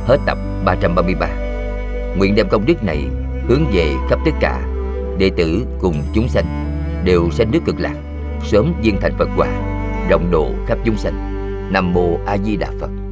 Hết 0.07 0.19
tập 0.27 0.39
333 0.65 2.15
Nguyện 2.17 2.35
đem 2.35 2.49
công 2.49 2.67
đức 2.67 2.83
này 2.83 3.05
hướng 3.49 3.65
về 3.73 3.95
khắp 4.09 4.19
tất 4.25 4.31
cả. 4.41 4.67
Đệ 5.19 5.31
tử 5.37 5.67
cùng 5.81 6.03
chúng 6.15 6.29
sanh 6.29 6.45
Đều 7.05 7.31
sanh 7.31 7.51
nước 7.51 7.61
cực 7.67 7.79
lạc 7.79 7.95
Sớm 8.45 8.75
viên 8.83 9.01
thành 9.01 9.15
Phật 9.19 9.29
quả 9.37 9.49
Rộng 10.09 10.31
độ 10.31 10.55
khắp 10.67 10.79
chúng 10.85 10.97
sanh. 10.97 11.35
Nam 11.73 11.93
Mô 11.93 12.19
A 12.27 12.39
Di 12.39 12.57
Đà 12.57 12.71
Phật 12.81 13.08